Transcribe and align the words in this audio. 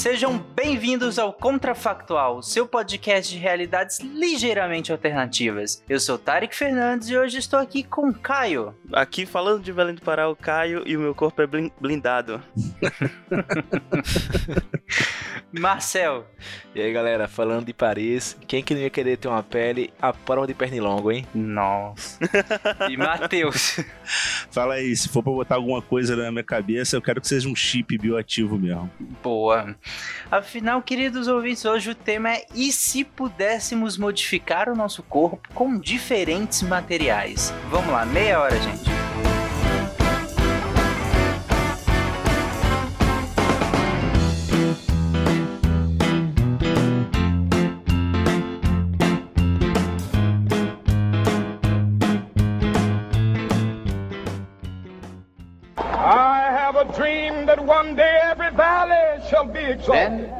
Sejam 0.00 0.40
bem-vindos 0.62 1.18
ao 1.18 1.32
Contrafactual, 1.32 2.42
seu 2.42 2.68
podcast 2.68 3.32
de 3.32 3.40
realidades 3.40 3.98
ligeiramente 4.00 4.92
alternativas. 4.92 5.82
Eu 5.88 5.98
sou 5.98 6.18
Tarek 6.18 6.54
Fernandes 6.54 7.08
e 7.08 7.16
hoje 7.16 7.38
estou 7.38 7.58
aqui 7.58 7.82
com 7.82 8.12
Caio. 8.12 8.74
Aqui 8.92 9.24
falando 9.24 9.62
de 9.62 9.72
Belém 9.72 9.94
do 9.94 10.02
Pará, 10.02 10.28
o 10.28 10.36
Caio 10.36 10.82
e 10.86 10.98
o 10.98 11.00
meu 11.00 11.14
corpo 11.14 11.40
é 11.40 11.46
blindado. 11.46 12.42
Marcel. 15.52 16.26
E 16.74 16.80
aí, 16.80 16.92
galera, 16.92 17.26
falando 17.26 17.66
de 17.66 17.72
Paris, 17.72 18.36
quem 18.46 18.62
que 18.62 18.74
não 18.74 18.80
ia 18.80 18.90
querer 18.90 19.16
ter 19.16 19.26
uma 19.26 19.42
pele 19.42 19.92
a 20.00 20.12
prova 20.12 20.46
de 20.46 20.54
pernilongo, 20.54 21.10
hein? 21.10 21.26
Nossa. 21.34 22.18
e 22.88 22.96
Matheus. 22.96 23.80
Fala 24.50 24.74
aí, 24.74 24.94
se 24.94 25.08
for 25.08 25.22
pra 25.22 25.32
botar 25.32 25.56
alguma 25.56 25.82
coisa 25.82 26.14
na 26.14 26.30
minha 26.30 26.44
cabeça, 26.44 26.96
eu 26.96 27.02
quero 27.02 27.20
que 27.20 27.26
seja 27.26 27.48
um 27.48 27.56
chip 27.56 27.98
bioativo 27.98 28.58
mesmo. 28.58 28.90
Boa. 29.22 29.74
Afinal, 30.50 30.82
queridos 30.82 31.28
ouvintes, 31.28 31.64
hoje 31.64 31.90
o 31.90 31.94
tema 31.94 32.32
é 32.32 32.44
e 32.52 32.72
se 32.72 33.04
pudéssemos 33.04 33.96
modificar 33.96 34.68
o 34.68 34.74
nosso 34.74 35.00
corpo 35.00 35.48
com 35.54 35.78
diferentes 35.78 36.60
materiais? 36.62 37.54
Vamos 37.70 37.92
lá, 37.92 38.04
meia 38.04 38.40
hora, 38.40 38.60
gente. 38.60 38.90
that 57.50 57.66
one 57.66 57.96
day 57.96 58.20
every 58.22 58.50
valley 58.52 59.20
shall 59.28 59.44
be 59.44 59.58
exalted. 59.58 60.30
Then 60.30 60.39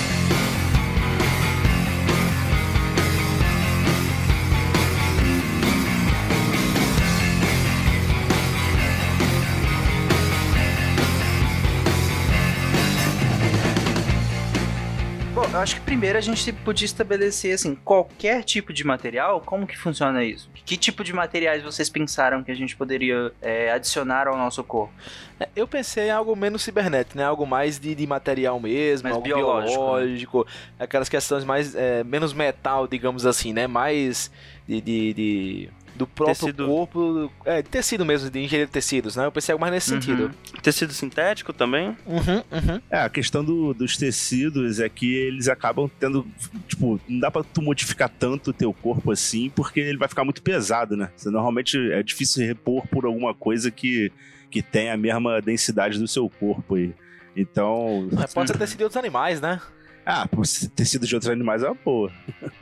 Acho 15.61 15.75
que 15.75 15.81
primeiro 15.81 16.17
a 16.17 16.21
gente 16.21 16.51
podia 16.51 16.85
estabelecer 16.85 17.53
assim, 17.53 17.75
qualquer 17.75 18.43
tipo 18.43 18.73
de 18.73 18.83
material, 18.83 19.41
como 19.41 19.67
que 19.67 19.77
funciona 19.77 20.23
isso? 20.23 20.49
Que 20.65 20.75
tipo 20.75 21.03
de 21.03 21.13
materiais 21.13 21.63
vocês 21.63 21.89
pensaram 21.89 22.43
que 22.43 22.51
a 22.51 22.55
gente 22.55 22.75
poderia 22.75 23.31
é, 23.41 23.71
adicionar 23.71 24.27
ao 24.27 24.37
nosso 24.37 24.63
corpo? 24.63 24.93
É, 25.39 25.47
eu 25.55 25.67
pensei 25.67 26.07
em 26.07 26.11
algo 26.11 26.35
menos 26.35 26.61
cibernético, 26.61 27.17
né? 27.17 27.23
Algo 27.23 27.45
mais 27.45 27.79
de, 27.79 27.93
de 27.93 28.07
material 28.07 28.59
mesmo, 28.59 29.03
mais 29.03 29.15
algo 29.15 29.25
biológico, 29.25 29.77
biológico 29.77 30.47
né? 30.79 30.85
aquelas 30.85 31.09
questões 31.09 31.43
mais 31.43 31.75
é, 31.75 32.03
menos 32.03 32.33
metal, 32.33 32.87
digamos 32.87 33.25
assim, 33.25 33.53
né? 33.53 33.67
Mais 33.67 34.31
de, 34.67 34.81
de, 34.81 35.13
de 35.13 35.69
do 35.95 36.07
próprio 36.07 36.35
tecido... 36.35 36.65
corpo. 36.65 37.31
É, 37.45 37.61
de 37.61 37.69
tecido 37.69 38.05
mesmo, 38.05 38.29
de 38.29 38.39
engenharia 38.39 38.65
de 38.65 38.71
tecidos, 38.71 39.15
né? 39.15 39.25
Eu 39.25 39.31
pensei 39.31 39.53
algo 39.53 39.61
mais 39.61 39.73
nesse 39.73 39.93
uhum. 39.93 40.01
sentido. 40.01 40.31
Tecido 40.61 40.93
sintético 40.93 41.53
também? 41.53 41.95
Uhum, 42.05 42.37
uhum. 42.51 42.81
É, 42.89 42.99
a 42.99 43.09
questão 43.09 43.43
do, 43.43 43.73
dos 43.73 43.97
tecidos 43.97 44.79
é 44.79 44.89
que 44.89 45.13
eles 45.13 45.47
acabam 45.47 45.89
tendo. 45.99 46.25
Tipo, 46.67 46.99
não 47.07 47.19
dá 47.19 47.31
pra 47.31 47.43
tu 47.43 47.61
modificar 47.61 48.09
tanto 48.09 48.51
o 48.51 48.53
teu 48.53 48.73
corpo 48.73 49.11
assim, 49.11 49.49
porque 49.49 49.79
ele 49.79 49.97
vai 49.97 50.07
ficar 50.07 50.23
muito 50.23 50.41
pesado, 50.41 50.95
né? 50.95 51.09
Você, 51.15 51.29
normalmente 51.29 51.77
é 51.91 52.01
difícil 52.03 52.45
repor 52.45 52.87
por 52.87 53.05
alguma 53.05 53.33
coisa 53.33 53.71
que, 53.71 54.11
que 54.49 54.61
tem 54.61 54.89
a 54.89 54.97
mesma 54.97 55.41
densidade 55.41 55.99
do 55.99 56.07
seu 56.07 56.29
corpo 56.29 56.75
aí. 56.75 56.93
Então. 57.35 58.09
Mas 58.11 58.33
pode 58.33 58.51
ser 58.51 58.57
tecido 58.57 58.77
de 58.77 58.83
outros 58.83 58.97
animais, 58.97 59.39
né? 59.39 59.61
Ah, 60.05 60.27
tecido 60.75 61.05
de 61.05 61.15
outros 61.15 61.29
animais 61.29 61.61
é 61.61 61.67
uma 61.67 61.77
boa. 61.85 62.11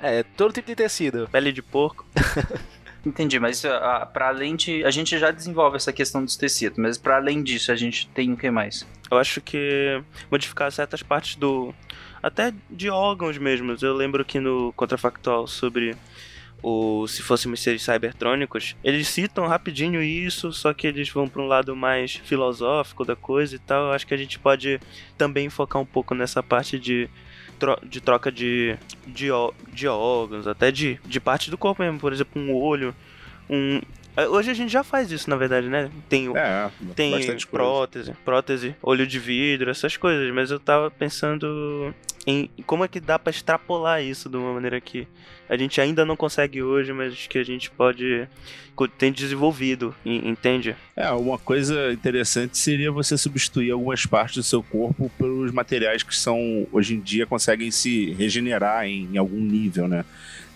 É, 0.01 0.23
todo 0.23 0.53
tipo 0.53 0.67
de 0.67 0.75
tecido. 0.75 1.27
Pele 1.31 1.51
de 1.51 1.61
porco. 1.61 2.05
Entendi, 3.05 3.39
mas 3.39 3.63
uh, 3.63 4.05
para 4.11 4.27
além 4.27 4.55
de. 4.55 4.83
A 4.83 4.91
gente 4.91 5.17
já 5.17 5.31
desenvolve 5.31 5.77
essa 5.77 5.93
questão 5.93 6.23
dos 6.23 6.35
tecidos, 6.35 6.77
mas 6.77 6.97
para 6.97 7.15
além 7.15 7.41
disso, 7.41 7.71
a 7.71 7.75
gente 7.75 8.07
tem 8.09 8.33
o 8.33 8.37
que 8.37 8.51
mais? 8.51 8.85
Eu 9.09 9.17
acho 9.17 9.39
que 9.39 10.01
modificar 10.29 10.71
certas 10.71 11.01
partes 11.01 11.35
do. 11.35 11.73
Até 12.21 12.53
de 12.69 12.89
órgãos 12.89 13.37
mesmo. 13.37 13.75
Eu 13.81 13.93
lembro 13.95 14.25
que 14.25 14.39
no 14.39 14.73
Contrafactual 14.73 15.47
sobre 15.47 15.95
o 16.61 17.07
se 17.07 17.21
fôssemos 17.21 17.61
seres 17.61 17.83
cybertrônicos, 17.83 18.75
eles 18.83 19.07
citam 19.07 19.47
rapidinho 19.47 20.01
isso, 20.03 20.51
só 20.51 20.73
que 20.73 20.85
eles 20.87 21.09
vão 21.09 21.27
para 21.27 21.41
um 21.41 21.47
lado 21.47 21.73
mais 21.75 22.15
filosófico 22.15 23.05
da 23.05 23.15
coisa 23.15 23.55
e 23.55 23.59
tal. 23.59 23.87
Eu 23.87 23.91
acho 23.93 24.05
que 24.05 24.13
a 24.13 24.17
gente 24.17 24.37
pode 24.37 24.79
também 25.17 25.49
focar 25.49 25.81
um 25.81 25.85
pouco 25.85 26.13
nessa 26.13 26.43
parte 26.43 26.77
de 26.77 27.09
tro 27.59 27.77
de 27.83 28.01
troca 28.01 28.31
de, 28.31 28.77
de, 29.05 29.27
de 29.73 29.87
órgãos, 29.87 30.47
até 30.47 30.71
de, 30.71 30.99
de 31.05 31.19
parte 31.19 31.51
do 31.51 31.57
corpo 31.57 31.83
mesmo, 31.83 31.99
por 31.99 32.13
exemplo, 32.13 32.41
um 32.41 32.53
olho, 32.55 32.95
um, 33.49 33.81
é, 34.19 34.27
Hoje 34.27 34.51
a 34.51 34.53
gente 34.53 34.71
já 34.71 34.83
faz 34.83 35.11
isso, 35.11 35.29
na 35.29 35.37
verdade, 35.37 35.67
né? 35.67 35.89
Tem, 36.09 36.29
é, 36.35 36.69
tem 36.93 37.37
prótese, 37.49 38.13
prótese, 38.25 38.75
olho 38.81 39.07
de 39.07 39.17
vidro, 39.17 39.71
essas 39.71 39.95
coisas. 39.95 40.33
Mas 40.33 40.51
eu 40.51 40.59
tava 40.59 40.91
pensando 40.91 41.93
em 42.29 42.63
como 42.63 42.83
é 42.83 42.87
que 42.87 42.99
dá 42.99 43.17
para 43.17 43.31
extrapolar 43.31 44.03
isso 44.03 44.29
de 44.29 44.37
uma 44.37 44.53
maneira 44.53 44.79
que 44.79 45.07
a 45.49 45.57
gente 45.57 45.81
ainda 45.81 46.05
não 46.05 46.15
consegue 46.15 46.61
hoje, 46.61 46.93
mas 46.93 47.25
que 47.27 47.39
a 47.39 47.43
gente 47.43 47.71
pode 47.71 48.27
ter 48.97 49.11
desenvolvido, 49.11 49.93
entende? 50.05 50.75
É, 50.95 51.11
uma 51.11 51.37
coisa 51.37 51.91
interessante 51.91 52.57
seria 52.57 52.91
você 52.91 53.17
substituir 53.17 53.71
algumas 53.71 54.05
partes 54.05 54.37
do 54.37 54.43
seu 54.43 54.63
corpo 54.63 55.11
pelos 55.17 55.51
materiais 55.51 56.03
que 56.03 56.15
são 56.15 56.65
hoje 56.71 56.95
em 56.95 56.99
dia 56.99 57.25
conseguem 57.25 57.71
se 57.71 58.13
regenerar 58.13 58.85
em, 58.85 59.09
em 59.11 59.17
algum 59.17 59.41
nível, 59.41 59.87
né? 59.87 60.05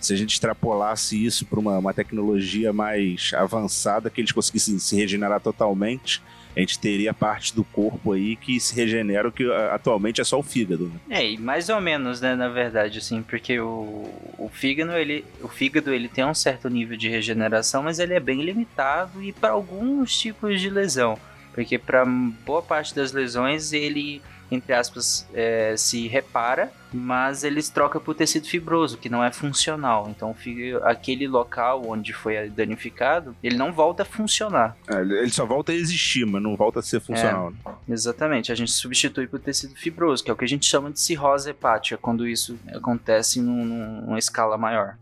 se 0.00 0.12
a 0.12 0.16
gente 0.16 0.34
extrapolasse 0.34 1.24
isso 1.24 1.46
para 1.46 1.58
uma, 1.58 1.78
uma, 1.78 1.94
tecnologia 1.94 2.74
mais 2.74 3.32
avançada, 3.34 4.10
que 4.10 4.20
eles 4.20 4.32
conseguissem 4.32 4.78
se 4.78 4.94
regenerar 4.96 5.40
totalmente, 5.40 6.22
a 6.56 6.60
gente 6.60 6.78
teria 6.78 7.12
parte 7.12 7.54
do 7.54 7.64
corpo 7.64 8.12
aí 8.12 8.36
que 8.36 8.58
se 8.60 8.74
regenera, 8.74 9.28
o 9.28 9.32
que 9.32 9.50
atualmente 9.70 10.20
é 10.20 10.24
só 10.24 10.38
o 10.38 10.42
fígado. 10.42 10.86
Né? 10.88 11.18
É, 11.18 11.30
e 11.32 11.38
mais 11.38 11.68
ou 11.68 11.80
menos, 11.80 12.20
né, 12.20 12.34
na 12.34 12.48
verdade, 12.48 12.98
assim, 12.98 13.22
porque 13.22 13.58
o, 13.58 14.08
o 14.38 14.50
fígado, 14.52 14.92
ele, 14.92 15.24
o 15.42 15.48
fígado, 15.48 15.92
ele 15.92 16.08
tem 16.08 16.24
um 16.24 16.34
certo 16.34 16.68
nível 16.68 16.96
de 16.96 17.08
regeneração, 17.08 17.82
mas 17.82 17.98
ele 17.98 18.14
é 18.14 18.20
bem 18.20 18.42
limitado 18.42 19.22
e 19.22 19.32
para 19.32 19.50
alguns 19.50 20.16
tipos 20.18 20.60
de 20.60 20.70
lesão, 20.70 21.18
porque 21.52 21.78
para 21.78 22.04
boa 22.04 22.62
parte 22.62 22.94
das 22.94 23.12
lesões 23.12 23.72
ele 23.72 24.22
entre 24.50 24.72
aspas, 24.72 25.26
é, 25.34 25.74
se 25.76 26.06
repara, 26.06 26.72
mas 26.94 27.42
eles 27.42 27.68
trocam 27.68 28.00
por 28.00 28.14
tecido 28.14 28.46
fibroso, 28.46 28.96
que 28.96 29.08
não 29.08 29.22
é 29.22 29.32
funcional. 29.32 30.08
Então, 30.08 30.34
aquele 30.82 31.26
local 31.26 31.82
onde 31.86 32.12
foi 32.12 32.48
danificado, 32.48 33.34
ele 33.42 33.56
não 33.56 33.72
volta 33.72 34.04
a 34.04 34.06
funcionar. 34.06 34.76
É, 34.88 35.00
ele 35.00 35.30
só 35.30 35.44
volta 35.44 35.72
a 35.72 35.74
existir, 35.74 36.24
mas 36.24 36.42
não 36.42 36.56
volta 36.56 36.78
a 36.78 36.82
ser 36.82 37.00
funcional. 37.00 37.52
É, 37.66 37.92
exatamente. 37.92 38.52
A 38.52 38.54
gente 38.54 38.70
substitui 38.70 39.26
por 39.26 39.40
tecido 39.40 39.74
fibroso, 39.74 40.22
que 40.22 40.30
é 40.30 40.34
o 40.34 40.36
que 40.36 40.44
a 40.44 40.48
gente 40.48 40.66
chama 40.66 40.90
de 40.90 41.00
cirrose 41.00 41.50
hepática, 41.50 41.96
quando 41.96 42.26
isso 42.28 42.58
acontece 42.72 43.40
num, 43.40 43.64
numa 43.64 44.18
escala 44.18 44.56
maior. 44.56 44.96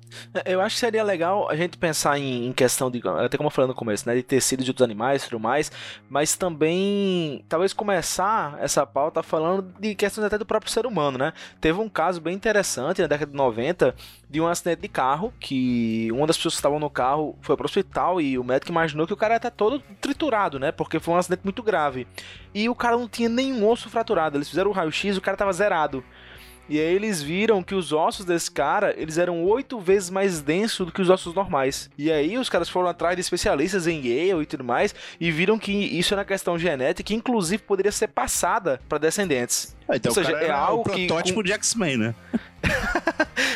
Eu 0.44 0.60
acho 0.60 0.76
que 0.76 0.80
seria 0.80 1.02
legal 1.02 1.48
a 1.48 1.56
gente 1.56 1.76
pensar 1.76 2.18
em, 2.18 2.46
em 2.46 2.52
questão 2.52 2.90
de, 2.90 3.00
até 3.06 3.36
como 3.36 3.46
eu 3.48 3.50
falei 3.50 3.68
no 3.68 3.74
começo, 3.74 4.08
né, 4.08 4.14
de 4.14 4.22
tecido 4.22 4.62
de 4.62 4.70
outros 4.70 4.84
animais 4.84 5.22
e 5.22 5.28
tudo 5.28 5.40
mais, 5.40 5.72
mas 6.08 6.36
também 6.36 7.44
talvez 7.48 7.72
começar 7.72 8.58
essa 8.60 8.86
pauta 8.86 9.22
falando 9.22 9.72
de 9.78 9.94
questões 9.94 10.26
até 10.26 10.38
do 10.38 10.46
próprio 10.46 10.70
ser 10.70 10.86
humano, 10.86 11.18
né? 11.18 11.32
Teve 11.60 11.78
um 11.82 11.88
caso 11.88 12.20
bem 12.20 12.34
interessante 12.34 13.02
na 13.02 13.08
década 13.08 13.30
de 13.30 13.36
90 13.36 13.94
de 14.30 14.40
um 14.40 14.46
acidente 14.46 14.82
de 14.82 14.88
carro 14.88 15.32
que 15.38 16.08
uma 16.12 16.26
das 16.26 16.36
pessoas 16.36 16.54
que 16.54 16.58
estavam 16.58 16.78
no 16.78 16.88
carro 16.88 17.36
foi 17.40 17.56
para 17.56 17.64
o 17.64 17.66
hospital 17.66 18.20
e 18.20 18.38
o 18.38 18.44
médico 18.44 18.70
imaginou 18.70 19.06
que 19.06 19.12
o 19.12 19.16
cara 19.16 19.34
ia 19.34 19.36
estar 19.36 19.50
todo 19.50 19.80
triturado, 20.00 20.58
né? 20.58 20.72
Porque 20.72 20.98
foi 20.98 21.14
um 21.14 21.18
acidente 21.18 21.42
muito 21.44 21.62
grave. 21.62 22.06
E 22.54 22.68
o 22.68 22.74
cara 22.74 22.96
não 22.96 23.08
tinha 23.08 23.28
nenhum 23.28 23.68
osso 23.68 23.90
fraturado. 23.90 24.36
Eles 24.36 24.48
fizeram 24.48 24.70
o 24.70 24.74
raio-x, 24.74 25.16
o 25.16 25.20
cara 25.20 25.34
estava 25.34 25.52
zerado. 25.52 26.04
E 26.68 26.78
aí 26.78 26.94
eles 26.94 27.22
viram 27.22 27.62
que 27.62 27.74
os 27.74 27.92
ossos 27.92 28.24
desse 28.24 28.50
cara, 28.50 28.94
eles 28.96 29.18
eram 29.18 29.44
oito 29.44 29.78
vezes 29.80 30.10
mais 30.10 30.40
densos 30.40 30.86
do 30.86 30.92
que 30.92 31.02
os 31.02 31.10
ossos 31.10 31.34
normais. 31.34 31.90
E 31.98 32.10
aí 32.10 32.38
os 32.38 32.48
caras 32.48 32.68
foram 32.68 32.88
atrás 32.88 33.16
de 33.16 33.20
especialistas 33.20 33.86
em 33.86 33.98
Yale 34.00 34.42
e 34.42 34.46
tudo 34.46 34.64
mais, 34.64 34.94
e 35.20 35.30
viram 35.30 35.58
que 35.58 35.72
isso 35.72 36.14
era 36.14 36.24
questão 36.24 36.58
genética, 36.58 37.02
que 37.02 37.14
inclusive 37.14 37.62
poderia 37.62 37.92
ser 37.92 38.08
passada 38.08 38.80
para 38.88 38.98
descendentes. 38.98 39.76
Ah, 39.88 39.96
então 39.96 40.10
Ou 40.10 40.14
seja, 40.14 40.32
é 40.32 40.50
algo 40.50 40.82
o 40.82 40.84
protótipo 40.84 41.22
que, 41.22 41.34
com... 41.34 41.42
de 41.42 41.52
X-Men, 41.52 41.96
né? 41.96 42.14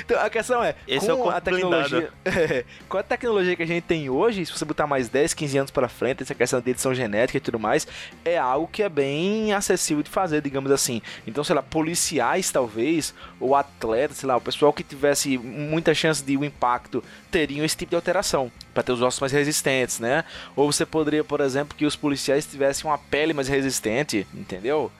Então 0.05 0.21
a 0.21 0.29
questão 0.29 0.63
é, 0.63 0.75
Esse 0.87 1.07
é 1.07 1.15
com 1.15 1.23
corpo 1.23 1.37
a 1.37 1.41
tecnologia, 1.41 2.13
com 2.89 2.99
a 2.99 3.03
tecnologia 3.03 3.57
que 3.57 3.63
a 3.63 3.67
gente 3.67 3.85
tem 3.85 4.09
hoje, 4.11 4.45
se 4.45 4.53
você 4.53 4.65
botar 4.65 4.87
mais 4.87 5.09
10, 5.09 5.35
15 5.35 5.59
anos 5.59 5.71
para 5.71 5.89
frente, 5.89 6.23
essa 6.23 6.35
questão 6.35 6.61
de 6.61 6.71
edição 6.71 6.95
genética 6.95 7.39
e 7.39 7.41
tudo 7.41 7.59
mais, 7.59 7.87
é 8.25 8.37
algo 8.37 8.69
que 8.69 8.83
é 8.83 8.89
bem 8.89 9.53
acessível 9.53 10.03
de 10.03 10.11
fazer, 10.11 10.41
digamos 10.41 10.71
assim. 10.71 11.01
Então, 11.27 11.45
sei 11.45 11.55
lá, 11.55 11.63
policiais 11.63 12.51
talvez, 12.51 13.15
ou 13.39 13.55
atletas, 13.55 14.19
sei 14.19 14.29
lá, 14.29 14.37
o 14.37 14.41
pessoal 14.41 14.73
que 14.73 14.83
tivesse 14.83 15.39
muita 15.39 15.95
chance 15.95 16.23
de 16.23 16.37
um 16.37 16.45
impacto 16.45 17.03
teriam 17.31 17.65
esse 17.65 17.77
tipo 17.77 17.91
de 17.91 17.97
alteração 17.97 18.51
para 18.73 18.83
ter 18.83 18.93
os 18.93 19.03
ossos 19.03 19.21
mais 19.21 19.33
resistentes, 19.33 20.01
né? 20.01 20.25
Ou 20.55 20.71
você 20.71 20.87
poderia, 20.87 21.25
por 21.25 21.41
exemplo, 21.41 21.77
que 21.77 21.87
os 21.87 21.97
policiais 21.97 22.47
tivessem 22.47 22.89
uma 22.91 22.99
pele 22.99 23.33
mais 23.33 23.49
resistente, 23.49 24.27
entendeu? 24.35 24.91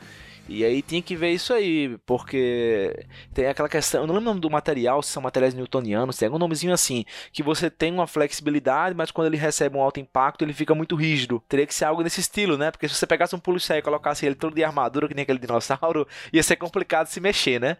E 0.49 0.65
aí 0.65 0.81
tinha 0.81 1.03
que 1.03 1.17
ver 1.17 1.33
isso 1.33 1.53
aí, 1.53 1.99
porque 2.07 3.05
tem 3.35 3.47
aquela 3.47 3.69
questão, 3.69 4.03
eu 4.03 4.07
não 4.07 4.15
lembro 4.15 4.31
o 4.31 4.33
nome 4.33 4.41
do 4.41 4.51
material, 4.51 5.03
se 5.03 5.11
são 5.11 5.21
materiais 5.21 5.55
newtonianos, 5.55 6.17
tem 6.17 6.27
algum 6.27 6.39
nomezinho 6.39 6.73
assim, 6.73 7.05
que 7.33 7.43
você 7.43 7.69
tem 7.69 7.93
uma 7.93 8.07
flexibilidade, 8.07 8.95
mas 8.95 9.11
quando 9.11 9.27
ele 9.27 9.37
recebe 9.37 9.77
um 9.77 9.83
alto 9.83 9.99
impacto, 9.99 10.45
ele 10.45 10.53
fica 10.53 10.73
muito 10.73 10.95
rígido. 10.95 11.43
Teria 11.49 11.67
que 11.67 11.75
ser 11.75 11.87
algo 11.87 12.03
nesse 12.03 12.21
estilo, 12.21 12.57
né? 12.57 12.71
Porque 12.71 12.89
se 12.89 12.95
você 12.95 13.07
pegasse 13.07 13.35
um 13.35 13.41
policial 13.41 13.79
e 13.79 13.83
colocasse 13.83 14.25
ele 14.25 14.37
todo 14.37 14.55
de 14.55 14.63
armadura, 14.63 15.09
que 15.09 15.15
nem 15.15 15.25
aquele 15.25 15.41
dinossauro, 15.41 16.07
ia 16.33 16.43
ser 16.43 16.57
complicado 16.57 17.09
se 17.09 17.21
mexer, 17.21 17.61
né? 17.61 17.77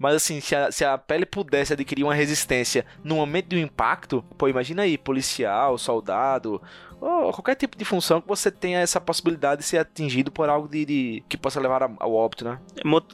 Mas 0.00 0.14
assim, 0.14 0.40
se 0.40 0.56
a, 0.56 0.72
se 0.72 0.82
a 0.82 0.96
pele 0.96 1.26
pudesse 1.26 1.74
adquirir 1.74 2.02
uma 2.02 2.14
resistência 2.14 2.86
no 3.04 3.16
momento 3.16 3.48
do 3.48 3.58
impacto, 3.58 4.24
pô, 4.38 4.48
imagina 4.48 4.80
aí, 4.80 4.96
policial, 4.96 5.76
soldado, 5.76 6.60
ou 6.98 7.30
qualquer 7.34 7.54
tipo 7.54 7.76
de 7.76 7.84
função 7.84 8.18
que 8.18 8.26
você 8.26 8.50
tenha 8.50 8.80
essa 8.80 8.98
possibilidade 8.98 9.60
de 9.60 9.66
ser 9.66 9.76
atingido 9.76 10.32
por 10.32 10.48
algo 10.48 10.66
de, 10.66 10.86
de 10.86 11.24
que 11.28 11.36
possa 11.36 11.60
levar 11.60 11.82
ao 11.82 12.14
óbito, 12.14 12.46
né? 12.46 12.58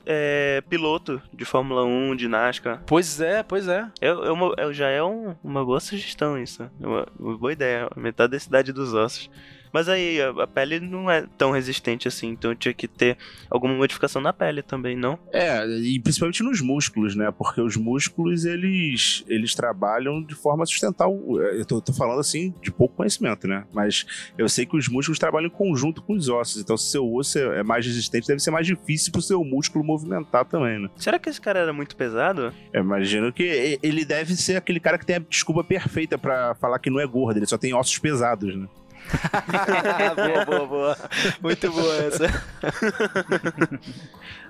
É, 0.07 0.63
piloto 0.69 1.21
de 1.33 1.45
Fórmula 1.45 1.85
1, 1.85 2.15
de 2.15 2.29
NASCAR. 2.29 2.81
Pois 2.87 3.21
é, 3.21 3.43
pois 3.43 3.67
é. 3.67 3.91
É, 4.01 4.07
é 4.07 4.31
uma, 4.31 4.55
é, 4.57 4.73
já 4.73 4.89
é 4.89 5.03
um, 5.03 5.35
uma 5.43 5.65
boa 5.65 5.81
sugestão 5.81 6.41
isso. 6.41 6.63
É 6.81 6.87
uma, 6.87 7.07
uma 7.19 7.37
boa 7.37 7.53
ideia. 7.53 7.89
Aumentar 7.97 8.25
a 8.25 8.29
densidade 8.29 8.73
dos 8.73 8.95
ossos. 8.95 9.29
Mas 9.77 9.91
aí 9.91 10.23
a, 10.23 10.31
a, 10.31 10.47
pele 10.47 10.81
não 10.81 11.11
é 11.11 11.27
tão 11.37 11.51
resistente 11.51 12.09
assim, 12.09 12.29
então 12.29 12.55
tinha 12.55 12.73
que 12.73 12.89
ter 12.89 13.19
alguma 13.51 13.75
modificação 13.75 14.23
na 14.23 14.33
pele 14.33 14.63
também, 14.63 14.97
não? 14.97 15.19
É, 15.31 15.67
e 15.67 16.01
principalmente 16.01 16.43
nos 16.43 16.63
músculos, 16.63 17.15
né? 17.15 17.31
Porque 17.31 17.61
os 17.61 17.77
músculos 17.77 18.47
eles, 18.47 19.23
eles 19.29 19.55
trabalham 19.55 20.23
de 20.23 20.35
forma 20.35 20.63
a 20.63 20.67
sustentar 20.67 21.07
o. 21.07 21.39
Eu 21.39 21.67
tô, 21.67 21.79
tô 21.83 21.93
falando 21.93 22.21
assim 22.21 22.55
de 22.63 22.73
pouco 22.73 22.97
conhecimento, 22.97 23.47
né? 23.47 23.67
Mas 23.71 24.07
eu 24.39 24.49
sei 24.49 24.65
que 24.65 24.79
os 24.79 24.89
músculos 24.89 25.19
trabalham 25.19 25.49
em 25.49 25.51
conjunto 25.51 26.01
com 26.01 26.15
os 26.15 26.27
ossos, 26.31 26.63
então 26.63 26.75
se 26.75 26.93
seu 26.93 27.15
osso 27.15 27.39
é 27.39 27.63
mais 27.63 27.85
resistente, 27.85 28.27
deve 28.27 28.41
ser 28.41 28.51
mais 28.51 28.67
difícil 28.67 29.13
pro 29.13 29.21
seu 29.21 29.45
músculo 29.45 29.85
movimentar 29.85 30.47
também, 30.47 30.81
né? 30.81 30.89
Será 30.97 31.19
que 31.19 31.29
esse 31.29 31.39
cara 31.39 31.59
era 31.59 31.75
muito 31.75 31.97
pesado? 31.97 32.51
Eu 32.73 32.81
imagino 32.81 33.31
que 33.31 33.79
ele 33.83 34.07
deve 34.07 34.37
ser 34.37 34.57
aquele 34.57 34.81
cara 34.81 34.97
que 34.97 35.05
tem 35.05 35.17
a 35.17 35.19
desculpa 35.19 35.63
perfeita 35.63 36.17
para 36.17 36.55
falar 36.55 36.79
que 36.79 36.89
não 36.89 36.99
é 36.99 37.07
gordo, 37.07 37.37
ele 37.37 37.47
só 37.47 37.59
tem 37.59 37.75
ossos 37.75 37.99
pesados, 37.99 38.57
né? 38.57 38.67
boa, 40.17 40.45
boa, 40.45 40.67
boa. 40.67 40.97
Muito 41.41 41.71
boa 41.71 41.97
essa. 41.97 42.27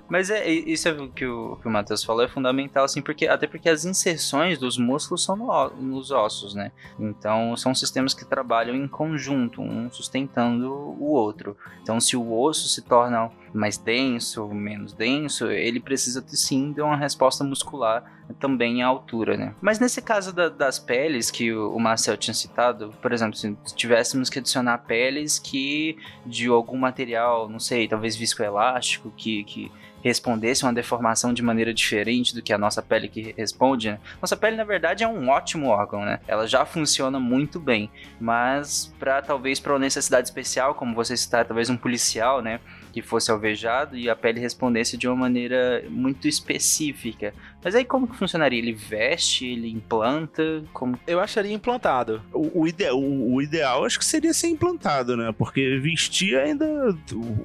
Mas 0.09 0.31
é, 0.31 0.49
isso 0.49 0.89
é 0.89 0.93
o 0.93 1.11
que 1.11 1.27
o, 1.27 1.57
que 1.57 1.67
o 1.67 1.71
Matheus 1.71 2.05
falou, 2.05 2.23
é 2.23 2.29
fundamental, 2.29 2.85
assim, 2.85 3.03
porque 3.03 3.27
até 3.27 3.47
porque 3.47 3.69
as 3.69 3.85
inserções 3.85 4.57
dos 4.57 4.79
músculos 4.79 5.25
são 5.25 5.37
no, 5.37 5.71
nos 5.71 6.13
ossos, 6.13 6.55
né? 6.55 6.71
Então 6.99 7.57
são 7.57 7.75
sistemas 7.75 8.15
que 8.15 8.25
trabalham 8.25 8.77
em 8.77 8.87
conjunto, 8.87 9.61
um 9.61 9.91
sustentando 9.91 10.73
o 10.73 11.11
outro. 11.11 11.57
Então, 11.83 12.01
se 12.01 12.17
o 12.17 12.41
osso 12.41 12.69
se 12.69 12.83
torna 12.83 13.31
mais 13.53 13.79
denso, 13.79 14.47
menos 14.49 14.93
denso, 14.93 15.51
ele 15.51 15.81
precisa 15.81 16.25
sim 16.29 16.73
de 16.73 16.81
uma 16.81 16.97
resposta 16.97 17.43
muscular 17.43 18.16
também 18.35 18.83
à 18.83 18.87
altura, 18.87 19.37
né? 19.37 19.55
Mas 19.61 19.79
nesse 19.79 20.03
caso 20.03 20.33
da, 20.33 20.49
das 20.49 20.79
peles 20.79 21.31
que 21.31 21.53
o, 21.53 21.79
Marcel 21.79 22.17
tinha 22.17 22.35
citado, 22.35 22.93
por 23.01 23.13
exemplo, 23.13 23.37
se 23.37 23.57
tivéssemos 23.75 24.29
que 24.29 24.39
adicionar 24.39 24.79
peles 24.79 25.39
que 25.39 25.97
de 26.25 26.49
algum 26.49 26.77
material, 26.77 27.49
não 27.49 27.59
sei, 27.59 27.89
talvez 27.89 28.17
viscoelástico, 28.17 29.13
que, 29.17 29.45
que 29.45 29.73
respondesse 30.03 30.63
uma 30.63 30.73
deformação 30.73 31.33
de 31.33 31.43
maneira 31.43 31.75
diferente 31.75 32.35
do 32.35 32.41
que 32.41 32.53
a 32.53 32.59
nossa 32.59 32.81
pele 32.81 33.09
que 33.09 33.35
responde, 33.37 33.91
né? 33.91 33.99
Nossa 34.21 34.37
pele, 34.37 34.57
na 34.57 34.65
verdade, 34.65 35.03
é 35.03 35.09
um 35.09 35.29
ótimo 35.29 35.69
órgão, 35.69 36.05
né? 36.05 36.21
Ela 36.29 36.47
já 36.47 36.65
funciona 36.65 37.19
muito 37.19 37.59
bem, 37.59 37.91
mas 38.21 38.95
para 38.99 39.21
talvez 39.21 39.59
para 39.59 39.73
uma 39.73 39.79
necessidade 39.81 40.29
especial, 40.29 40.75
como 40.75 40.95
você 40.95 41.17
citar, 41.17 41.45
talvez 41.45 41.69
um 41.71 41.77
policial, 41.77 42.41
né? 42.41 42.61
Que 42.97 43.03
fosse 43.03 43.31
alvejado 43.31 43.95
e 43.95 44.09
a 44.09 44.17
pele 44.17 44.41
respondesse 44.41 44.97
de 44.97 45.07
uma 45.07 45.15
maneira 45.15 45.85
muito 45.91 46.27
específica. 46.27 47.35
Mas 47.63 47.75
aí 47.75 47.85
como 47.85 48.09
que 48.09 48.17
funcionaria? 48.17 48.59
Ele 48.59 48.73
veste, 48.73 49.45
ele 49.45 49.69
implanta? 49.69 50.65
Como... 50.73 50.99
Eu 51.07 51.21
acharia 51.21 51.53
implantado. 51.53 52.23
O, 52.33 52.63
o, 52.63 52.67
ide 52.67 52.89
o, 52.89 53.35
o, 53.35 53.43
ideal 53.43 53.85
acho 53.85 53.99
que 53.99 54.05
seria 54.05 54.33
ser 54.33 54.49
implantado, 54.49 55.15
né? 55.15 55.31
Porque 55.37 55.77
vestir 55.77 56.39
ainda. 56.39 56.65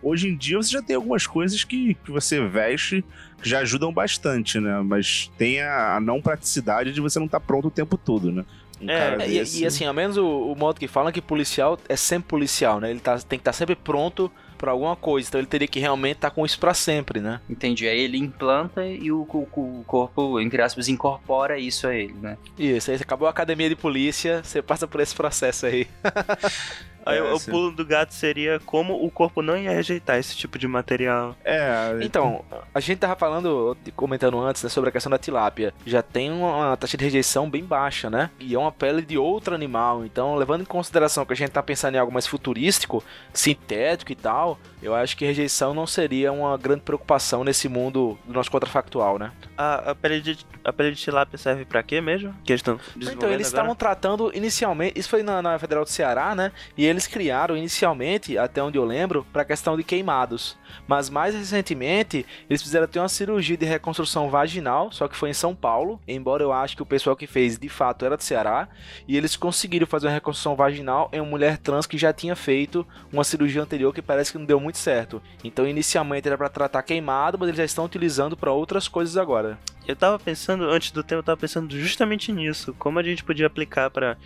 Hoje 0.01 0.29
em 0.29 0.37
dia 0.37 0.55
você 0.55 0.71
já 0.71 0.81
tem 0.81 0.95
algumas 0.95 1.27
coisas 1.27 1.65
que, 1.65 1.95
que 1.95 2.11
você 2.11 2.39
veste 2.47 3.03
que 3.41 3.49
já 3.49 3.59
ajudam 3.59 3.91
bastante, 3.91 4.57
né? 4.57 4.79
Mas 4.85 5.29
tem 5.37 5.61
a, 5.61 5.97
a 5.97 5.99
não 5.99 6.21
praticidade 6.21 6.93
de 6.93 7.01
você 7.01 7.19
não 7.19 7.25
estar 7.25 7.41
tá 7.41 7.45
pronto 7.45 7.67
o 7.67 7.71
tempo 7.71 7.97
todo, 7.97 8.31
né? 8.31 8.45
Um 8.81 8.89
é, 8.89 9.27
e, 9.27 9.59
e, 9.59 9.65
assim, 9.65 9.85
ao 9.85 9.93
menos 9.93 10.15
o, 10.15 10.25
o, 10.25 10.55
modo 10.55 10.79
que 10.79 10.87
fala 10.87 11.09
é 11.09 11.11
que 11.11 11.21
policial 11.21 11.77
é 11.89 11.95
sempre 11.97 12.29
policial, 12.29 12.79
né? 12.79 12.89
Ele 12.89 13.01
tá, 13.01 13.17
tem 13.17 13.37
que 13.37 13.41
estar 13.41 13.51
tá 13.51 13.53
sempre 13.53 13.75
pronto 13.75 14.31
para 14.61 14.71
alguma 14.71 14.95
coisa. 14.95 15.27
Então 15.27 15.41
ele 15.41 15.47
teria 15.47 15.67
que 15.67 15.79
realmente 15.79 16.17
estar 16.17 16.29
tá 16.29 16.35
com 16.35 16.45
isso 16.45 16.59
para 16.59 16.73
sempre, 16.75 17.19
né? 17.19 17.41
Entendi. 17.49 17.87
Aí 17.87 17.99
ele 17.99 18.17
implanta 18.17 18.85
e 18.85 19.11
o, 19.11 19.27
o, 19.27 19.47
o, 19.79 19.83
corpo, 19.87 20.39
entre 20.39 20.61
aspas, 20.61 20.87
incorpora 20.87 21.57
isso 21.57 21.87
a 21.87 21.95
ele, 21.95 22.13
né? 22.21 22.37
Isso, 22.59 22.91
aí 22.91 22.97
você 22.97 23.03
acabou 23.03 23.27
a 23.27 23.31
academia 23.31 23.67
de 23.67 23.75
polícia, 23.75 24.43
você 24.43 24.61
passa 24.61 24.87
por 24.87 25.01
esse 25.01 25.15
processo 25.15 25.65
aí. 25.65 25.87
Aí 27.05 27.17
é, 27.17 27.33
o 27.33 27.39
pulo 27.39 27.71
do 27.71 27.85
gato 27.85 28.13
seria 28.13 28.59
como 28.65 29.03
o 29.03 29.09
corpo 29.09 29.41
não 29.41 29.57
ia 29.57 29.71
rejeitar 29.71 30.17
esse 30.17 30.35
tipo 30.35 30.57
de 30.57 30.67
material. 30.67 31.35
É. 31.43 31.99
Então, 32.01 32.43
a 32.73 32.79
gente 32.79 32.99
tava 32.99 33.15
falando, 33.15 33.77
comentando 33.95 34.39
antes, 34.39 34.63
né, 34.63 34.69
sobre 34.69 34.89
a 34.89 34.91
questão 34.91 35.09
da 35.09 35.17
tilápia. 35.17 35.73
Já 35.85 36.01
tem 36.01 36.31
uma 36.31 36.75
taxa 36.77 36.97
de 36.97 37.03
rejeição 37.03 37.49
bem 37.49 37.63
baixa, 37.63 38.09
né? 38.09 38.29
E 38.39 38.55
é 38.55 38.59
uma 38.59 38.71
pele 38.71 39.01
de 39.01 39.17
outro 39.17 39.55
animal. 39.55 40.05
Então, 40.05 40.35
levando 40.35 40.61
em 40.61 40.65
consideração 40.65 41.25
que 41.25 41.33
a 41.33 41.35
gente 41.35 41.51
tá 41.51 41.63
pensando 41.63 41.95
em 41.95 41.97
algo 41.97 42.11
mais 42.11 42.27
futurístico, 42.27 43.03
sintético 43.33 44.11
e 44.11 44.15
tal, 44.15 44.59
eu 44.81 44.95
acho 44.95 45.15
que 45.15 45.25
rejeição 45.25 45.73
não 45.73 45.87
seria 45.87 46.31
uma 46.31 46.57
grande 46.57 46.81
preocupação 46.81 47.43
nesse 47.43 47.67
mundo 47.67 48.17
do 48.25 48.33
nosso 48.33 48.51
contrafactual, 48.51 49.17
né? 49.17 49.31
A, 49.57 49.91
a, 49.91 49.95
pele, 49.95 50.21
de, 50.21 50.45
a 50.63 50.73
pele 50.73 50.91
de 50.91 51.01
tilápia 51.01 51.37
serve 51.37 51.65
para 51.65 51.81
quê 51.83 52.01
mesmo? 52.01 52.33
Que 52.43 52.53
eles 52.53 52.59
estão 52.59 52.79
Então, 52.95 53.29
eles 53.29 53.47
estavam 53.47 53.75
tratando 53.75 54.31
inicialmente, 54.33 54.99
isso 54.99 55.09
foi 55.09 55.23
na, 55.23 55.41
na 55.41 55.57
Federal 55.59 55.83
do 55.83 55.89
Ceará, 55.89 56.35
né? 56.35 56.51
E 56.77 56.85
eles 56.85 57.07
criaram 57.07 57.57
inicialmente, 57.57 58.37
até 58.37 58.61
onde 58.61 58.77
eu 58.77 58.85
lembro, 58.85 59.25
para 59.31 59.45
questão 59.45 59.75
de 59.75 59.83
queimados. 59.83 60.57
Mas 60.87 61.09
mais 61.09 61.35
recentemente, 61.35 62.25
eles 62.49 62.61
fizeram 62.61 62.85
até 62.85 62.99
uma 62.99 63.09
cirurgia 63.09 63.57
de 63.57 63.65
reconstrução 63.65 64.29
vaginal, 64.29 64.91
só 64.91 65.07
que 65.07 65.15
foi 65.15 65.29
em 65.29 65.33
São 65.33 65.55
Paulo, 65.55 65.99
embora 66.07 66.43
eu 66.43 66.53
acho 66.53 66.75
que 66.75 66.81
o 66.81 66.85
pessoal 66.85 67.15
que 67.15 67.27
fez 67.27 67.57
de 67.57 67.69
fato 67.69 68.05
era 68.05 68.17
do 68.17 68.23
Ceará, 68.23 68.67
e 69.07 69.17
eles 69.17 69.35
conseguiram 69.35 69.87
fazer 69.87 70.07
uma 70.07 70.13
reconstrução 70.13 70.55
vaginal 70.55 71.09
em 71.11 71.19
uma 71.19 71.29
mulher 71.29 71.57
trans 71.57 71.85
que 71.85 71.97
já 71.97 72.13
tinha 72.13 72.35
feito 72.35 72.85
uma 73.11 73.23
cirurgia 73.23 73.61
anterior 73.61 73.93
que 73.93 74.01
parece 74.01 74.31
que 74.31 74.37
não 74.37 74.45
deu 74.45 74.59
muito 74.59 74.77
certo. 74.77 75.21
Então, 75.43 75.67
inicialmente 75.67 76.27
era 76.27 76.37
para 76.37 76.49
tratar 76.49 76.83
queimado, 76.83 77.37
mas 77.37 77.49
eles 77.49 77.57
já 77.57 77.65
estão 77.65 77.85
utilizando 77.85 78.37
para 78.37 78.51
outras 78.51 78.87
coisas 78.87 79.17
agora. 79.17 79.57
Eu 79.87 79.95
tava 79.95 80.19
pensando, 80.19 80.65
antes 80.65 80.91
do 80.91 81.03
tempo, 81.03 81.19
eu 81.19 81.23
tava 81.23 81.37
pensando 81.37 81.77
justamente 81.77 82.31
nisso, 82.31 82.73
como 82.77 82.99
a 82.99 83.03
gente 83.03 83.23
podia 83.23 83.47
aplicar 83.47 83.89
para 83.89 84.17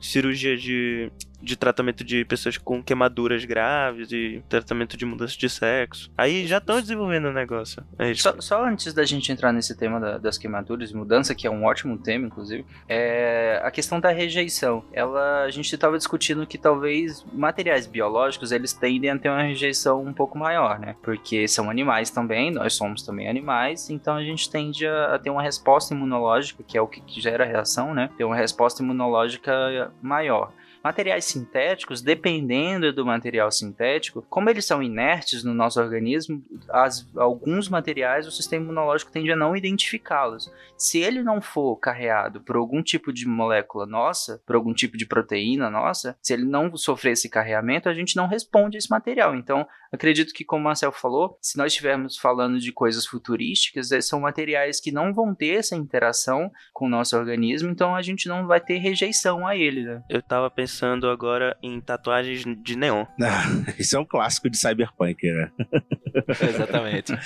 cirurgia 0.00 0.56
de 0.56 1.10
de 1.42 1.56
tratamento 1.56 2.04
de 2.04 2.24
pessoas 2.24 2.56
com 2.56 2.82
queimaduras 2.82 3.44
graves 3.44 4.12
e 4.12 4.42
tratamento 4.48 4.96
de 4.96 5.04
mudança 5.04 5.36
de 5.36 5.48
sexo. 5.48 6.10
Aí 6.16 6.46
já 6.46 6.58
estão 6.58 6.80
desenvolvendo 6.80 7.26
o 7.26 7.32
negócio. 7.32 7.82
É 7.98 8.14
só, 8.14 8.40
só, 8.40 8.64
antes 8.64 8.94
da 8.94 9.04
gente 9.04 9.32
entrar 9.32 9.52
nesse 9.52 9.76
tema 9.76 9.98
da, 9.98 10.18
das 10.18 10.38
queimaduras 10.38 10.90
e 10.90 10.96
mudança, 10.96 11.34
que 11.34 11.46
é 11.46 11.50
um 11.50 11.64
ótimo 11.64 11.98
tema, 11.98 12.26
inclusive, 12.26 12.64
é 12.88 13.60
a 13.64 13.70
questão 13.70 13.98
da 13.98 14.10
rejeição. 14.10 14.84
Ela, 14.92 15.42
a 15.42 15.50
gente 15.50 15.72
estava 15.74 15.98
discutindo 15.98 16.46
que 16.46 16.56
talvez 16.56 17.24
materiais 17.32 17.86
biológicos 17.86 18.52
eles 18.52 18.72
tendem 18.72 19.10
a 19.10 19.18
ter 19.18 19.28
uma 19.28 19.42
rejeição 19.42 20.02
um 20.02 20.12
pouco 20.12 20.38
maior, 20.38 20.78
né? 20.78 20.94
Porque 21.02 21.48
são 21.48 21.68
animais 21.68 22.10
também, 22.10 22.50
nós 22.50 22.74
somos 22.74 23.02
também 23.02 23.28
animais, 23.28 23.90
então 23.90 24.14
a 24.14 24.22
gente 24.22 24.50
tende 24.50 24.86
a, 24.86 25.14
a 25.14 25.18
ter 25.18 25.30
uma 25.30 25.42
resposta 25.42 25.94
imunológica, 25.94 26.62
que 26.62 26.78
é 26.78 26.80
o 26.80 26.86
que 26.86 27.20
gera 27.20 27.44
a 27.44 27.46
reação, 27.46 27.92
né? 27.92 28.10
Ter 28.16 28.24
uma 28.24 28.36
resposta 28.36 28.82
imunológica 28.82 29.92
maior. 30.00 30.52
Materiais 30.82 31.24
sintéticos, 31.26 32.02
dependendo 32.02 32.92
do 32.92 33.06
material 33.06 33.50
sintético, 33.52 34.24
como 34.28 34.50
eles 34.50 34.64
são 34.64 34.82
inertes 34.82 35.44
no 35.44 35.54
nosso 35.54 35.80
organismo, 35.80 36.42
as, 36.68 37.08
alguns 37.16 37.68
materiais 37.68 38.26
o 38.26 38.32
sistema 38.32 38.64
imunológico 38.64 39.12
tende 39.12 39.30
a 39.30 39.36
não 39.36 39.56
identificá-los. 39.56 40.50
Se 40.76 40.98
ele 40.98 41.22
não 41.22 41.40
for 41.40 41.76
carreado 41.76 42.40
por 42.40 42.56
algum 42.56 42.82
tipo 42.82 43.12
de 43.12 43.28
molécula 43.28 43.86
nossa, 43.86 44.42
por 44.44 44.56
algum 44.56 44.74
tipo 44.74 44.96
de 44.96 45.06
proteína 45.06 45.70
nossa, 45.70 46.16
se 46.20 46.32
ele 46.32 46.44
não 46.44 46.76
sofrer 46.76 47.12
esse 47.12 47.28
carreamento, 47.28 47.88
a 47.88 47.94
gente 47.94 48.16
não 48.16 48.26
responde 48.26 48.76
a 48.76 48.78
esse 48.78 48.90
material. 48.90 49.36
Então, 49.36 49.64
acredito 49.92 50.34
que, 50.34 50.44
como 50.44 50.62
o 50.62 50.64
Marcel 50.64 50.90
falou, 50.90 51.38
se 51.40 51.56
nós 51.56 51.72
estivermos 51.72 52.18
falando 52.18 52.58
de 52.58 52.72
coisas 52.72 53.06
futurísticas, 53.06 53.90
são 54.04 54.20
materiais 54.20 54.80
que 54.80 54.90
não 54.90 55.14
vão 55.14 55.32
ter 55.32 55.58
essa 55.58 55.76
interação 55.76 56.50
com 56.72 56.86
o 56.86 56.90
nosso 56.90 57.16
organismo, 57.16 57.70
então 57.70 57.94
a 57.94 58.02
gente 58.02 58.28
não 58.28 58.46
vai 58.48 58.60
ter 58.60 58.78
rejeição 58.78 59.46
a 59.46 59.56
ele, 59.56 59.84
né? 59.84 60.02
Eu 60.08 60.20
tava 60.20 60.50
pensando 60.50 60.71
agora 61.10 61.56
em 61.62 61.80
tatuagens 61.80 62.44
de 62.62 62.76
neon. 62.76 63.04
Ah, 63.20 63.44
Isso 63.78 63.96
é 63.96 64.00
um 64.00 64.04
clássico 64.04 64.48
de 64.48 64.56
cyberpunk, 64.58 65.30
né? 65.30 65.50
Exatamente. 66.48 67.12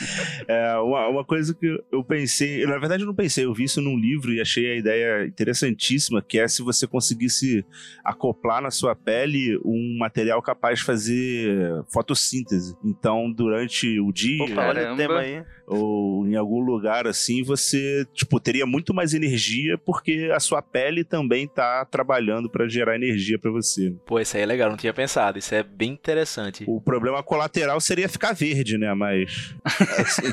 É, 0.49 0.76
uma, 0.76 1.09
uma 1.09 1.25
coisa 1.25 1.55
que 1.55 1.67
eu 1.91 2.05
pensei, 2.05 2.65
na 2.67 2.79
verdade 2.79 3.03
eu 3.03 3.07
não 3.07 3.15
pensei, 3.15 3.45
eu 3.45 3.53
vi 3.53 3.65
isso 3.65 3.81
num 3.81 3.97
livro 3.99 4.33
e 4.33 4.41
achei 4.41 4.73
a 4.73 4.76
ideia 4.76 5.26
interessantíssima, 5.26 6.23
que 6.23 6.38
é 6.38 6.47
se 6.47 6.62
você 6.62 6.87
conseguisse 6.87 7.65
acoplar 8.05 8.62
na 8.62 8.71
sua 8.71 8.95
pele 8.95 9.59
um 9.65 9.97
material 9.99 10.41
capaz 10.41 10.79
de 10.79 10.85
fazer 10.85 11.85
fotossíntese. 11.93 12.76
Então, 12.85 13.31
durante 13.33 13.99
o 13.99 14.12
dia, 14.12 14.45
Opa, 14.45 14.69
olha 14.69 14.71
o 14.71 14.75
Caramba. 14.75 14.97
tema 14.97 15.19
aí. 15.21 15.45
ou 15.67 16.26
em 16.26 16.37
algum 16.37 16.61
lugar 16.61 17.07
assim, 17.07 17.43
você, 17.43 18.07
tipo, 18.12 18.38
teria 18.38 18.67
muito 18.67 18.95
mais 18.95 19.15
energia 19.15 19.76
porque 19.79 20.31
a 20.33 20.38
sua 20.41 20.62
pele 20.62 21.03
também 21.03 21.49
tá 21.49 21.85
trabalhando 21.85 22.49
para 22.49 22.69
gerar 22.69 22.95
energia 22.95 23.36
para 23.38 23.50
você. 23.50 23.95
Pô, 24.07 24.19
isso 24.21 24.37
aí 24.37 24.43
é 24.43 24.47
legal, 24.47 24.69
não 24.71 24.76
tinha 24.76 24.93
pensado. 24.95 25.38
Isso 25.38 25.55
é 25.55 25.62
bem 25.62 25.90
interessante. 25.93 26.64
O 26.69 26.81
problema 26.81 27.23
colateral 27.23 27.81
seria 27.81 28.09
ficar 28.09 28.33
verde, 28.35 28.76
né? 28.78 28.93
Mas 28.95 29.55
assim, 29.99 30.33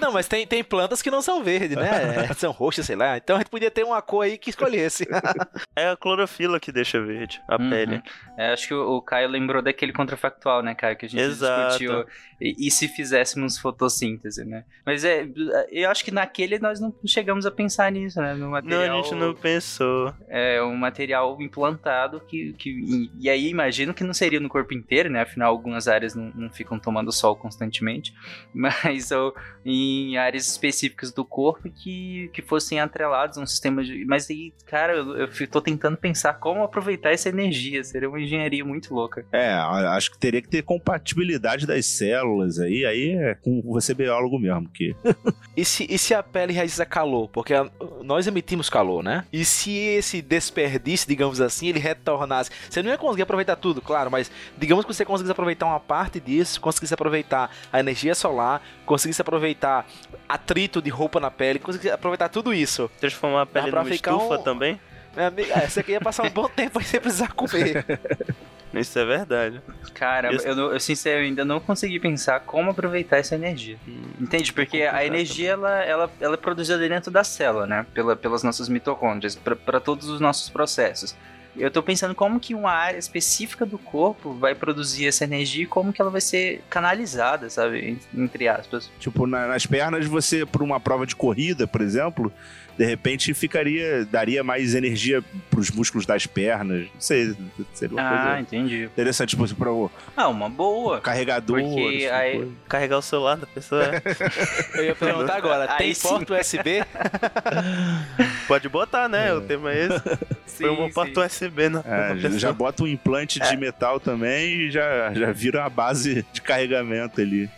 Não, 0.00 0.12
mas 0.12 0.26
tem, 0.28 0.46
tem 0.46 0.62
plantas 0.64 1.00
que 1.02 1.10
não 1.10 1.22
são 1.22 1.42
verdes, 1.42 1.76
né? 1.76 2.28
são 2.36 2.52
roxas, 2.52 2.86
sei 2.86 2.96
lá. 2.96 3.16
Então 3.16 3.36
a 3.36 3.38
gente 3.40 3.50
podia 3.50 3.70
ter 3.70 3.84
uma 3.84 4.00
cor 4.02 4.22
aí 4.24 4.38
que 4.38 4.50
escolhesse. 4.50 5.06
É 5.78 5.90
a 5.90 5.96
clorofila 5.96 6.58
que 6.58 6.72
deixa 6.72 6.98
verde 7.00 7.38
a 7.46 7.60
Uhum. 7.60 7.68
pele. 7.70 8.02
É, 8.38 8.52
acho 8.52 8.66
que 8.68 8.72
o, 8.74 8.96
o 8.96 9.02
Caio 9.02 9.28
lembrou 9.28 9.60
daquele 9.60 9.92
contrafactual, 9.92 10.62
né, 10.62 10.74
Caio? 10.74 10.96
Que 10.96 11.04
a 11.04 11.08
gente 11.08 11.20
Exato. 11.20 11.78
discutiu. 11.78 12.06
E, 12.40 12.66
e 12.66 12.70
se 12.70 12.88
fizéssemos 12.88 13.58
fotossíntese, 13.58 14.44
né? 14.44 14.64
Mas 14.86 15.04
é, 15.04 15.26
eu 15.70 15.90
acho 15.90 16.02
que 16.04 16.10
naquele 16.10 16.58
nós 16.58 16.80
não 16.80 16.94
chegamos 17.06 17.44
a 17.44 17.50
pensar 17.50 17.92
nisso, 17.92 18.20
né? 18.20 18.32
No 18.32 18.40
Não, 18.46 18.50
material, 18.50 18.98
a 18.98 19.02
gente 19.02 19.14
não 19.14 19.34
pensou. 19.34 20.14
É 20.28 20.62
um 20.62 20.74
material 20.76 21.36
implantado 21.42 22.20
que. 22.20 22.35
Que 22.58 22.70
e, 22.70 23.10
e 23.20 23.30
aí 23.30 23.48
imagino 23.48 23.92
que 23.94 24.04
não 24.04 24.14
seria 24.14 24.40
no 24.40 24.48
corpo 24.48 24.74
inteiro, 24.74 25.10
né? 25.10 25.22
Afinal, 25.22 25.50
algumas 25.50 25.88
áreas 25.88 26.14
não, 26.14 26.32
não 26.34 26.50
ficam 26.50 26.78
tomando 26.78 27.12
sol 27.12 27.36
constantemente. 27.36 28.12
Mas 28.54 29.10
ou, 29.10 29.34
em 29.64 30.16
áreas 30.16 30.46
específicas 30.48 31.12
do 31.12 31.24
corpo 31.24 31.68
que, 31.70 32.30
que 32.32 32.42
fossem 32.42 32.80
atrelados 32.80 33.38
a 33.38 33.42
um 33.42 33.46
sistema 33.46 33.82
de. 33.84 34.04
Mas 34.04 34.30
aí, 34.30 34.52
cara, 34.66 34.94
eu, 34.94 35.16
eu 35.16 35.48
tô 35.50 35.60
tentando 35.60 35.96
pensar 35.96 36.34
como 36.34 36.62
aproveitar 36.62 37.10
essa 37.12 37.28
energia. 37.28 37.82
Seria 37.84 38.08
uma 38.08 38.20
engenharia 38.20 38.64
muito 38.64 38.94
louca. 38.94 39.24
é, 39.32 39.52
acho 39.52 40.10
que 40.12 40.18
teria 40.18 40.40
que 40.42 40.48
ter 40.48 40.62
compatibilidade 40.62 41.66
das 41.66 41.86
células 41.86 42.58
aí, 42.58 42.84
aí 42.84 43.10
é 43.10 43.34
com 43.34 43.62
você 43.62 43.94
biólogo 43.94 44.38
mesmo, 44.38 44.68
que 44.70 44.94
E 45.56 45.64
se, 45.64 45.86
e 45.88 45.98
se 45.98 46.14
a 46.14 46.22
pele 46.22 46.52
realiza 46.52 46.84
calor? 46.84 47.28
Porque 47.28 47.54
a- 47.54 47.70
nós 48.02 48.26
emitimos 48.26 48.68
calor, 48.68 49.02
né? 49.02 49.24
E 49.32 49.44
se 49.44 49.70
esse 49.76 50.20
desperdício, 50.22 51.08
digamos 51.08 51.40
assim, 51.40 51.68
ele 51.68 51.78
retornasse? 52.26 52.50
Você 52.68 52.82
não 52.82 52.90
ia 52.90 52.98
conseguir 52.98 53.22
aproveitar 53.22 53.56
tudo, 53.56 53.80
claro, 53.80 54.10
mas 54.10 54.30
digamos 54.58 54.84
que 54.84 54.92
você 54.92 55.04
conseguisse 55.04 55.32
aproveitar 55.32 55.66
uma 55.66 55.80
parte 55.80 56.20
disso, 56.20 56.60
conseguisse 56.60 56.92
aproveitar 56.92 57.50
a 57.72 57.80
energia 57.80 58.14
solar, 58.14 58.60
conseguisse 58.84 59.20
aproveitar 59.22 59.86
atrito 60.28 60.82
de 60.82 60.90
roupa 60.90 61.20
na 61.20 61.30
pele, 61.30 61.58
conseguisse 61.58 61.90
aproveitar 61.90 62.28
tudo 62.28 62.52
isso. 62.52 62.90
Transformar 63.00 63.42
a 63.42 63.46
pele 63.46 63.70
pra 63.70 63.82
numa 63.82 63.94
ficar 63.94 64.12
estufa 64.12 64.34
um- 64.38 64.42
também? 64.42 64.80
Meu 65.16 65.26
amigo, 65.28 65.50
é, 65.50 65.66
você 65.66 65.82
ia 65.88 66.00
passar 66.00 66.24
um 66.24 66.30
bom 66.30 66.46
tempo 66.50 66.82
sem 66.82 67.00
precisar 67.00 67.32
comer. 67.32 67.84
Isso 68.74 68.98
é 68.98 69.04
verdade. 69.06 69.62
Cara, 69.94 70.34
Isso- 70.34 70.46
eu, 70.46 70.54
não- 70.54 70.70
eu 70.72 70.78
sinceramente 70.80 71.28
ainda 71.30 71.44
não 71.46 71.58
consegui 71.58 71.98
pensar 71.98 72.40
como 72.40 72.70
aproveitar 72.72 73.16
essa 73.16 73.34
energia. 73.34 73.78
Entende? 74.20 74.52
Porque 74.52 74.82
a 74.82 75.02
energia 75.06 75.52
ela, 75.52 75.82
ela, 75.82 76.10
ela 76.20 76.34
é 76.34 76.36
produzida 76.36 76.76
dentro 76.86 77.10
da 77.10 77.24
célula, 77.24 77.66
né? 77.66 77.86
Pela, 77.94 78.14
pelas 78.14 78.42
nossas 78.42 78.68
mitocôndrias, 78.68 79.34
para 79.34 79.80
todos 79.80 80.10
os 80.10 80.20
nossos 80.20 80.50
processos. 80.50 81.16
Eu 81.58 81.70
tô 81.70 81.82
pensando 81.82 82.14
como 82.14 82.38
que 82.38 82.54
uma 82.54 82.70
área 82.70 82.98
específica 82.98 83.64
do 83.64 83.78
corpo 83.78 84.32
vai 84.34 84.54
produzir 84.54 85.06
essa 85.06 85.24
energia 85.24 85.64
e 85.64 85.66
como 85.66 85.92
que 85.92 86.00
ela 86.02 86.10
vai 86.10 86.20
ser 86.20 86.62
canalizada, 86.68 87.48
sabe? 87.48 87.98
Entre 88.14 88.46
aspas. 88.48 88.90
Tipo, 89.00 89.26
na- 89.26 89.46
nas 89.46 89.66
pernas, 89.66 90.06
você, 90.06 90.44
por 90.44 90.62
uma 90.62 90.78
prova 90.78 91.06
de 91.06 91.16
corrida, 91.16 91.66
por 91.66 91.80
exemplo, 91.80 92.32
de 92.76 92.84
repente 92.84 93.32
ficaria. 93.32 94.04
daria 94.04 94.44
mais 94.44 94.74
energia 94.74 95.24
pros 95.50 95.70
músculos 95.70 96.04
das 96.04 96.26
pernas. 96.26 96.82
Não 96.92 97.00
sei, 97.00 97.34
seria 97.72 97.96
uma 97.96 98.02
Ah, 98.06 98.24
coisa 98.24 98.40
entendi. 98.40 98.84
interessante, 98.84 99.30
tipo, 99.30 99.54
para 99.54 99.72
o 99.72 99.90
Ah, 100.16 100.28
uma 100.28 100.48
boa. 100.50 101.00
carregador. 101.00 101.60
Porque 101.62 102.04
essa 102.04 102.16
aí-. 102.16 102.52
Carregar 102.68 102.98
o 102.98 103.02
celular 103.02 103.36
da 103.38 103.46
pessoa. 103.46 103.82
é. 103.82 104.02
Eu 104.78 104.84
ia 104.84 104.94
perguntar 104.94 105.36
agora, 105.36 105.70
Aí 105.72 105.78
tem 105.78 105.94
sim. 105.94 106.06
porta 106.08 106.34
USB? 106.38 106.84
Pode 108.46 108.68
botar, 108.68 109.08
né? 109.08 109.32
O 109.34 109.40
tema 109.40 109.72
é 109.72 109.86
esse. 109.86 110.02
Foi 110.56 110.70
uma 110.70 110.86
Sim, 110.86 110.92
porta 110.94 111.28
sim. 111.28 111.46
USB 111.46 111.68
na, 111.68 111.80
É, 111.80 112.14
na 112.14 112.38
já, 112.38 112.50
bota 112.50 112.82
um 112.82 112.86
implante 112.86 113.38
de 113.38 113.56
metal 113.58 114.00
também 114.00 114.52
e 114.52 114.70
já, 114.70 115.12
já 115.12 115.30
vira 115.30 115.64
a 115.64 115.68
base 115.68 116.24
de 116.32 116.40
carregamento 116.40 117.20
ali. 117.20 117.50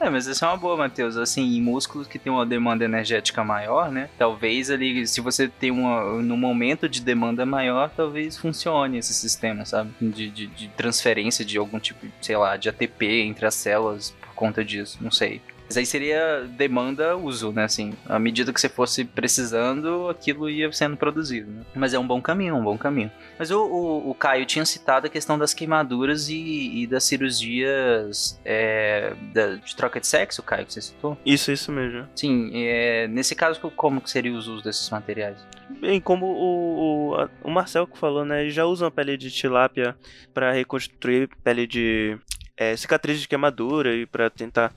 É, 0.00 0.08
mas 0.08 0.26
isso 0.26 0.44
é 0.44 0.48
uma 0.48 0.56
boa, 0.56 0.76
Matheus. 0.76 1.16
Assim, 1.16 1.42
em 1.56 1.62
músculos 1.62 2.08
que 2.08 2.18
tem 2.18 2.32
uma 2.32 2.46
demanda 2.46 2.84
energética 2.84 3.44
maior, 3.44 3.92
né? 3.92 4.08
Talvez 4.18 4.70
ali, 4.70 5.06
se 5.06 5.20
você 5.20 5.46
tem 5.46 5.70
uma. 5.70 6.20
No 6.22 6.36
momento 6.36 6.88
de 6.88 7.00
demanda 7.02 7.44
maior, 7.44 7.90
talvez 7.90 8.36
funcione 8.36 8.98
esse 8.98 9.12
sistema, 9.12 9.64
sabe? 9.64 9.90
De, 10.00 10.30
de, 10.30 10.46
de 10.46 10.68
transferência 10.68 11.44
de 11.44 11.58
algum 11.58 11.78
tipo, 11.78 12.06
sei 12.20 12.36
lá, 12.36 12.56
de 12.56 12.68
ATP 12.68 13.22
entre 13.22 13.46
as 13.46 13.54
células 13.54 14.10
por 14.20 14.34
conta 14.34 14.64
disso. 14.64 14.98
Não 15.00 15.10
sei. 15.10 15.40
Mas 15.70 15.76
aí 15.76 15.86
seria 15.86 16.48
demanda 16.58 17.16
uso, 17.16 17.52
né? 17.52 17.62
Assim, 17.62 17.92
à 18.08 18.18
medida 18.18 18.52
que 18.52 18.60
você 18.60 18.68
fosse 18.68 19.04
precisando, 19.04 20.08
aquilo 20.08 20.50
ia 20.50 20.72
sendo 20.72 20.96
produzido. 20.96 21.48
Né? 21.48 21.62
Mas 21.76 21.94
é 21.94 21.98
um 21.98 22.04
bom 22.04 22.20
caminho, 22.20 22.56
um 22.56 22.64
bom 22.64 22.76
caminho. 22.76 23.08
Mas 23.38 23.52
o, 23.52 23.60
o, 23.64 24.10
o 24.10 24.14
Caio 24.14 24.44
tinha 24.44 24.64
citado 24.64 25.06
a 25.06 25.08
questão 25.08 25.38
das 25.38 25.54
queimaduras 25.54 26.28
e, 26.28 26.82
e 26.82 26.86
das 26.88 27.04
cirurgias 27.04 28.40
é, 28.44 29.14
da- 29.32 29.54
de 29.54 29.76
troca 29.76 30.00
de 30.00 30.08
sexo, 30.08 30.42
Caio, 30.42 30.66
que 30.66 30.72
você 30.72 30.80
citou. 30.82 31.16
Isso, 31.24 31.52
isso 31.52 31.70
mesmo. 31.70 32.04
Sim, 32.16 32.50
é, 32.52 33.06
nesse 33.06 33.36
caso, 33.36 33.60
como 33.76 34.00
que 34.00 34.10
seria 34.10 34.32
os 34.32 34.48
usos 34.48 34.64
desses 34.64 34.90
materiais? 34.90 35.38
Bem, 35.80 36.00
como 36.00 36.26
o, 36.26 37.14
o, 37.14 37.28
o 37.44 37.50
Marcel 37.50 37.86
que 37.86 37.96
falou, 37.96 38.24
né? 38.24 38.42
Eles 38.42 38.54
já 38.54 38.64
usam 38.64 38.88
a 38.88 38.90
pele 38.90 39.16
de 39.16 39.30
tilápia 39.30 39.94
para 40.34 40.50
reconstruir 40.50 41.28
pele 41.44 41.64
de 41.64 42.18
é, 42.60 42.76
de 43.22 43.26
queimadura 43.26 43.96
e 43.96 44.04
para 44.04 44.28
tentar 44.28 44.70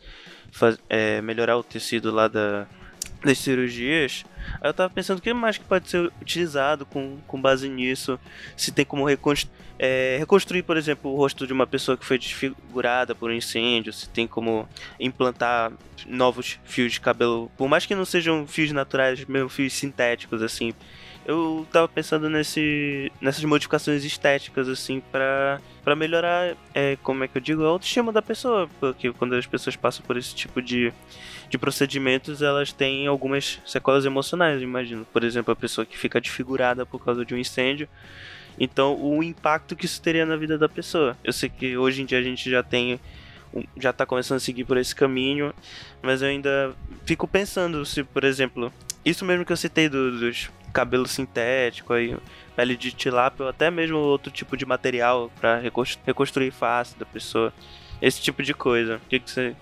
faz- 0.51 0.79
é, 0.89 1.21
melhorar 1.21 1.57
o 1.57 1.63
tecido 1.63 2.11
lá 2.11 2.29
da, 2.29 2.65
das 3.23 3.37
cirurgias. 3.37 4.23
Aí 4.61 4.69
eu 4.69 4.73
tava 4.73 4.89
pensando 4.89 5.19
o 5.19 5.21
que 5.21 5.33
mais 5.33 5.57
que 5.57 5.65
pode 5.65 5.89
ser 5.89 6.11
utilizado 6.21 6.85
com, 6.85 7.17
com 7.27 7.41
base 7.41 7.67
nisso. 7.67 8.17
Se 8.55 8.71
tem 8.71 8.85
como 8.85 9.05
é, 9.77 10.15
reconstruir, 10.17 10.63
por 10.63 10.77
exemplo, 10.77 11.11
o 11.11 11.17
rosto 11.17 11.45
de 11.45 11.51
uma 11.51 11.67
pessoa 11.67 11.97
que 11.97 12.05
foi 12.05 12.17
desfigurada 12.17 13.13
por 13.13 13.29
um 13.29 13.33
incêndio. 13.33 13.91
Se 13.91 14.07
tem 14.07 14.25
como 14.25 14.67
implantar 14.97 15.73
novos 16.07 16.59
fios 16.63 16.93
de 16.93 17.01
cabelo. 17.01 17.51
Por 17.57 17.67
mais 17.67 17.85
que 17.85 17.95
não 17.95 18.05
sejam 18.05 18.47
fios 18.47 18.71
naturais, 18.71 19.25
mesmo 19.25 19.49
fios 19.49 19.73
sintéticos, 19.73 20.41
assim. 20.41 20.73
Eu 21.25 21.65
tava 21.71 21.87
pensando 21.87 22.29
nesse, 22.29 23.09
nessas 23.21 23.43
modificações 23.45 24.03
estéticas, 24.03 24.67
assim, 24.67 25.01
pra, 25.11 25.61
pra 25.81 25.95
melhorar, 25.95 26.53
é, 26.73 26.97
como 27.01 27.23
é 27.23 27.29
que 27.29 27.37
eu 27.37 27.41
digo, 27.41 27.63
a 27.63 27.67
autoestima 27.67 28.11
da 28.11 28.21
pessoa. 28.21 28.69
Porque 28.79 29.11
quando 29.13 29.33
as 29.35 29.45
pessoas 29.45 29.75
passam 29.77 30.05
por 30.05 30.17
esse 30.17 30.35
tipo 30.35 30.61
de, 30.61 30.91
de 31.49 31.57
procedimentos, 31.57 32.41
elas 32.41 32.73
têm 32.73 33.07
algumas 33.07 33.61
sequelas 33.65 34.03
emocionais, 34.03 34.61
imagino. 34.61 35.05
Por 35.13 35.23
exemplo, 35.23 35.53
a 35.53 35.55
pessoa 35.55 35.85
que 35.85 35.97
fica 35.97 36.19
desfigurada 36.19 36.85
por 36.85 37.03
causa 37.03 37.23
de 37.23 37.33
um 37.33 37.37
incêndio. 37.37 37.87
Então, 38.59 38.93
o 39.01 39.23
impacto 39.23 39.77
que 39.77 39.85
isso 39.85 40.01
teria 40.01 40.25
na 40.25 40.35
vida 40.35 40.57
da 40.57 40.67
pessoa. 40.67 41.17
Eu 41.23 41.31
sei 41.31 41.47
que 41.49 41.77
hoje 41.77 42.01
em 42.01 42.05
dia 42.05 42.19
a 42.19 42.23
gente 42.23 42.49
já 42.49 42.61
tem. 42.61 42.99
Já 43.77 43.93
tá 43.93 44.05
começando 44.05 44.37
a 44.37 44.39
seguir 44.41 44.65
por 44.65 44.77
esse 44.77 44.93
caminho, 44.95 45.53
mas 46.01 46.21
eu 46.21 46.27
ainda 46.27 46.73
fico 47.05 47.27
pensando 47.27 47.85
se, 47.85 48.03
por 48.03 48.23
exemplo, 48.23 48.73
isso 49.05 49.23
mesmo 49.23 49.45
que 49.45 49.53
eu 49.53 49.57
citei 49.57 49.87
do- 49.87 50.19
dos 50.19 50.49
cabelo 50.73 51.07
sintético 51.07 51.93
aí, 51.93 52.17
pele 52.55 52.75
de 52.75 52.91
tilápia 52.91 53.43
ou 53.43 53.49
até 53.49 53.69
mesmo 53.69 53.97
outro 53.97 54.31
tipo 54.31 54.57
de 54.57 54.65
material 54.65 55.31
para 55.39 55.61
reconstruir 56.05 56.51
face 56.51 56.97
da 56.97 57.05
pessoa. 57.05 57.53
Esse 58.01 58.21
tipo 58.21 58.43
de 58.43 58.53
coisa. 58.53 58.97
O 58.97 59.07
que, 59.07 59.19
que 59.19 59.31
você 59.31 59.55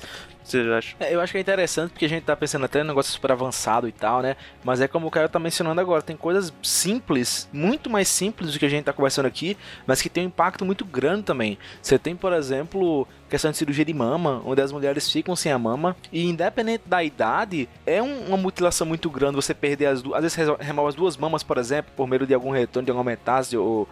vocês 0.44 0.68
acham? 0.68 0.96
É, 1.00 1.14
eu 1.14 1.22
acho 1.22 1.32
que 1.32 1.38
é 1.38 1.42
interessante 1.42 1.92
porque 1.92 2.06
a 2.06 2.10
gente 2.10 2.24
tá 2.24 2.36
pensando 2.36 2.66
até 2.66 2.80
em 2.80 2.84
um 2.84 2.88
negócio 2.88 3.12
super 3.12 3.32
avançado 3.32 3.88
e 3.88 3.92
tal, 3.92 4.22
né? 4.22 4.36
Mas 4.64 4.82
é 4.82 4.88
como 4.88 5.08
o 5.08 5.12
Caio 5.12 5.30
tá 5.30 5.40
mencionando 5.40 5.80
agora, 5.80 6.02
tem 6.02 6.16
coisas 6.16 6.54
simples, 6.62 7.48
muito 7.54 7.90
mais 7.90 8.08
simples 8.08 8.54
do 8.54 8.60
que 8.60 8.66
a 8.66 8.70
gente 8.70 8.86
tá 8.86 8.94
conversando 8.94 9.26
aqui, 9.26 9.58
mas 9.86 10.02
que 10.02 10.10
tem 10.10 10.24
um 10.24 10.28
impacto 10.28 10.66
muito 10.66 10.84
grande 10.84 11.24
também. 11.24 11.58
Você 11.82 11.98
tem, 11.98 12.16
por 12.16 12.34
exemplo, 12.34 13.08
questão 13.30 13.52
de 13.52 13.58
cirurgia 13.58 13.86
de 13.86 13.94
mama, 13.94 14.42
onde 14.46 14.62
as 14.62 14.72
mulheres 14.72 15.10
ficam 15.10 15.36
sem 15.36 15.52
a 15.52 15.60
mama, 15.60 15.96
e 16.12 16.26
independente 16.26 16.84
da 16.86 17.04
idade, 17.04 17.70
é 17.86 18.02
um, 18.02 18.28
uma 18.28 18.38
mutilação 18.38 18.86
muito 18.86 19.10
grande 19.10 19.36
você 19.36 19.54
perder 19.54 19.86
as 19.86 20.02
duas, 20.02 20.24
às 20.24 20.36
vezes 20.36 20.56
remove 20.60 20.90
as 20.90 20.96
duas 20.96 21.18
mamas, 21.18 21.44
por 21.44 21.58
exemplo, 21.58 21.92
por 21.96 22.08
meio 22.08 22.26
de 22.26 22.34
algum 22.34 22.52
retorno, 22.52 22.86
de 22.86 22.92
alguma 22.92 23.10
metástase 23.10 23.58
ou 23.58 23.88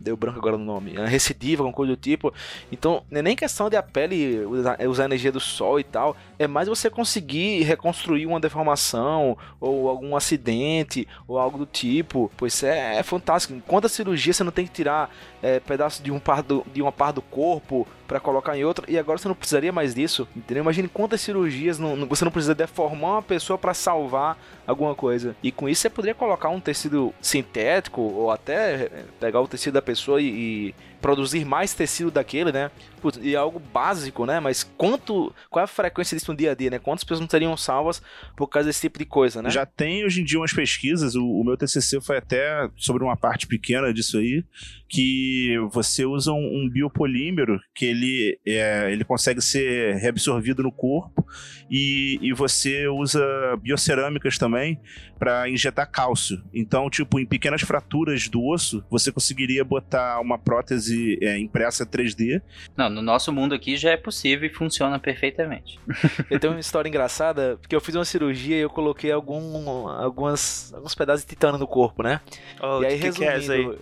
deu 0.00 0.16
branco 0.16 0.38
agora 0.38 0.56
no 0.56 0.64
nome, 0.64 0.92
recidiva, 1.06 1.62
alguma 1.62 1.74
coisa 1.74 1.92
do 1.92 1.96
tipo. 1.96 2.32
Então, 2.70 3.02
não 3.10 3.18
é 3.18 3.22
nem 3.22 3.36
questão 3.36 3.68
de 3.68 3.76
a 3.76 3.82
pele 3.82 4.40
usar, 4.88 5.04
a 5.04 5.06
energia 5.06 5.32
do 5.32 5.40
sol 5.40 5.78
e 5.78 5.84
tal, 5.84 6.16
é 6.38 6.46
mais 6.46 6.68
você 6.68 6.90
conseguir 6.90 7.62
reconstruir 7.62 8.26
uma 8.26 8.40
deformação 8.40 9.36
ou 9.60 9.88
algum 9.88 10.16
acidente 10.16 11.06
ou 11.26 11.38
algo 11.38 11.58
do 11.58 11.66
tipo. 11.66 12.30
Pois 12.36 12.62
é, 12.62 12.96
é 12.96 13.02
fantástico. 13.02 13.60
Quantas 13.66 13.92
cirurgias 13.92 14.36
você 14.36 14.44
não 14.44 14.52
tem 14.52 14.66
que 14.66 14.72
tirar 14.72 15.10
é, 15.42 15.60
pedaço 15.60 16.02
de 16.02 16.10
um 16.10 16.18
par 16.18 16.42
do, 16.42 16.64
de 16.72 16.82
uma 16.82 16.92
parte 16.92 17.16
do 17.16 17.22
corpo 17.22 17.86
para 18.06 18.18
colocar 18.18 18.56
em 18.56 18.64
outra 18.64 18.86
e 18.88 18.98
agora 18.98 19.18
você 19.18 19.28
não 19.28 19.34
precisaria 19.34 19.70
mais 19.70 19.94
disso, 19.94 20.26
entendeu? 20.34 20.62
Imagine 20.62 20.88
quantas 20.88 21.20
cirurgias 21.20 21.78
não, 21.78 22.06
você 22.06 22.24
não 22.24 22.32
precisa 22.32 22.54
deformar 22.54 23.12
uma 23.12 23.22
pessoa 23.22 23.58
para 23.58 23.74
salvar 23.74 24.38
alguma 24.66 24.94
coisa. 24.94 25.36
E 25.42 25.52
com 25.52 25.68
isso 25.68 25.82
você 25.82 25.90
poderia 25.90 26.14
colocar 26.14 26.48
um 26.48 26.58
tecido 26.58 27.14
sintético 27.20 28.00
ou 28.00 28.30
até 28.30 28.90
pegar 29.20 29.40
o 29.40 29.46
tecido 29.46 29.74
da 29.74 29.82
pessoa 29.82 30.20
e, 30.22 30.26
e 30.26 30.74
produzir 31.00 31.44
mais 31.44 31.74
tecido 31.74 32.10
daquele, 32.10 32.52
né? 32.52 32.70
Putz, 33.00 33.18
e 33.22 33.34
é 33.34 33.38
algo 33.38 33.60
básico, 33.60 34.26
né? 34.26 34.40
Mas 34.40 34.62
quanto. 34.62 35.32
Qual 35.50 35.60
é 35.60 35.64
a 35.64 35.68
frequência 35.68 36.16
disso 36.16 36.32
no 36.32 36.36
dia 36.36 36.52
a 36.52 36.54
dia, 36.54 36.70
né? 36.70 36.78
Quantas 36.78 37.04
pessoas 37.04 37.20
não 37.20 37.28
seriam 37.28 37.56
salvas 37.56 38.02
por 38.36 38.48
causa 38.48 38.68
desse 38.68 38.80
tipo 38.80 38.98
de 38.98 39.04
coisa, 39.04 39.40
né? 39.40 39.50
Já 39.50 39.64
tem 39.64 40.04
hoje 40.04 40.20
em 40.20 40.24
dia 40.24 40.38
umas 40.38 40.52
pesquisas, 40.52 41.14
o, 41.14 41.24
o 41.24 41.44
meu 41.44 41.56
TCC 41.56 42.00
foi 42.00 42.18
até 42.18 42.68
sobre 42.76 43.04
uma 43.04 43.16
parte 43.16 43.46
pequena 43.46 43.92
disso 43.92 44.18
aí, 44.18 44.44
que 44.88 45.56
você 45.70 46.04
usa 46.04 46.32
um, 46.32 46.64
um 46.64 46.68
biopolímero 46.68 47.60
que 47.74 47.84
ele, 47.84 48.38
é, 48.46 48.90
ele 48.90 49.04
consegue 49.04 49.40
ser 49.40 49.96
reabsorvido 49.96 50.62
no 50.62 50.72
corpo 50.72 51.26
e, 51.70 52.18
e 52.22 52.32
você 52.32 52.88
usa 52.88 53.20
biocerâmicas 53.62 54.38
também 54.38 54.80
para 55.18 55.48
injetar 55.48 55.90
cálcio. 55.90 56.42
Então, 56.54 56.88
tipo, 56.88 57.18
em 57.18 57.26
pequenas 57.26 57.60
fraturas 57.62 58.28
do 58.28 58.44
osso, 58.44 58.84
você 58.90 59.12
conseguiria 59.12 59.64
botar 59.64 60.20
uma 60.20 60.38
prótese 60.38 60.87
é, 61.22 61.38
impressa 61.38 61.86
3D. 61.86 62.40
Não, 62.76 62.88
no 62.88 63.02
nosso 63.02 63.32
mundo 63.32 63.54
aqui 63.54 63.76
já 63.76 63.90
é 63.90 63.96
possível 63.96 64.48
e 64.48 64.52
funciona 64.52 64.98
perfeitamente. 64.98 65.78
eu 66.30 66.38
tenho 66.38 66.52
uma 66.52 66.60
história 66.60 66.88
engraçada, 66.88 67.56
porque 67.60 67.74
eu 67.74 67.80
fiz 67.80 67.94
uma 67.94 68.04
cirurgia 68.04 68.56
e 68.56 68.60
eu 68.60 68.70
coloquei 68.70 69.10
algum, 69.12 69.88
algumas, 69.88 70.72
alguns 70.74 70.94
pedaços 70.94 71.22
de 71.22 71.28
titânio 71.28 71.58
no 71.58 71.66
corpo, 71.66 72.02
né? 72.02 72.20
Oh, 72.60 72.82
e 72.82 72.86
aí, 72.86 72.98
que 72.98 73.04
resumindo, 73.04 73.40
que 73.40 73.50
é 73.50 73.54
aí? 73.54 73.78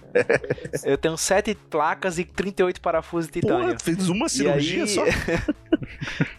eu 0.85 0.99
tenho 0.99 1.17
7 1.17 1.55
placas 1.69 2.19
e 2.19 2.25
38 2.25 2.81
parafusos 2.81 3.27
de 3.31 3.41
titânio. 3.41 3.67
Porra, 3.67 3.79
fez 3.79 4.09
uma 4.09 4.29
cirurgia 4.29 4.85
aí... 4.85 4.89
só? 4.89 5.03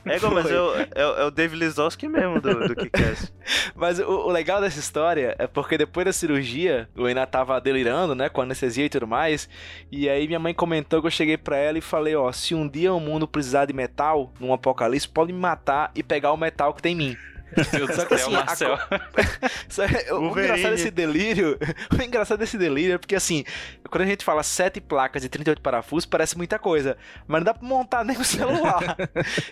É, 0.05 0.19
mas 0.19 0.49
é 0.49 0.59
o, 0.59 0.75
é, 0.75 0.87
é 0.95 1.25
o 1.25 1.31
Dave 1.31 1.55
Lizowski 1.55 2.07
mesmo 2.07 2.39
do, 2.39 2.67
do 2.67 2.75
Kick-Ass. 2.75 3.31
Mas 3.75 3.99
o, 3.99 4.03
o, 4.03 4.31
legal 4.31 4.61
dessa 4.61 4.79
história 4.79 5.35
é 5.37 5.47
porque 5.47 5.77
depois 5.77 6.05
da 6.05 6.13
cirurgia, 6.13 6.89
eu 6.95 7.05
ainda 7.05 7.25
tava 7.25 7.59
delirando, 7.59 8.15
né, 8.15 8.29
com 8.29 8.41
anestesia 8.41 8.85
e 8.85 8.89
tudo 8.89 9.05
mais, 9.05 9.49
e 9.91 10.09
aí 10.09 10.25
minha 10.27 10.39
mãe 10.39 10.53
comentou 10.57 10.99
que 10.99 11.07
eu 11.07 11.11
cheguei 11.11 11.37
pra 11.37 11.55
ela 11.55 11.77
e 11.77 11.81
falei, 11.81 12.15
ó, 12.15 12.31
se 12.31 12.55
um 12.55 12.67
dia 12.67 12.93
o 12.93 12.99
mundo 12.99 13.27
precisar 13.27 13.65
de 13.65 13.73
metal, 13.73 14.33
num 14.39 14.51
apocalipse, 14.51 15.07
pode 15.07 15.31
me 15.31 15.39
matar 15.39 15.91
e 15.95 16.03
pegar 16.03 16.33
o 16.33 16.37
metal 16.37 16.73
que 16.73 16.81
tem 16.81 16.93
em 16.93 16.97
mim. 16.97 17.17
Só 17.95 18.05
que 18.05 18.13
assim, 18.13 18.31
Marcel. 18.31 18.73
A... 18.73 20.13
o, 20.13 20.33
o 20.33 20.39
engraçado 20.39 20.71
desse 20.71 20.91
delírio, 20.91 21.57
o 21.97 22.01
engraçado 22.01 22.39
desse 22.39 22.57
delírio 22.57 22.95
é 22.95 22.97
porque 22.97 23.15
assim, 23.15 23.43
quando 23.89 24.03
a 24.03 24.05
gente 24.05 24.23
fala 24.23 24.43
7 24.43 24.81
placas 24.81 25.23
e 25.23 25.29
38 25.29 25.61
parafusos, 25.61 26.05
parece 26.05 26.37
muita 26.37 26.59
coisa, 26.59 26.97
mas 27.25 27.39
não 27.39 27.45
dá 27.45 27.53
pra 27.53 27.67
montar 27.67 28.03
nem 28.05 28.17
o 28.17 28.23
celular. 28.23 28.97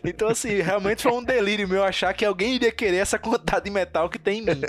então 0.04 0.28
assim, 0.28 0.62
realmente 0.62 1.04
foi 1.04 1.14
um 1.14 1.24
delírio 1.24 1.68
meu 1.68 1.84
achar 1.84 2.14
que 2.14 2.26
alguém 2.26 2.56
iria 2.56 2.72
querer 2.72 2.98
essa 2.98 3.18
quantidade 3.18 3.66
de 3.66 3.72
metal 3.72 4.10
que 4.10 4.20
tem 4.20 4.40
em 4.40 4.46
mim. 4.46 4.62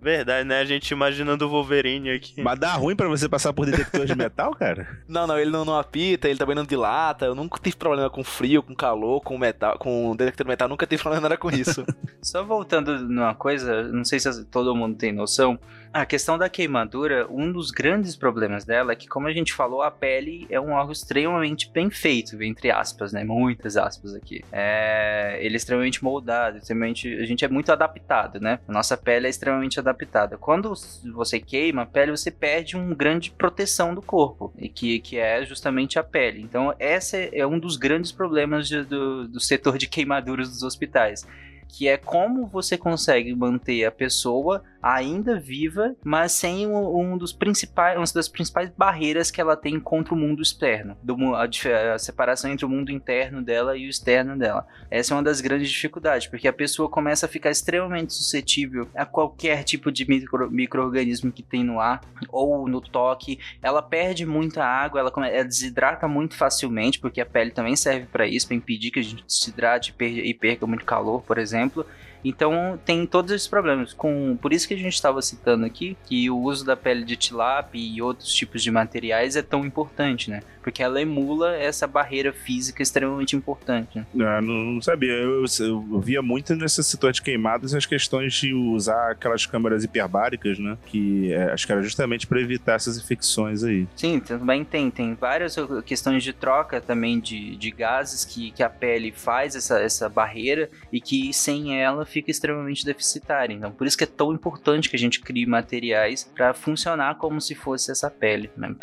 Verdade, 0.00 0.46
né? 0.46 0.60
A 0.60 0.64
gente 0.64 0.90
imaginando 0.90 1.46
o 1.46 1.48
Wolverine 1.48 2.10
aqui. 2.10 2.42
Mas 2.42 2.58
dá 2.58 2.72
ruim 2.72 2.96
para 2.96 3.08
você 3.08 3.28
passar 3.28 3.52
por 3.52 3.66
detector 3.66 4.04
de 4.04 4.14
metal, 4.14 4.54
cara? 4.54 4.86
Não, 5.08 5.26
não, 5.26 5.38
ele 5.38 5.50
não, 5.50 5.64
não 5.64 5.78
apita, 5.78 6.28
ele 6.28 6.38
também 6.38 6.54
não 6.54 6.64
dilata, 6.64 7.24
eu 7.24 7.34
nunca 7.34 7.58
tive 7.62 7.76
problema 7.76 8.10
com 8.10 8.22
frio, 8.22 8.62
com 8.62 8.74
calor, 8.74 9.20
com 9.22 9.38
metal, 9.38 9.78
com 9.78 10.14
detector 10.16 10.44
de 10.44 10.50
metal, 10.50 10.68
nunca 10.68 10.86
tive 10.86 11.00
problema 11.00 11.22
nada 11.22 11.36
com 11.38 11.50
isso. 11.50 11.84
Só 12.20 12.42
voltando 12.42 12.63
voltando 12.64 12.98
numa 13.00 13.34
coisa, 13.34 13.82
não 13.82 14.04
sei 14.04 14.18
se 14.18 14.44
todo 14.46 14.74
mundo 14.74 14.96
tem 14.96 15.12
noção, 15.12 15.58
a 15.92 16.04
questão 16.04 16.36
da 16.36 16.48
queimadura, 16.48 17.24
um 17.30 17.52
dos 17.52 17.70
grandes 17.70 18.16
problemas 18.16 18.64
dela 18.64 18.90
é 18.90 18.96
que, 18.96 19.06
como 19.06 19.28
a 19.28 19.32
gente 19.32 19.52
falou, 19.52 19.80
a 19.80 19.92
pele 19.92 20.44
é 20.50 20.58
um 20.58 20.72
órgão 20.72 20.90
extremamente 20.90 21.70
bem 21.70 21.88
feito, 21.88 22.42
entre 22.42 22.68
aspas, 22.72 23.12
né? 23.12 23.22
Muitas 23.22 23.76
aspas 23.76 24.12
aqui. 24.12 24.44
É, 24.50 25.38
ele 25.40 25.54
é 25.54 25.56
extremamente 25.56 26.02
moldado, 26.02 26.58
extremamente, 26.58 27.14
a 27.14 27.24
gente 27.24 27.44
é 27.44 27.48
muito 27.48 27.70
adaptado, 27.70 28.40
né? 28.40 28.58
A 28.66 28.72
nossa 28.72 28.96
pele 28.96 29.28
é 29.28 29.30
extremamente 29.30 29.78
adaptada. 29.78 30.36
Quando 30.36 30.74
você 31.12 31.38
queima 31.38 31.82
a 31.82 31.86
pele, 31.86 32.10
você 32.10 32.28
perde 32.28 32.74
uma 32.76 32.92
grande 32.92 33.30
proteção 33.30 33.94
do 33.94 34.02
corpo, 34.02 34.52
e 34.58 34.68
que, 34.68 34.98
que 34.98 35.16
é 35.16 35.44
justamente 35.44 35.96
a 35.96 36.02
pele. 36.02 36.42
Então, 36.42 36.74
esse 36.80 37.30
é 37.32 37.46
um 37.46 37.58
dos 37.58 37.76
grandes 37.76 38.10
problemas 38.10 38.66
de, 38.66 38.82
do, 38.82 39.28
do 39.28 39.38
setor 39.38 39.78
de 39.78 39.86
queimaduras 39.86 40.48
dos 40.48 40.64
hospitais 40.64 41.24
que 41.68 41.88
é 41.88 41.96
como 41.96 42.46
você 42.46 42.76
consegue 42.76 43.34
manter 43.34 43.84
a 43.84 43.90
pessoa 43.90 44.62
ainda 44.84 45.40
viva, 45.40 45.96
mas 46.04 46.32
sem 46.32 46.66
um, 46.66 47.00
um, 47.00 47.16
dos 47.16 47.32
principais, 47.32 47.96
uma 47.96 48.04
das 48.14 48.28
principais 48.28 48.70
barreiras 48.76 49.30
que 49.30 49.40
ela 49.40 49.56
tem 49.56 49.80
contra 49.80 50.12
o 50.12 50.16
mundo 50.16 50.42
externo, 50.42 50.94
do, 51.02 51.34
a, 51.34 51.48
a, 51.94 51.98
separação 51.98 52.50
entre 52.50 52.66
o 52.66 52.68
mundo 52.68 52.92
interno 52.92 53.40
dela 53.40 53.78
e 53.78 53.86
o 53.86 53.88
externo 53.88 54.36
dela. 54.36 54.66
Essa 54.90 55.14
é 55.14 55.16
uma 55.16 55.22
das 55.22 55.40
grandes 55.40 55.70
dificuldades, 55.70 56.26
porque 56.26 56.46
a 56.46 56.52
pessoa 56.52 56.86
começa 56.86 57.24
a 57.24 57.28
ficar 57.28 57.50
extremamente 57.50 58.12
suscetível 58.12 58.86
a 58.94 59.06
qualquer 59.06 59.64
tipo 59.64 59.90
de 59.90 60.06
micro, 60.06 60.50
microorganismo 60.50 61.32
que 61.32 61.42
tem 61.42 61.64
no 61.64 61.80
ar 61.80 62.02
ou 62.28 62.68
no 62.68 62.82
toque. 62.82 63.38
Ela 63.62 63.80
perde 63.80 64.26
muita 64.26 64.62
água, 64.62 65.00
ela, 65.00 65.12
ela 65.28 65.44
desidrata 65.44 66.06
muito 66.06 66.36
facilmente, 66.36 67.00
porque 67.00 67.22
a 67.22 67.26
pele 67.26 67.50
também 67.50 67.74
serve 67.74 68.06
para 68.12 68.26
isso, 68.26 68.46
para 68.46 68.56
impedir 68.56 68.90
que 68.90 68.98
a 68.98 69.02
gente 69.02 69.24
desidrate 69.24 69.94
e 69.98 70.34
perca 70.34 70.66
muito 70.66 70.84
calor, 70.84 71.22
por 71.22 71.38
exemplo. 71.38 71.86
Então 72.24 72.78
tem 72.84 73.06
todos 73.06 73.30
esses 73.30 73.46
problemas. 73.46 73.92
Com, 73.92 74.36
por 74.40 74.52
isso 74.52 74.66
que 74.66 74.74
a 74.74 74.78
gente 74.78 74.94
estava 74.94 75.20
citando 75.20 75.64
aqui 75.64 75.96
que 76.04 76.30
o 76.30 76.38
uso 76.38 76.64
da 76.64 76.76
pele 76.76 77.04
de 77.04 77.16
tilápia 77.16 77.78
e 77.78 78.00
outros 78.00 78.32
tipos 78.32 78.62
de 78.62 78.70
materiais 78.70 79.36
é 79.36 79.42
tão 79.42 79.64
importante, 79.64 80.30
né? 80.30 80.40
Porque 80.62 80.82
ela 80.82 81.00
emula 81.00 81.54
essa 81.54 81.86
barreira 81.86 82.32
física 82.32 82.82
extremamente 82.82 83.36
importante. 83.36 83.98
Né? 83.98 84.06
Não, 84.14 84.40
não 84.40 84.82
sabia. 84.82 85.12
Eu, 85.12 85.44
eu, 85.60 86.00
via 86.00 86.22
muito 86.22 86.54
nessas 86.56 86.86
situações 86.86 87.16
de 87.16 87.22
queimadas 87.22 87.74
as 87.74 87.84
questões 87.84 88.32
de 88.32 88.54
usar 88.54 89.10
aquelas 89.10 89.44
câmeras 89.44 89.84
hiperbáricas, 89.84 90.58
né? 90.58 90.78
Que 90.86 91.32
é, 91.32 91.52
acho 91.52 91.66
que 91.66 91.72
era 91.72 91.82
justamente 91.82 92.26
para 92.26 92.40
evitar 92.40 92.74
essas 92.76 92.96
infecções 92.96 93.62
aí. 93.62 93.86
Sim, 93.94 94.20
também 94.20 94.64
tem. 94.64 94.90
Tem 94.90 95.14
várias 95.14 95.56
questões 95.84 96.22
de 96.22 96.32
troca 96.32 96.80
também 96.80 97.20
de, 97.20 97.56
de 97.56 97.70
gases 97.70 98.24
que, 98.24 98.50
que 98.52 98.62
a 98.62 98.70
pele 98.70 99.12
faz 99.12 99.54
essa, 99.54 99.78
essa 99.80 100.08
barreira 100.08 100.70
e 100.90 101.00
que 101.00 101.32
sem 101.32 101.78
ela 101.78 102.06
fica 102.14 102.30
extremamente 102.30 102.84
deficitária. 102.84 103.52
Então, 103.52 103.72
por 103.72 103.86
isso 103.86 103.98
que 103.98 104.04
é 104.04 104.06
tão 104.06 104.32
importante 104.32 104.88
que 104.88 104.94
a 104.94 104.98
gente 104.98 105.20
crie 105.20 105.46
materiais 105.46 106.30
para 106.32 106.54
funcionar 106.54 107.16
como 107.16 107.40
se 107.40 107.56
fosse 107.56 107.90
essa 107.90 108.08
pele, 108.08 108.50
né? 108.56 108.74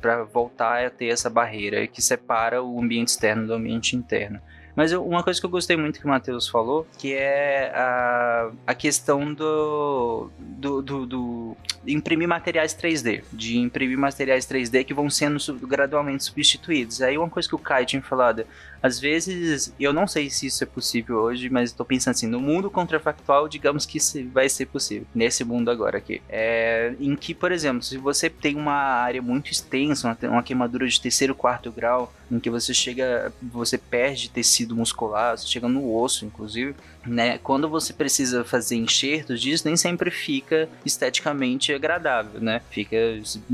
para 0.00 0.24
voltar 0.24 0.84
a 0.84 0.90
ter 0.90 1.06
essa 1.06 1.30
barreira 1.30 1.86
que 1.86 2.02
separa 2.02 2.60
o 2.60 2.80
ambiente 2.80 3.08
externo 3.08 3.46
do 3.46 3.54
ambiente 3.54 3.94
interno. 3.94 4.40
Mas 4.80 4.92
eu, 4.92 5.04
uma 5.04 5.22
coisa 5.22 5.38
que 5.38 5.44
eu 5.44 5.50
gostei 5.50 5.76
muito 5.76 6.00
que 6.00 6.06
o 6.06 6.08
Matheus 6.08 6.48
falou, 6.48 6.86
que 6.96 7.12
é 7.12 7.70
a, 7.74 8.50
a 8.66 8.74
questão 8.74 9.34
do, 9.34 10.30
do, 10.38 10.80
do, 10.80 11.06
do 11.06 11.56
imprimir 11.86 12.26
materiais 12.26 12.74
3D, 12.74 13.22
de 13.30 13.58
imprimir 13.58 13.98
materiais 13.98 14.46
3D 14.46 14.82
que 14.84 14.94
vão 14.94 15.10
sendo 15.10 15.38
gradualmente 15.66 16.24
substituídos. 16.24 17.02
Aí 17.02 17.18
uma 17.18 17.28
coisa 17.28 17.46
que 17.46 17.54
o 17.54 17.58
Kai 17.58 17.84
tinha 17.84 18.00
falado, 18.00 18.46
às 18.82 18.98
vezes, 18.98 19.74
eu 19.78 19.92
não 19.92 20.06
sei 20.06 20.30
se 20.30 20.46
isso 20.46 20.64
é 20.64 20.66
possível 20.66 21.18
hoje, 21.18 21.50
mas 21.50 21.70
estou 21.70 21.84
pensando 21.84 22.14
assim, 22.14 22.26
no 22.26 22.40
mundo 22.40 22.70
contrafactual, 22.70 23.48
digamos 23.48 23.84
que 23.84 23.98
isso 23.98 24.18
vai 24.32 24.48
ser 24.48 24.66
possível, 24.66 25.06
nesse 25.14 25.44
mundo 25.44 25.70
agora 25.70 25.98
aqui. 25.98 26.22
É, 26.28 26.94
em 26.98 27.14
que, 27.14 27.34
por 27.34 27.52
exemplo, 27.52 27.82
se 27.82 27.98
você 27.98 28.30
tem 28.30 28.56
uma 28.56 28.72
área 28.72 29.20
muito 29.20 29.50
extensa, 29.50 30.08
uma, 30.08 30.30
uma 30.30 30.42
queimadura 30.42 30.88
de 30.88 30.98
terceiro, 30.98 31.34
quarto 31.34 31.70
grau, 31.70 32.12
em 32.30 32.38
que 32.38 32.48
você 32.48 32.72
chega, 32.72 33.32
você 33.42 33.76
perde 33.76 34.30
tecido 34.30 34.69
muscular, 34.76 35.36
você 35.36 35.46
chega 35.46 35.68
no 35.68 35.94
osso, 35.94 36.24
inclusive, 36.24 36.74
né? 37.06 37.38
Quando 37.38 37.68
você 37.68 37.92
precisa 37.92 38.44
fazer 38.44 38.76
enxertos 38.76 39.40
disso, 39.40 39.66
nem 39.66 39.76
sempre 39.76 40.10
fica 40.10 40.68
esteticamente 40.84 41.72
agradável, 41.72 42.40
né? 42.40 42.60
Fica, 42.70 42.96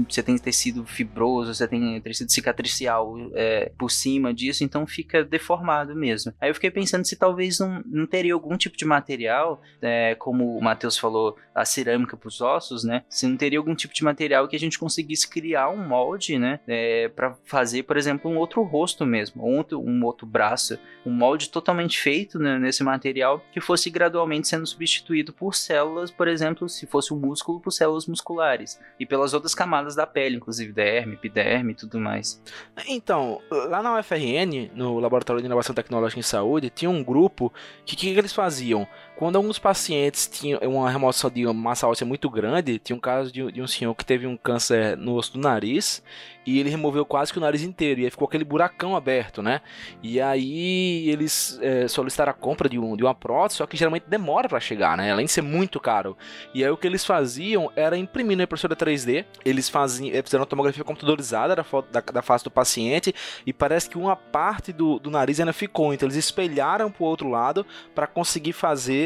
você 0.09 0.23
tem 0.23 0.37
tecido 0.39 0.85
fibroso, 0.85 1.55
você 1.55 1.67
tem 1.67 2.01
tecido 2.01 2.31
cicatricial 2.31 3.17
é, 3.35 3.71
por 3.79 3.91
cima 3.91 4.33
disso, 4.35 4.65
então 4.65 4.87
fica 4.87 5.25
deformado 5.25 5.95
mesmo. 5.95 6.33
Aí 6.41 6.51
eu 6.51 6.55
fiquei 6.55 6.71
pensando 6.71 7.05
se 7.05 7.17
talvez 7.17 7.59
não, 7.59 7.83
não 7.87 8.07
teria 8.07 8.35
algum 8.35 8.57
tipo 8.57 8.77
de 8.77 8.85
material, 8.85 9.61
é, 9.81 10.15
como 10.17 10.57
o 10.57 10.63
Matheus 10.63 10.99
falou, 10.99 11.37
a 11.55 11.65
cerâmica 11.65 12.17
para 12.17 12.29
os 12.29 12.41
ossos, 12.41 12.85
né? 12.85 13.05
Se 13.09 13.27
não 13.27 13.37
teria 13.37 13.59
algum 13.59 13.75
tipo 13.75 13.95
de 13.95 14.05
material 14.05 14.47
que 14.49 14.57
a 14.57 14.59
gente 14.59 14.79
conseguisse 14.79 15.29
criar 15.29 15.71
um 15.71 15.87
molde, 15.87 16.39
né? 16.39 16.61
É, 16.67 17.09
para 17.09 17.35
fazer, 17.45 17.85
por 17.85 17.97
exemplo, 17.97 18.31
um 18.31 18.37
outro 18.37 18.63
rosto 18.63 19.07
mesmo, 19.07 19.47
um 19.47 19.57
outro, 19.57 19.81
um 19.81 20.05
outro 20.05 20.27
braço, 20.27 20.79
um 21.05 21.11
molde 21.11 21.49
totalmente 21.49 21.99
feito 21.99 22.39
né, 22.39 22.59
nesse 22.59 22.83
material 22.83 23.36
que 23.53 23.61
fosse 23.61 23.91
gradualmente 23.91 24.49
sendo 24.49 24.67
substituído 24.67 25.33
por 25.33 25.55
células, 25.55 26.11
por 26.11 26.29
exemplo, 26.29 26.69
se 26.69 26.87
fosse 26.87 27.13
um 27.13 27.17
músculo, 27.17 27.61
por 27.61 27.71
células 27.71 28.07
musculares 28.07 28.81
e 28.99 29.07
pelas 29.07 29.35
outras 29.35 29.55
camadas 29.55 29.95
da 29.95 30.07
pele, 30.07 30.37
inclusive 30.37 30.73
derme, 30.73 31.15
epiderme 31.15 31.73
e 31.73 31.75
tudo 31.77 31.99
mais. 31.99 32.43
Então, 32.89 33.41
lá 33.51 33.83
na 33.83 33.99
UFRN, 33.99 34.71
no 34.75 34.99
Laboratório 34.99 35.41
de 35.41 35.47
Inovação 35.47 35.75
Tecnológica 35.75 36.21
em 36.21 36.23
Saúde, 36.23 36.71
tinha 36.71 36.91
um 36.91 37.03
grupo 37.03 37.53
que 37.85 37.95
o 37.95 37.99
que, 37.99 38.13
que 38.13 38.19
eles 38.19 38.33
faziam? 38.33 38.87
Quando 39.17 39.37
alguns 39.37 39.59
pacientes 39.59 40.27
tinham 40.27 40.61
uma 40.61 40.91
remoção 40.91 41.31
de 41.31 41.47
massa 41.47 41.89
óssea 41.89 42.07
muito 42.07 42.29
grande, 42.29 42.79
tinha 42.79 42.95
um 42.95 43.01
caso 43.01 43.33
de, 43.33 43.51
de 43.51 43.63
um 43.63 43.67
senhor 43.67 43.95
que 43.95 44.05
teve 44.05 44.27
um 44.27 44.37
câncer 44.37 44.95
no 44.95 45.15
osso 45.15 45.33
do 45.33 45.39
nariz 45.39 46.03
e 46.45 46.61
ele 46.61 46.69
removeu 46.69 47.05
quase 47.05 47.33
que 47.33 47.39
o 47.39 47.41
nariz 47.41 47.63
inteiro 47.63 48.01
e 48.01 48.05
aí 48.05 48.11
ficou 48.11 48.29
aquele 48.29 48.45
buracão 48.45 48.95
aberto, 48.95 49.43
né? 49.43 49.63
E 50.03 50.21
aí 50.21 51.09
eles 51.09 51.59
é, 51.63 51.89
solicitaram 51.89 52.31
a 52.31 52.35
compra 52.35 52.69
de, 52.69 52.79
um, 52.79 52.95
de 52.95 53.03
uma 53.03 53.15
prótese, 53.15 53.57
só 53.57 53.67
que 53.67 53.77
geralmente 53.77 54.05
demora 54.07 54.51
para 54.51 54.61
chegar, 54.61 54.99
né? 54.99 55.11
Além 55.11 55.25
de 55.25 55.33
ser 55.33 55.43
muito 55.43 55.81
caro. 55.81 56.15
E 56.55 56.63
aí 56.63 56.71
o 56.71 56.77
que 56.77 56.87
eles 56.87 57.05
faziam 57.05 57.73
era 57.75 57.97
imprimir 57.97 58.37
na 58.37 58.45
impressora 58.45 58.77
3D, 58.77 59.25
eles 59.45 59.69
faziam, 59.69 60.23
fizeram 60.23 60.43
uma 60.43 60.47
tomografia 60.47 60.85
computadorizada 60.85 61.57
da, 61.57 61.65
foto, 61.65 61.91
da, 61.91 62.01
da 62.01 62.21
face 62.21 62.45
do 62.45 62.51
paciente 62.51 63.15
e 63.47 63.53
parece 63.53 63.89
que 63.89 63.97
uma 63.97 64.15
parte 64.15 64.75
do, 64.75 64.99
do 64.99 65.11
nariz 65.11 65.41
ainda 65.41 65.55
ficou, 65.55 65.95
então 65.95 66.07
eles 66.07 66.17
espelharam 66.17 66.91
para 66.91 67.03
o 67.03 67.07
outro 67.07 67.31
lado 67.31 67.65
para 67.95 68.07
conseguir 68.07 68.53
fazer 68.53 69.06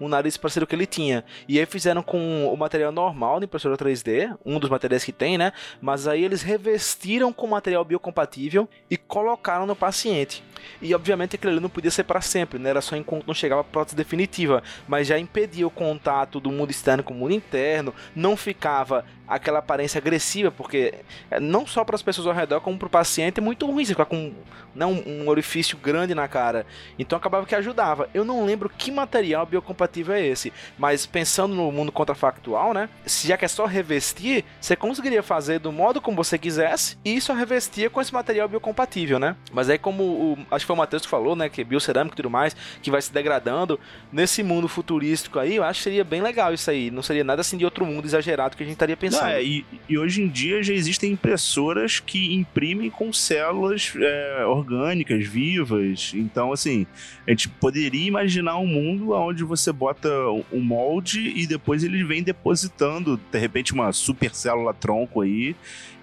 um 0.00 0.08
nariz 0.08 0.36
parecido 0.36 0.66
que 0.66 0.74
ele 0.74 0.86
tinha. 0.86 1.24
E 1.48 1.58
aí 1.58 1.66
fizeram 1.66 2.02
com 2.02 2.52
o 2.52 2.56
material 2.56 2.90
normal 2.90 3.38
da 3.38 3.44
impressora 3.44 3.76
3D, 3.76 4.36
um 4.44 4.58
dos 4.58 4.70
materiais 4.70 5.04
que 5.04 5.12
tem, 5.12 5.36
né? 5.36 5.52
Mas 5.80 6.08
aí 6.08 6.24
eles 6.24 6.42
revestiram 6.42 7.32
com 7.32 7.46
material 7.46 7.84
biocompatível 7.84 8.68
e 8.90 8.96
colocaram 8.96 9.66
no 9.66 9.76
paciente. 9.76 10.42
E 10.80 10.94
obviamente 10.94 11.36
aquilo 11.36 11.52
ali 11.52 11.60
não 11.60 11.68
podia 11.68 11.90
ser 11.90 12.04
para 12.04 12.20
sempre, 12.20 12.58
né? 12.58 12.70
Era 12.70 12.80
só 12.80 12.96
enquanto 12.96 13.26
não 13.26 13.34
chegava 13.34 13.60
a 13.60 13.64
prótese 13.64 13.96
definitiva, 13.96 14.62
mas 14.88 15.06
já 15.06 15.18
impedia 15.18 15.66
o 15.66 15.70
contato 15.70 16.40
do 16.40 16.50
mundo 16.50 16.70
externo 16.70 17.02
com 17.02 17.14
o 17.14 17.16
mundo 17.16 17.34
interno, 17.34 17.94
não 18.14 18.36
ficava 18.36 19.04
aquela 19.30 19.60
aparência 19.60 19.98
agressiva, 19.98 20.50
porque 20.50 20.92
é, 21.30 21.38
não 21.38 21.64
só 21.64 21.84
para 21.84 21.94
as 21.94 22.02
pessoas 22.02 22.26
ao 22.26 22.34
redor, 22.34 22.60
como 22.60 22.76
para 22.76 22.86
o 22.86 22.90
paciente 22.90 23.38
é 23.38 23.40
muito 23.40 23.64
ruim 23.64 23.84
você 23.84 23.92
ficar 23.92 24.06
com 24.06 24.32
né, 24.74 24.84
um, 24.84 25.02
um, 25.06 25.28
orifício 25.28 25.78
grande 25.78 26.14
na 26.14 26.26
cara. 26.26 26.66
Então 26.98 27.16
acabava 27.16 27.46
que 27.46 27.54
ajudava. 27.54 28.10
Eu 28.12 28.24
não 28.24 28.44
lembro 28.44 28.68
que 28.68 28.90
material 28.90 29.46
biocompatível 29.46 29.89
é 30.10 30.26
esse, 30.26 30.52
mas 30.78 31.06
pensando 31.06 31.54
no 31.54 31.70
mundo 31.70 31.92
contrafactual, 31.92 32.72
né? 32.72 32.88
Se 33.04 33.26
já 33.26 33.36
que 33.36 33.44
é 33.44 33.48
só 33.48 33.66
revestir, 33.66 34.44
você 34.60 34.76
conseguiria 34.76 35.22
fazer 35.22 35.58
do 35.58 35.72
modo 35.72 36.00
como 36.00 36.16
você 36.16 36.38
quisesse 36.38 36.96
e 37.04 37.20
só 37.20 37.34
revestia 37.34 37.90
com 37.90 38.00
esse 38.00 38.12
material 38.12 38.48
biocompatível, 38.48 39.18
né? 39.18 39.36
Mas 39.52 39.68
aí 39.68 39.78
como 39.78 40.02
o, 40.02 40.38
acho 40.50 40.64
que 40.64 40.66
foi 40.66 40.74
o 40.74 40.78
Matheus 40.78 41.02
que 41.02 41.08
falou, 41.08 41.34
né, 41.34 41.48
que 41.48 41.60
é 41.60 41.64
biocerâmico 41.64 42.14
e 42.14 42.16
tudo 42.16 42.30
mais, 42.30 42.54
que 42.82 42.90
vai 42.90 43.02
se 43.02 43.12
degradando 43.12 43.78
nesse 44.12 44.42
mundo 44.42 44.68
futurístico 44.68 45.38
aí, 45.38 45.56
eu 45.56 45.64
acho 45.64 45.80
que 45.80 45.84
seria 45.84 46.04
bem 46.04 46.22
legal 46.22 46.52
isso 46.52 46.70
aí. 46.70 46.90
Não 46.90 47.02
seria 47.02 47.24
nada 47.24 47.40
assim 47.40 47.56
de 47.56 47.64
outro 47.64 47.84
mundo 47.84 48.04
exagerado 48.04 48.56
que 48.56 48.62
a 48.62 48.66
gente 48.66 48.74
estaria 48.74 48.96
pensando. 48.96 49.22
Não, 49.22 49.28
é, 49.30 49.42
e, 49.42 49.64
e, 49.88 49.98
hoje 49.98 50.22
em 50.22 50.28
dia 50.28 50.62
já 50.62 50.72
existem 50.72 51.12
impressoras 51.12 52.00
que 52.00 52.34
imprimem 52.34 52.90
com 52.90 53.12
células 53.12 53.92
é, 53.96 54.44
orgânicas, 54.46 55.26
vivas. 55.26 56.12
Então, 56.14 56.52
assim, 56.52 56.86
a 57.26 57.30
gente 57.30 57.48
poderia 57.48 58.06
imaginar 58.06 58.58
um 58.58 58.66
mundo 58.66 59.12
onde 59.12 59.44
você 59.44 59.72
bota 59.80 60.10
um 60.52 60.60
molde 60.60 61.32
e 61.34 61.46
depois 61.46 61.82
ele 61.82 62.04
vem 62.04 62.22
depositando, 62.22 63.18
de 63.32 63.38
repente, 63.38 63.72
uma 63.72 63.90
super 63.94 64.34
célula 64.34 64.74
tronco 64.74 65.22
aí 65.22 65.56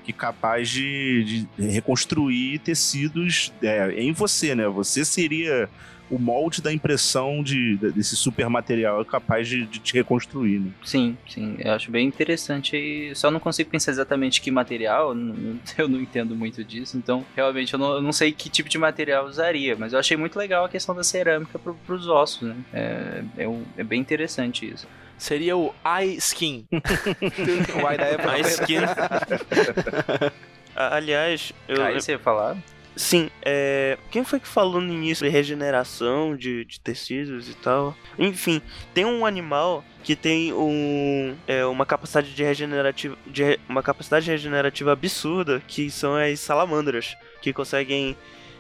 que 0.04 0.12
capaz 0.12 0.70
de, 0.70 1.46
de 1.58 1.68
reconstruir 1.68 2.60
tecidos 2.60 3.54
é, 3.62 3.92
em 3.92 4.12
você, 4.14 4.56
né? 4.56 4.68
Você 4.68 5.06
seria 5.06 5.70
o 6.10 6.18
molde 6.18 6.62
da 6.62 6.72
impressão 6.72 7.44
de, 7.44 7.78
desse 7.78 8.16
super 8.16 8.50
material 8.50 9.02
é 9.02 9.06
capaz 9.06 9.48
de, 9.48 9.66
de, 9.66 9.80
te 9.80 9.94
reconstruir, 9.94 10.60
né? 10.60 10.72
Sim, 10.84 11.18
sim, 11.28 11.56
eu 11.60 11.72
acho 11.72 11.92
bem 11.92 12.08
interessante 12.08 12.76
e 12.76 13.16
só 13.16 13.30
não 13.30 13.40
consigo 13.40 13.70
pensar 13.70 13.92
exatamente 13.92 14.42
que 14.42 14.52
material, 14.52 15.14
eu 15.78 15.88
não 15.88 16.00
entendo 16.00 16.36
muito 16.36 16.64
disso, 16.64 16.98
então 16.98 17.26
realmente 17.36 17.74
eu 17.74 17.80
não, 17.80 17.96
eu 17.96 18.02
não 18.02 18.12
sei 18.12 18.32
que 18.32 18.50
tipo 18.50 18.70
de 18.70 18.78
material 18.78 19.26
usaria, 19.26 19.76
mas 19.76 19.94
eu 19.94 20.00
achei 20.00 20.18
muito 20.18 20.38
legal 20.38 20.66
a 20.66 20.70
questão 20.70 20.96
da 20.96 21.04
cerâmica 21.04 21.60
para 21.60 21.96
os 21.96 22.08
ossos, 22.08 22.48
né? 22.48 22.56
É, 22.74 23.24
é, 23.38 23.62
é 23.78 23.84
bem 23.84 24.00
interessante 24.00 24.66
isso 24.66 24.88
seria 25.18 25.58
o 25.58 25.74
iSkin. 26.04 26.68
o 26.72 27.92
i 27.92 27.98
da 27.98 28.12
Apple. 28.12 28.42
iSkin. 28.42 28.82
Aliás, 30.76 31.52
eu. 31.68 31.84
Aí 31.84 31.96
você 31.96 32.12
ia 32.14 32.20
falar? 32.20 32.56
Sim, 32.98 33.30
é... 33.44 33.96
quem 34.10 34.24
foi 34.24 34.40
que 34.40 34.48
falou 34.48 34.82
no 34.82 34.92
início 34.92 35.24
de 35.24 35.32
regeneração 35.32 36.36
de, 36.36 36.66
de 36.66 36.80
tecidos 36.80 37.48
e 37.48 37.54
tal? 37.54 37.96
Enfim, 38.18 38.60
tem 38.92 39.06
um 39.06 39.24
animal 39.24 39.86
que 40.04 40.16
tem 40.16 40.52
um, 40.52 41.36
é, 41.48 41.64
uma 41.66 41.86
capacidade 41.86 42.34
de 42.34 42.44
regenerativa, 42.44 43.16
de, 43.28 43.60
uma 43.70 43.84
capacidade 43.84 44.32
regenerativa 44.32 44.94
absurda, 44.94 45.62
que 45.68 45.92
são 45.92 46.16
as 46.16 46.40
salamandras, 46.40 47.16
que 47.40 47.54
conseguem 47.54 48.18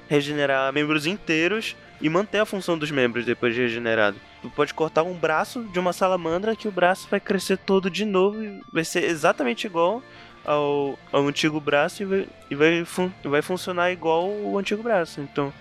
regenerar 0.07 0.71
membros 0.71 1.07
inteiros 1.07 1.75
e 1.99 2.07
manter 2.07 2.39
a 2.39 2.45
função 2.45 2.77
dos 2.77 2.91
membros 2.91 3.25
depois 3.25 3.55
de 3.55 3.61
regenerado. 3.61 4.17
Tu 4.41 4.49
pode 4.51 4.73
cortar 4.73 5.01
um 5.01 5.15
braço 5.15 5.63
de 5.63 5.79
uma 5.79 5.91
salamandra 5.91 6.55
que 6.55 6.67
o 6.67 6.71
braço 6.71 7.07
vai 7.09 7.19
crescer 7.19 7.57
todo 7.57 7.89
de 7.89 8.05
novo 8.05 8.43
e 8.43 8.61
vai 8.71 8.85
ser 8.85 9.03
exatamente 9.03 9.65
igual 9.65 10.03
ao, 10.47 10.97
ao 11.11 11.27
antigo 11.27 11.59
braço 11.59 12.01
e 12.01 12.05
vai, 12.05 12.27
e 12.49 12.55
vai, 12.55 12.85
fun 12.85 13.11
vai 13.23 13.41
funcionar 13.41 13.91
igual 13.91 14.29
o 14.29 14.57
antigo 14.57 14.81
braço. 14.81 15.19
Então, 15.19 15.53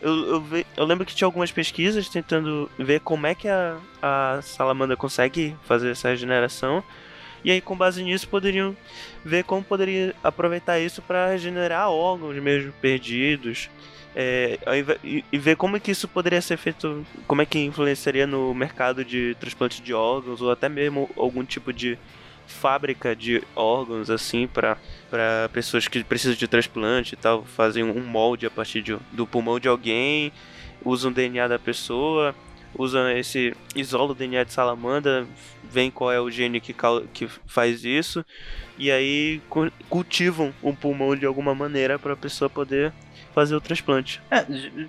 eu, 0.00 0.12
eu, 0.28 0.40
ve, 0.40 0.66
eu, 0.76 0.84
lembro 0.84 1.06
que 1.06 1.14
tinha 1.14 1.26
algumas 1.26 1.50
pesquisas 1.50 2.08
tentando 2.08 2.70
ver 2.78 3.00
como 3.00 3.26
é 3.26 3.34
que 3.34 3.48
a, 3.48 3.78
a 4.02 4.40
salamandra 4.42 4.96
consegue 4.96 5.56
fazer 5.64 5.90
essa 5.90 6.10
regeneração. 6.10 6.84
E 7.42 7.50
aí, 7.50 7.60
com 7.60 7.76
base 7.76 8.02
nisso, 8.02 8.28
poderiam 8.28 8.76
ver 9.24 9.44
como 9.44 9.62
poderia 9.62 10.14
aproveitar 10.22 10.78
isso 10.78 11.00
para 11.00 11.30
regenerar 11.30 11.88
órgãos 11.88 12.36
mesmo 12.36 12.72
perdidos. 12.80 13.70
É, 14.14 14.58
e, 15.04 15.24
e, 15.30 15.38
ver 15.38 15.56
como 15.56 15.76
é 15.76 15.80
que 15.80 15.92
isso 15.92 16.08
poderia 16.08 16.42
ser 16.42 16.56
feito, 16.56 17.06
como 17.26 17.40
é 17.40 17.46
que 17.46 17.58
influenciaria 17.60 18.26
no 18.26 18.52
mercado 18.52 19.04
de 19.04 19.36
transplante 19.38 19.80
de 19.80 19.94
órgãos 19.94 20.42
ou 20.42 20.50
até 20.50 20.68
mesmo 20.68 21.08
algum 21.16 21.44
tipo 21.44 21.72
de 21.72 21.96
fábrica 22.48 23.14
de 23.14 23.42
órgãos 23.54 24.10
assim 24.10 24.46
para 24.46 24.76
para 25.10 25.48
pessoas 25.52 25.88
que 25.88 26.04
precisam 26.04 26.36
de 26.36 26.46
transplante 26.46 27.14
e 27.14 27.16
tal, 27.16 27.42
fazem 27.44 27.82
um 27.82 28.04
molde 28.04 28.46
a 28.46 28.50
partir 28.50 28.82
de, 28.82 28.96
do 29.12 29.26
pulmão 29.26 29.58
de 29.58 29.66
alguém, 29.66 30.30
usam 30.84 31.10
o 31.10 31.14
DNA 31.14 31.48
da 31.48 31.58
pessoa, 31.58 32.34
usam 32.76 33.10
esse 33.10 33.54
isola 33.74 34.12
o 34.12 34.14
DNA 34.14 34.44
de 34.44 34.52
salamandra, 34.52 35.26
vem 35.70 35.90
qual 35.90 36.12
é 36.12 36.20
o 36.20 36.30
gene 36.30 36.60
que, 36.60 36.74
que 37.12 37.28
faz 37.46 37.84
isso 37.84 38.24
e 38.78 38.90
aí 38.90 39.40
cultivam 39.88 40.52
um 40.62 40.74
pulmão 40.74 41.16
de 41.16 41.26
alguma 41.26 41.54
maneira 41.54 41.98
para 41.98 42.12
a 42.12 42.16
pessoa 42.16 42.48
poder 42.48 42.92
fazer 43.34 43.54
o 43.54 43.60
transplante. 43.60 44.20
É, 44.30 44.44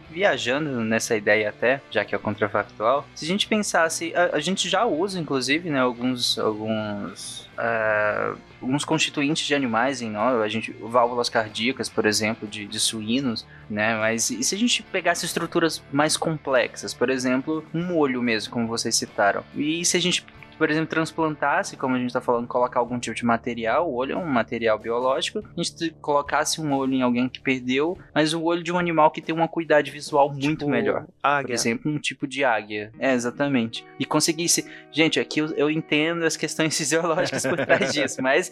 viajando 0.09 0.81
nessa 0.81 1.15
ideia 1.15 1.49
até, 1.49 1.81
já 1.91 2.03
que 2.03 2.15
é 2.15 2.17
contrafactual, 2.17 3.07
se 3.13 3.25
a 3.25 3.27
gente 3.27 3.47
pensasse, 3.47 4.13
a, 4.15 4.37
a 4.37 4.39
gente 4.39 4.67
já 4.67 4.85
usa 4.85 5.19
inclusive, 5.19 5.69
né, 5.69 5.79
alguns 5.79 6.39
alguns 6.39 7.47
uh, 7.59 8.37
alguns 8.61 8.83
constituintes 8.83 9.45
de 9.45 9.53
animais 9.53 10.01
em 10.01 10.09
nós, 10.09 10.41
a 10.41 10.47
gente 10.47 10.71
válvulas 10.81 11.29
cardíacas, 11.29 11.89
por 11.89 12.05
exemplo, 12.05 12.47
de, 12.47 12.65
de 12.65 12.79
suínos, 12.79 13.45
né? 13.69 13.95
Mas 13.97 14.29
e 14.29 14.43
se 14.43 14.55
a 14.55 14.57
gente 14.57 14.81
pegasse 14.83 15.25
estruturas 15.25 15.83
mais 15.91 16.17
complexas, 16.17 16.93
por 16.93 17.09
exemplo, 17.09 17.63
um 17.73 17.95
olho 17.95 18.21
mesmo, 18.21 18.51
como 18.51 18.67
vocês 18.67 18.95
citaram, 18.95 19.43
e 19.55 19.85
se 19.85 19.95
a 19.95 20.01
gente 20.01 20.25
por 20.59 20.69
exemplo, 20.69 20.89
transplantasse, 20.89 21.75
como 21.75 21.95
a 21.95 21.97
gente 21.97 22.07
está 22.09 22.21
falando, 22.21 22.45
colocar 22.47 22.79
algum 22.79 22.99
tipo 22.99 23.15
de 23.15 23.25
material, 23.25 23.89
o 23.89 23.95
olho 23.95 24.11
é 24.11 24.15
um 24.15 24.25
material 24.27 24.77
biológico, 24.77 25.39
a 25.57 25.63
gente 25.63 25.89
colocasse 26.01 26.61
um 26.61 26.71
olho 26.73 26.93
em 26.93 27.01
alguém 27.01 27.27
que 27.27 27.39
perdeu, 27.39 27.97
mas 28.13 28.33
o 28.33 28.43
olho 28.43 28.61
de 28.61 28.71
um 28.71 28.77
animal 28.77 29.09
que 29.09 29.21
tem 29.21 29.33
uma 29.33 29.47
cuidade 29.47 29.89
visual 29.89 30.29
muito 30.29 30.59
tipo 30.59 30.69
melhor. 30.69 31.07
Águia. 31.23 31.47
Por 31.47 31.53
exemplo, 31.53 31.91
um 31.91 31.97
tipo 31.97 32.27
de 32.27 32.43
águia. 32.43 32.91
É, 32.99 33.13
exatamente. 33.13 33.85
E 33.99 34.05
conseguisse. 34.05 34.65
Gente, 34.91 35.19
aqui 35.19 35.39
eu, 35.39 35.47
eu 35.55 35.69
entendo 35.71 36.23
as 36.25 36.35
questões 36.37 36.75
fisiológicas 36.77 37.45
por 37.45 37.57
trás 37.65 37.91
disso, 37.93 38.21
mas 38.21 38.51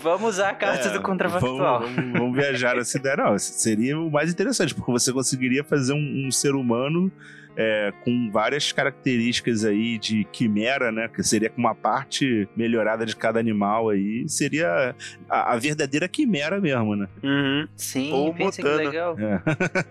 Vamos 0.00 0.30
usar 0.36 0.48
a 0.48 0.54
carta 0.54 0.88
É, 0.88 0.92
do 0.94 1.02
contrafactual. 1.02 1.80
Vamos, 1.80 1.94
vamos- 1.94 2.12
vamos 2.18 2.36
viajar 2.38 2.74
ideia. 2.96 3.16
Não, 3.18 3.38
seria 3.38 3.98
o 4.00 4.10
mais 4.10 4.32
interessante, 4.32 4.74
porque 4.74 4.90
você 4.90 5.12
conseguiria 5.12 5.62
fazer 5.62 5.92
um, 5.92 6.26
um 6.26 6.30
ser 6.30 6.54
humano 6.54 7.12
é, 7.56 7.92
com 8.04 8.30
várias 8.32 8.72
características 8.72 9.64
aí 9.64 9.98
de 9.98 10.24
quimera, 10.32 10.90
né? 10.92 11.08
Que 11.08 11.22
seria 11.22 11.48
com 11.50 11.60
uma 11.60 11.74
parte 11.74 12.48
melhorada 12.56 13.06
de 13.06 13.14
cada 13.16 13.38
animal 13.38 13.90
aí. 13.90 14.28
Seria 14.28 14.94
a, 15.28 15.52
a 15.52 15.56
verdadeira 15.56 16.08
quimera 16.08 16.60
mesmo, 16.60 16.96
né? 16.96 17.08
Uhum. 17.22 17.68
Sim, 17.76 18.12
Ou 18.12 18.34
pensa 18.34 18.60
que 18.62 18.68
legal. 18.68 19.16
É. 19.18 19.40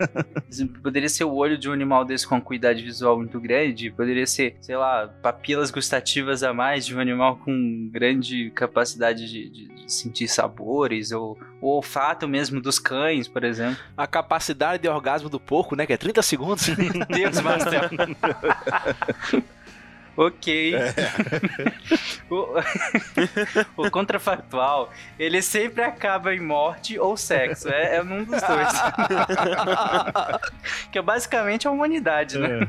Poderia 0.81 1.09
ser 1.09 1.23
o 1.23 1.33
olho 1.33 1.57
de 1.57 1.69
um 1.69 1.73
animal 1.73 2.05
desse 2.05 2.27
com 2.27 2.35
uma 2.35 2.41
cuidade 2.41 2.83
visual 2.83 3.17
muito 3.17 3.39
grande. 3.39 3.89
Poderia 3.91 4.25
ser, 4.27 4.55
sei 4.61 4.75
lá, 4.75 5.07
papilas 5.21 5.71
gustativas 5.71 6.43
a 6.43 6.53
mais 6.53 6.85
de 6.85 6.95
um 6.95 6.99
animal 6.99 7.37
com 7.37 7.89
grande 7.91 8.51
capacidade 8.51 9.29
de, 9.29 9.49
de- 9.49 9.73
de 9.73 9.91
sentir 9.91 10.27
sabores. 10.27 11.11
Ou 11.11 11.37
o 11.63 11.75
olfato 11.75 12.27
mesmo 12.27 12.59
dos 12.61 12.77
cães, 12.77 13.27
por 13.27 13.43
exemplo. 13.43 13.77
A 13.95 14.05
capacidade 14.05 14.83
de 14.83 14.89
orgasmo 14.89 15.29
do 15.29 15.39
porco, 15.39 15.75
né? 15.75 15.85
Que 15.85 15.93
é 15.93 15.97
30 15.97 16.21
segundos. 16.21 16.67
Meu 16.67 17.05
Deus, 17.07 17.39
Marcelo. 17.39 17.89
ok. 20.17 20.75
o, 22.29 22.47
o 23.77 23.89
contrafactual, 23.91 24.91
ele 25.17 25.41
sempre 25.41 25.83
acaba 25.83 26.33
em 26.35 26.39
morte 26.39 26.99
ou 26.99 27.15
sexo. 27.17 27.69
É, 27.69 27.95
é 27.97 28.01
um 28.03 28.23
dos 28.23 28.41
dois. 28.41 28.69
que 30.91 30.97
é 30.99 31.01
basicamente 31.01 31.67
a 31.67 31.71
humanidade, 31.71 32.37
né? 32.37 32.67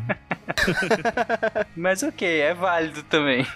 Mas 1.76 2.02
ok, 2.02 2.40
é 2.40 2.54
válido 2.54 3.02
também. 3.04 3.46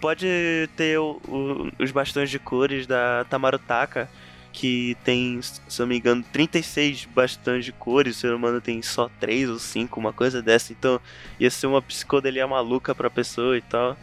Pode 0.00 0.68
ter 0.76 0.98
o- 0.98 1.20
o- 1.26 1.70
os 1.82 1.90
bastões 1.90 2.28
de 2.30 2.38
cores 2.38 2.86
da 2.86 3.24
Tamarotaka, 3.30 4.08
que 4.54 4.96
tem, 5.02 5.42
se 5.42 5.60
eu 5.80 5.84
não 5.84 5.88
me 5.88 5.98
engano, 5.98 6.24
36 6.32 7.06
bastões 7.06 7.64
de 7.64 7.72
cores, 7.72 8.16
o 8.16 8.20
ser 8.20 8.32
humano 8.32 8.60
tem 8.60 8.80
só 8.82 9.10
3 9.18 9.50
ou 9.50 9.58
5, 9.58 9.98
uma 9.98 10.12
coisa 10.12 10.40
dessa. 10.40 10.72
Então 10.72 11.00
ia 11.40 11.50
ser 11.50 11.66
uma 11.66 11.82
psicodelia 11.82 12.46
maluca 12.46 12.94
pra 12.94 13.10
pessoa 13.10 13.58
e 13.58 13.60
tal. 13.60 13.96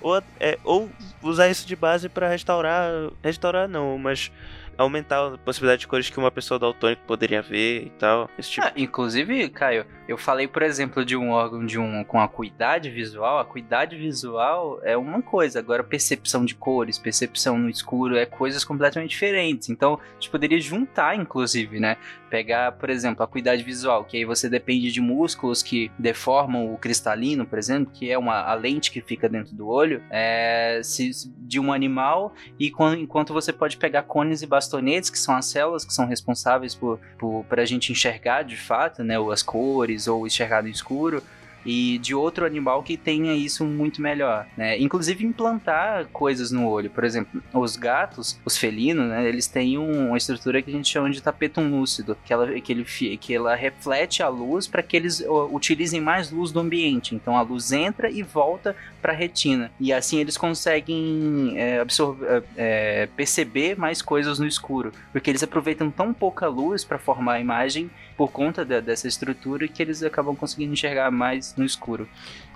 Ou, 0.00 0.22
é, 0.38 0.56
ou 0.62 0.88
usar 1.20 1.48
isso 1.48 1.66
de 1.66 1.74
base 1.74 2.08
pra 2.08 2.28
restaurar. 2.28 2.88
Restaurar 3.22 3.68
não, 3.68 3.98
mas 3.98 4.30
aumentar 4.78 5.34
a 5.34 5.38
possibilidade 5.38 5.80
de 5.80 5.88
cores 5.88 6.08
que 6.08 6.18
uma 6.18 6.30
pessoa 6.30 6.58
daltônica 6.58 7.02
poderia 7.04 7.42
ver 7.42 7.86
e 7.86 7.90
tal. 7.90 8.30
Esse 8.38 8.52
tipo. 8.52 8.66
Ah, 8.66 8.72
inclusive, 8.76 9.48
Caio, 9.50 9.84
eu 10.10 10.18
falei, 10.18 10.48
por 10.48 10.62
exemplo, 10.62 11.04
de 11.04 11.16
um 11.16 11.30
órgão 11.30 11.64
de 11.64 11.78
um 11.78 12.02
com 12.04 12.20
acuidade 12.20 12.90
visual. 12.90 13.38
Acuidade 13.38 13.96
visual 13.96 14.80
é 14.82 14.96
uma 14.96 15.22
coisa, 15.22 15.58
agora 15.60 15.84
percepção 15.84 16.44
de 16.44 16.54
cores, 16.54 16.98
percepção 16.98 17.56
no 17.56 17.68
escuro 17.70 18.16
é 18.16 18.26
coisas 18.26 18.64
completamente 18.64 19.10
diferentes. 19.10 19.68
Então, 19.68 19.94
a 19.94 20.14
gente 20.14 20.30
poderia 20.30 20.60
juntar, 20.60 21.16
inclusive, 21.16 21.78
né? 21.78 21.96
Pegar, 22.28 22.72
por 22.72 22.90
exemplo, 22.90 23.22
a 23.22 23.24
acuidade 23.24 23.62
visual, 23.62 24.04
que 24.04 24.16
aí 24.16 24.24
você 24.24 24.48
depende 24.48 24.90
de 24.92 25.00
músculos 25.00 25.62
que 25.62 25.90
deformam 25.98 26.72
o 26.72 26.78
cristalino, 26.78 27.44
por 27.46 27.58
exemplo, 27.58 27.92
que 27.92 28.10
é 28.10 28.16
uma 28.18 28.40
a 28.42 28.54
lente 28.54 28.90
que 28.90 29.00
fica 29.00 29.28
dentro 29.28 29.54
do 29.54 29.68
olho, 29.68 30.02
é, 30.10 30.80
se- 30.82 31.10
de 31.38 31.58
um 31.60 31.72
animal, 31.72 32.32
e 32.58 32.70
quan- 32.70 32.96
enquanto 32.98 33.32
você 33.32 33.52
pode 33.52 33.76
pegar 33.76 34.02
cones 34.04 34.42
e 34.42 34.46
bastonetes, 34.46 35.10
que 35.10 35.18
são 35.18 35.34
as 35.36 35.46
células 35.46 35.84
que 35.84 35.92
são 35.92 36.06
responsáveis 36.06 36.74
por, 36.74 36.98
por 37.18 37.44
para 37.48 37.62
a 37.62 37.66
gente 37.66 37.90
enxergar 37.92 38.42
de 38.42 38.56
fato, 38.56 39.02
né, 39.02 39.16
as 39.32 39.42
cores 39.42 39.99
ou 40.08 40.26
enxergar 40.26 40.62
no 40.62 40.68
escuro. 40.68 41.22
E 41.62 41.98
de 41.98 42.14
outro 42.14 42.46
animal 42.46 42.82
que 42.82 42.96
tenha 42.96 43.34
isso 43.34 43.66
muito 43.66 44.00
melhor, 44.00 44.46
né? 44.56 44.78
Inclusive 44.78 45.26
implantar 45.26 46.06
coisas 46.06 46.50
no 46.50 46.66
olho. 46.66 46.88
Por 46.88 47.04
exemplo, 47.04 47.42
os 47.52 47.76
gatos, 47.76 48.40
os 48.46 48.56
felinos, 48.56 49.06
né? 49.10 49.28
Eles 49.28 49.46
têm 49.46 49.76
um- 49.76 50.08
uma 50.08 50.16
estrutura 50.16 50.62
que 50.62 50.70
a 50.70 50.72
gente 50.72 50.88
chama 50.88 51.10
de 51.10 51.20
tapetum 51.22 51.68
lúcido, 51.68 52.16
que 52.24 52.32
ela, 52.32 52.50
que 52.62 52.72
ele, 52.72 52.84
que 53.18 53.34
ela 53.34 53.54
reflete 53.54 54.22
a 54.22 54.28
luz 54.28 54.66
para 54.66 54.82
que 54.82 54.96
eles 54.96 55.22
utilizem 55.52 56.00
mais 56.00 56.30
luz 56.30 56.50
do 56.50 56.60
ambiente. 56.60 57.14
Então 57.14 57.36
a 57.36 57.42
luz 57.42 57.72
entra 57.72 58.10
e 58.10 58.22
volta 58.22 58.74
para 59.02 59.12
a 59.12 59.16
retina. 59.16 59.70
E 59.78 59.92
assim 59.92 60.18
eles 60.18 60.38
conseguem 60.38 61.52
é, 61.56 61.78
absorver, 61.80 62.42
é, 62.56 63.06
perceber 63.14 63.78
mais 63.78 64.00
coisas 64.00 64.38
no 64.38 64.46
escuro, 64.46 64.92
porque 65.12 65.28
eles 65.30 65.42
aproveitam 65.42 65.90
tão 65.90 66.14
pouca 66.14 66.48
luz 66.48 66.84
para 66.86 66.98
formar 66.98 67.34
a 67.34 67.40
imagem 67.40 67.90
por 68.20 68.30
conta 68.30 68.66
da- 68.66 68.80
dessa 68.80 69.08
estrutura 69.08 69.66
que 69.66 69.82
eles 69.82 70.02
acabam 70.02 70.36
conseguindo 70.36 70.74
enxergar 70.74 71.10
mais 71.10 71.56
no 71.56 71.64
escuro. 71.64 72.06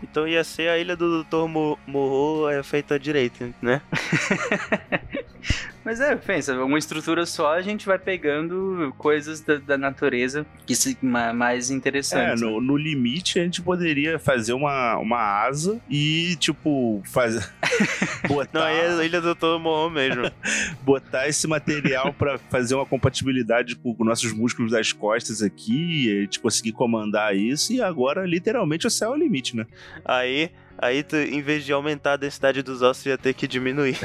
Então 0.03 0.29
ia 0.29 0.45
ser 0.45 0.69
a 0.69 0.77
ilha 0.77 0.95
do 0.95 1.25
Dr. 1.25 1.49
Mo- 1.49 1.79
Morro 1.87 2.51
é 2.51 2.63
feita 2.63 2.99
direito, 2.99 3.55
né? 3.63 3.81
Mas 5.85 6.01
é, 6.01 6.17
pensa, 6.17 6.55
uma 6.65 6.79
estrutura 6.79 7.27
só 7.27 7.53
a 7.55 7.61
gente 7.63 7.85
vai 7.87 7.99
pegando 7.99 8.95
coisas 8.97 9.41
da, 9.41 9.57
da 9.57 9.77
natureza 9.79 10.47
que 10.67 10.75
se, 10.75 10.97
ma- 11.03 11.33
mais 11.33 11.71
É, 11.71 11.75
interessantes. 11.75 12.41
né? 12.41 12.47
no, 12.49 12.61
no 12.61 12.77
limite 12.77 13.39
a 13.39 13.45
gente 13.45 13.61
poderia 13.61 14.19
fazer 14.19 14.55
uma, 14.55 14.97
uma 14.99 15.19
asa 15.45 15.79
e, 15.91 16.37
tipo, 16.37 17.03
fazer. 17.05 17.47
botar, 18.27 18.61
Não, 18.61 18.67
aí 18.67 18.77
é 18.79 18.89
a 18.89 19.05
ilha 19.05 19.21
do 19.21 19.35
Dr. 19.35 19.59
Morro 19.61 19.91
mesmo. 19.91 20.23
botar 20.83 21.29
esse 21.29 21.47
material 21.47 22.13
pra 22.15 22.39
fazer 22.39 22.75
uma 22.75 22.87
compatibilidade 22.87 23.77
com, 23.77 23.95
com 23.95 24.05
nossos 24.05 24.33
músculos 24.33 24.73
das 24.73 24.93
costas 24.93 25.43
aqui, 25.43 26.07
e 26.09 26.19
a 26.19 26.21
gente 26.23 26.41
conseguir 26.41 26.73
comandar 26.73 27.37
isso, 27.37 27.73
e 27.73 27.83
agora, 27.83 28.25
literalmente, 28.27 28.87
o 28.87 28.91
céu 28.91 29.13
é 29.13 29.17
o 29.17 29.19
limite, 29.19 29.57
né? 29.57 29.67
Aí, 30.05 30.51
aí 30.79 31.03
tu, 31.03 31.17
em 31.17 31.41
vez 31.41 31.65
de 31.65 31.73
aumentar 31.73 32.13
a 32.13 32.17
densidade 32.17 32.63
dos 32.63 32.83
ossos, 32.83 33.07
ia 33.07 33.17
ter 33.19 33.35
que 33.35 33.47
diminuir. 33.47 33.99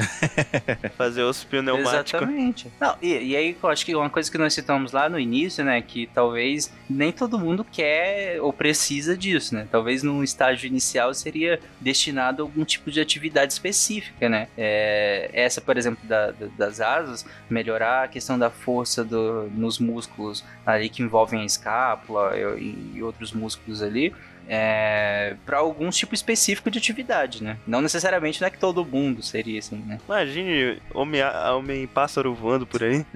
Fazer 0.96 1.22
osso 1.22 1.46
pneumático. 1.46 2.16
Exatamente. 2.16 2.68
Não, 2.80 2.96
e, 3.02 3.08
e 3.30 3.36
aí 3.36 3.56
eu 3.62 3.68
acho 3.68 3.84
que 3.84 3.94
uma 3.94 4.10
coisa 4.10 4.30
que 4.30 4.38
nós 4.38 4.52
citamos 4.54 4.92
lá 4.92 5.08
no 5.08 5.18
início, 5.18 5.64
né, 5.64 5.80
que 5.82 6.08
talvez 6.14 6.72
nem 6.88 7.12
todo 7.12 7.38
mundo 7.38 7.64
quer 7.64 8.40
ou 8.40 8.52
precisa 8.52 9.16
disso, 9.16 9.54
né? 9.54 9.66
Talvez 9.70 10.02
num 10.02 10.22
estágio 10.22 10.66
inicial 10.66 11.12
seria 11.14 11.60
destinado 11.80 12.42
a 12.42 12.44
algum 12.46 12.64
tipo 12.64 12.90
de 12.90 13.00
atividade 13.00 13.52
específica, 13.52 14.28
né? 14.28 14.48
É, 14.56 15.30
essa, 15.32 15.60
por 15.60 15.76
exemplo, 15.76 16.00
da- 16.06 16.30
da- 16.30 16.46
das 16.58 16.80
asas, 16.80 17.24
melhorar 17.48 18.04
a 18.04 18.08
questão 18.08 18.38
da 18.38 18.50
força 18.50 19.04
do- 19.04 19.48
nos 19.54 19.78
músculos 19.78 20.44
ali 20.64 20.88
que 20.88 21.02
envolvem 21.02 21.42
a 21.42 21.44
escápula 21.44 22.32
e, 22.58 22.96
e 22.96 23.02
outros 23.02 23.32
músculos 23.32 23.82
ali. 23.82 24.12
É, 24.52 25.36
para 25.46 25.58
algum 25.58 25.88
tipo 25.90 26.12
específico 26.12 26.68
de 26.72 26.78
atividade, 26.78 27.40
né? 27.40 27.56
Não 27.64 27.80
necessariamente 27.80 28.40
não 28.40 28.48
é 28.48 28.50
que 28.50 28.58
todo 28.58 28.84
mundo 28.84 29.22
seria 29.22 29.60
assim, 29.60 29.76
né? 29.76 29.98
Imagine 30.08 30.82
homem, 30.92 31.20
homem 31.54 31.86
pássaro 31.86 32.34
voando 32.34 32.66
por 32.66 32.82
aí. 32.82 33.06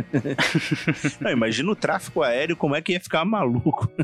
Não, 1.21 1.31
imagina 1.33 1.73
o 1.73 1.75
tráfego 1.77 2.23
aéreo, 2.23 2.57
como 2.57 2.77
é 2.77 2.81
que 2.81 2.93
ia 2.93 3.01
ficar 3.01 3.25
maluco. 3.25 3.91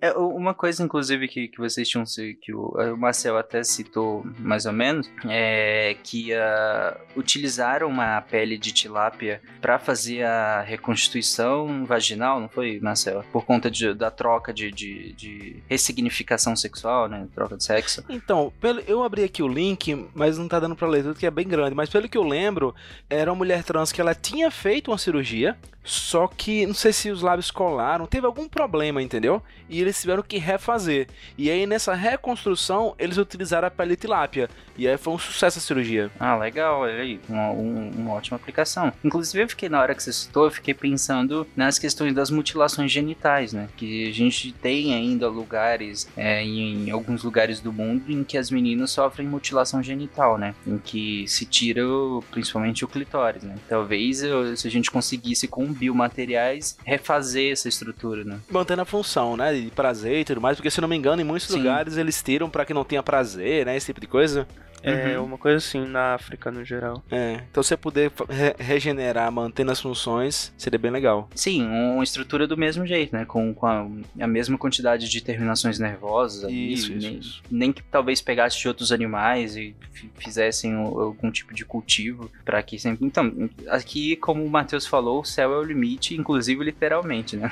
É, 0.00 0.12
uma 0.12 0.54
coisa, 0.54 0.82
inclusive, 0.82 1.26
que, 1.26 1.48
que 1.48 1.58
vocês 1.58 1.88
tinham, 1.88 2.04
que 2.40 2.52
o, 2.54 2.68
o 2.68 2.96
Marcel 2.96 3.36
até 3.38 3.62
citou 3.64 4.24
mais 4.38 4.66
ou 4.66 4.72
menos, 4.72 5.10
é 5.28 5.96
que 6.02 6.32
ah, 6.34 6.96
utilizaram 7.16 7.88
uma 7.88 8.20
pele 8.20 8.58
de 8.58 8.72
tilápia 8.72 9.40
para 9.60 9.78
fazer 9.78 10.22
a 10.24 10.60
reconstituição 10.62 11.84
vaginal, 11.86 12.40
não 12.40 12.48
foi, 12.48 12.78
Marcel? 12.80 13.24
Por 13.32 13.44
conta 13.44 13.70
de- 13.70 13.94
da 13.94 14.10
troca 14.10 14.52
de, 14.52 14.70
de, 14.70 14.95
de 15.16 15.62
ressignificação 15.68 16.54
sexual, 16.56 17.08
né? 17.08 17.26
Troca 17.34 17.56
de 17.56 17.64
sexo. 17.64 18.04
Então, 18.08 18.52
pelo- 18.60 18.80
eu 18.86 19.02
abri 19.02 19.24
aqui 19.24 19.42
o 19.42 19.48
link, 19.48 20.06
mas 20.14 20.38
não 20.38 20.48
tá 20.48 20.58
dando 20.60 20.76
pra 20.76 20.88
ler 20.88 21.02
tudo 21.02 21.18
que 21.18 21.26
é 21.26 21.30
bem 21.30 21.46
grande. 21.46 21.74
Mas 21.74 21.88
pelo 21.88 22.08
que 22.08 22.18
eu 22.18 22.22
lembro, 22.24 22.74
era 23.08 23.30
uma 23.30 23.36
mulher 23.36 23.62
trans 23.64 23.92
que 23.92 24.00
ela 24.00 24.14
tinha 24.14 24.50
feito 24.50 24.90
uma 24.90 24.98
cirurgia, 24.98 25.56
só 25.84 26.26
que 26.26 26.66
não 26.66 26.74
sei 26.74 26.92
se 26.92 27.10
os 27.10 27.22
lábios 27.22 27.50
colaram, 27.50 28.06
teve 28.06 28.26
algum 28.26 28.48
problema, 28.48 29.00
entendeu? 29.00 29.40
E 29.68 29.80
eles 29.80 30.00
tiveram 30.00 30.22
que 30.22 30.36
refazer. 30.36 31.06
E 31.38 31.48
aí 31.48 31.64
nessa 31.64 31.94
reconstrução, 31.94 32.94
eles 32.98 33.16
utilizaram 33.18 33.68
a 33.68 33.70
pele 33.70 33.90
de 33.94 34.00
tilápia. 34.02 34.50
E 34.76 34.86
aí 34.88 34.96
foi 34.98 35.14
um 35.14 35.18
sucesso 35.18 35.58
a 35.58 35.62
cirurgia. 35.62 36.10
Ah, 36.18 36.36
legal, 36.36 36.80
olha 36.80 37.00
aí, 37.00 37.20
uma, 37.28 37.50
um- 37.50 37.90
uma 37.90 38.12
ótima 38.14 38.36
aplicação. 38.36 38.92
Inclusive, 39.04 39.44
eu 39.44 39.48
fiquei, 39.48 39.68
na 39.68 39.80
hora 39.80 39.94
que 39.94 40.02
você 40.02 40.12
citou, 40.12 40.44
eu 40.46 40.50
fiquei 40.50 40.74
pensando 40.74 41.46
nas 41.56 41.78
questões 41.78 42.12
das 42.14 42.30
mutilações 42.30 42.90
genitais, 42.90 43.52
né? 43.52 43.68
Que 43.76 44.08
a 44.08 44.12
gente 44.12 44.52
tem 44.52 44.85
ainda 44.94 45.28
lugares, 45.28 46.08
é, 46.16 46.42
em 46.42 46.90
alguns 46.90 47.22
lugares 47.22 47.60
do 47.60 47.72
mundo, 47.72 48.04
em 48.08 48.22
que 48.24 48.36
as 48.38 48.50
meninas 48.50 48.90
sofrem 48.90 49.26
mutilação 49.28 49.82
genital, 49.82 50.38
né? 50.38 50.54
Em 50.66 50.78
que 50.78 51.26
se 51.28 51.44
tira 51.44 51.86
o- 51.86 52.22
principalmente 52.30 52.84
o 52.84 52.88
clitóris, 52.88 53.42
né? 53.42 53.54
Talvez 53.68 54.22
se 54.56 54.66
a 54.68 54.70
gente 54.70 54.90
conseguisse 54.90 55.46
com 55.48 55.66
biomateriais 55.72 56.76
refazer 56.84 57.52
essa 57.52 57.68
estrutura, 57.68 58.24
né? 58.24 58.38
Mantendo 58.50 58.82
a 58.82 58.84
função, 58.84 59.36
né? 59.36 59.52
De 59.54 59.70
prazer 59.70 60.20
e 60.20 60.24
tudo 60.24 60.40
mais. 60.40 60.56
Porque 60.56 60.70
se 60.70 60.80
não 60.80 60.88
me 60.88 60.96
engano, 60.96 61.20
em 61.20 61.24
muitos 61.24 61.48
Sim. 61.48 61.58
lugares 61.58 61.96
eles 61.96 62.22
tiram 62.22 62.48
pra 62.48 62.64
que 62.64 62.74
não 62.74 62.84
tenha 62.84 63.02
prazer, 63.02 63.66
né? 63.66 63.76
Esse 63.76 63.86
tipo 63.86 64.00
de 64.00 64.06
coisa. 64.06 64.46
É 64.82 65.18
Uhum. 65.18 65.24
uma 65.24 65.38
coisa 65.38 65.56
assim 65.58 65.84
na 65.86 66.14
África 66.14 66.50
no 66.50 66.64
geral. 66.64 67.02
É, 67.10 67.40
então 67.50 67.62
se 67.62 67.68
você 67.70 67.76
puder 67.76 68.10
fa- 68.10 68.26
re- 68.28 68.54
regenerar, 68.58 69.30
mantendo 69.32 69.72
as 69.72 69.80
funções, 69.80 70.52
seria 70.56 70.78
bem 70.78 70.90
legal. 70.90 71.28
Sim, 71.34 71.66
uma 71.66 72.04
estrutura 72.04 72.46
do 72.46 72.56
mesmo 72.56 72.86
jeito, 72.86 73.14
né? 73.16 73.24
Com, 73.24 73.52
com 73.52 73.66
a, 73.66 73.86
a 74.20 74.26
mesma 74.26 74.56
quantidade 74.56 75.08
de 75.08 75.20
terminações 75.20 75.78
nervosas 75.78 76.44
ali, 76.44 76.72
Isso, 76.72 76.92
isso, 76.92 77.06
nem, 77.08 77.18
isso. 77.18 77.42
nem 77.50 77.72
que 77.72 77.82
talvez 77.82 78.20
pegasse 78.20 78.58
de 78.60 78.68
outros 78.68 78.92
animais 78.92 79.56
e 79.56 79.74
fi- 79.92 80.10
fizessem 80.18 80.76
o- 80.76 81.00
algum 81.00 81.30
tipo 81.30 81.52
de 81.52 81.64
cultivo 81.64 82.30
para 82.44 82.62
que 82.62 82.78
sempre. 82.78 83.04
Então, 83.04 83.50
aqui, 83.68 84.14
como 84.16 84.44
o 84.44 84.50
Matheus 84.50 84.86
falou, 84.86 85.20
o 85.20 85.24
céu 85.24 85.52
é 85.52 85.58
o 85.58 85.62
limite, 85.64 86.14
inclusive 86.14 86.62
literalmente, 86.62 87.36
né? 87.36 87.50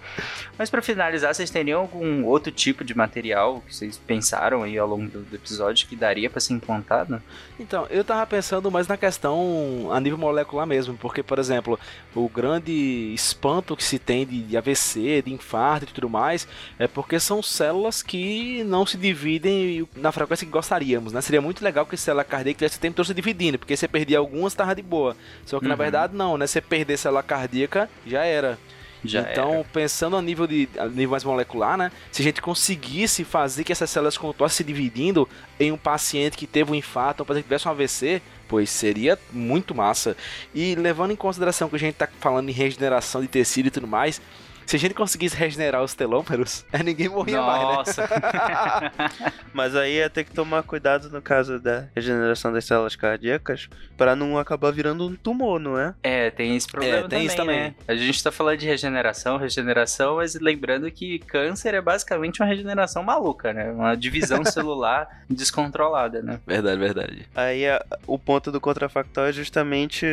Mas 0.58 0.70
para 0.70 0.82
finalizar, 0.82 1.34
vocês 1.34 1.50
teriam 1.50 1.82
algum 1.82 2.26
outro 2.26 2.52
tipo 2.52 2.84
de 2.84 2.96
material 2.96 3.62
que 3.68 3.76
vocês 3.76 3.98
pensaram 3.98 4.64
aí 4.64 4.78
ao 4.78 4.88
longo 4.88 5.08
do, 5.08 5.22
do 5.22 5.38
episódio 5.48 5.88
que 5.88 5.96
daria 5.96 6.30
para 6.30 6.40
ser 6.40 6.54
implantado? 6.54 7.22
Então, 7.60 7.88
eu 7.90 8.04
tava 8.04 8.26
pensando 8.28 8.70
mais 8.70 8.88
na 8.88 8.98
questão 8.98 9.90
a 9.92 10.00
nível 10.00 10.18
molecular 10.18 10.68
mesmo, 10.68 10.96
porque, 10.98 11.24
por 11.24 11.40
exemplo, 11.40 11.80
o 12.14 12.28
grande 12.30 12.72
espanto 13.14 13.76
que 13.76 13.84
se 13.84 13.98
tem 13.98 14.26
de, 14.26 14.44
de 14.44 14.58
AVC, 14.58 15.22
de 15.26 15.34
infarto 15.34 15.86
e 15.90 15.94
tudo 15.94 16.10
mais, 16.10 16.48
é 16.78 16.88
porque 16.88 17.20
são 17.20 17.42
células 17.42 18.04
que 18.04 18.64
não 18.66 18.86
se 18.86 18.98
dividem 18.98 19.88
na 19.96 20.12
frequência 20.12 20.46
que 20.46 20.52
gostaríamos, 20.52 21.14
né? 21.14 21.22
Seria 21.22 21.42
muito 21.42 21.64
legal 21.64 21.86
que 21.86 21.96
a 21.96 21.98
célula 21.98 22.24
cardíaca 22.24 22.58
tivesse 22.60 22.78
o 22.78 22.82
tempo 22.82 22.96
todo 22.98 23.06
se 23.06 23.14
dividindo, 23.14 23.58
porque 23.58 23.76
você 23.76 23.88
perdia 23.88 24.18
algumas, 24.20 24.54
tava 24.54 24.76
de 24.76 24.82
boa. 24.82 25.16
Só 25.46 25.60
que, 25.60 25.66
na 25.68 25.74
Uhum. 25.74 25.78
verdade, 25.78 26.16
não, 26.16 26.38
né? 26.38 26.46
Você 26.46 26.60
perder 26.62 26.98
célula 26.98 27.24
cardíaca, 27.24 27.90
já 28.06 28.24
era. 28.24 28.58
Já 29.04 29.22
então, 29.22 29.56
era. 29.56 29.64
pensando 29.66 30.16
a 30.16 30.22
nível, 30.22 30.48
de, 30.48 30.68
a 30.78 30.88
nível 30.88 31.12
mais 31.12 31.24
molecular, 31.24 31.78
né? 31.78 31.92
Se 32.12 32.22
a 32.22 32.26
gente 32.26 32.42
conseguisse 32.42 33.24
fazer 33.24 33.64
que 33.64 33.72
essas 33.72 33.90
células 33.90 34.18
continuassem 34.18 34.58
se 34.58 34.64
dividindo 34.64 35.28
em 35.60 35.72
um 35.72 35.78
paciente 35.78 36.38
que 36.38 36.48
teve 36.48 36.72
um 36.72 36.76
infarto, 36.76 37.24
um 37.24 37.26
paciente 37.26 37.44
que 37.44 37.50
tivesse 37.50 37.68
um 37.68 37.72
AVC, 37.72 38.22
pois 38.48 38.70
seria 38.70 39.18
muito 39.32 39.76
massa. 39.76 40.16
E 40.54 40.76
levando 40.76 41.12
em 41.12 41.16
consideração 41.16 41.70
que 41.70 41.76
a 41.76 41.80
gente 41.80 41.96
tá 41.96 42.08
falando 42.20 42.50
em 42.50 42.54
regeneração 42.54 43.22
de 43.22 43.28
tecido 43.28 43.68
e 43.68 43.72
tudo 43.72 43.88
mais, 43.88 44.22
se 44.68 44.76
a 44.76 44.80
gente 44.80 44.94
conseguisse 44.94 45.36
regenerar 45.36 45.82
os 45.84 45.94
telômeros, 45.96 46.64
ninguém 46.86 47.10
morria 47.10 47.42
mais, 47.42 47.60
né? 47.68 47.74
Nossa, 47.74 48.08
Mas 49.54 49.76
aí 49.76 49.96
ia 49.96 50.10
ter 50.10 50.24
que 50.24 50.32
tomar 50.32 50.62
cuidado 50.64 51.10
no 51.10 51.22
caso 51.22 51.60
da 51.60 51.86
regeneração 51.96 52.52
das 52.54 52.66
células 52.66 52.96
cardíacas 52.96 53.68
pra 53.98 54.16
não 54.16 54.38
acabar 54.38 54.72
virando 54.72 55.08
um 55.08 55.16
tumor, 55.16 55.60
não 55.60 55.80
é? 55.80 55.96
É, 56.04 56.30
tem 56.30 56.56
esse 56.56 56.68
problema 56.68 56.98
É, 56.98 57.00
tem 57.02 57.10
também, 57.10 57.26
isso 57.28 57.36
também. 57.36 57.60
né? 57.62 57.76
A 57.88 57.96
gente 57.96 58.22
tá 58.24 58.32
falando 58.32 58.58
de 58.58 58.66
regeneração, 58.68 59.38
regeneração, 59.38 60.18
mas 60.18 60.36
lembrando 60.36 60.90
que 60.92 61.20
câncer 61.20 61.74
é 61.74 61.82
basicamente 61.82 62.42
uma 62.42 62.48
regeneração 62.48 63.02
maluca, 63.04 63.54
né? 63.54 63.72
Uma 63.72 63.96
divisão 63.96 64.44
celular 64.46 65.08
descontrolada, 65.30 66.22
né? 66.22 66.40
Verdade, 66.46 66.78
verdade. 66.78 67.26
Aí 67.34 67.68
a- 67.68 67.84
o 68.06 68.20
ponto 68.20 68.52
do 68.52 68.60
contrafactual 68.62 69.28
é 69.28 69.32
justamente 69.34 70.06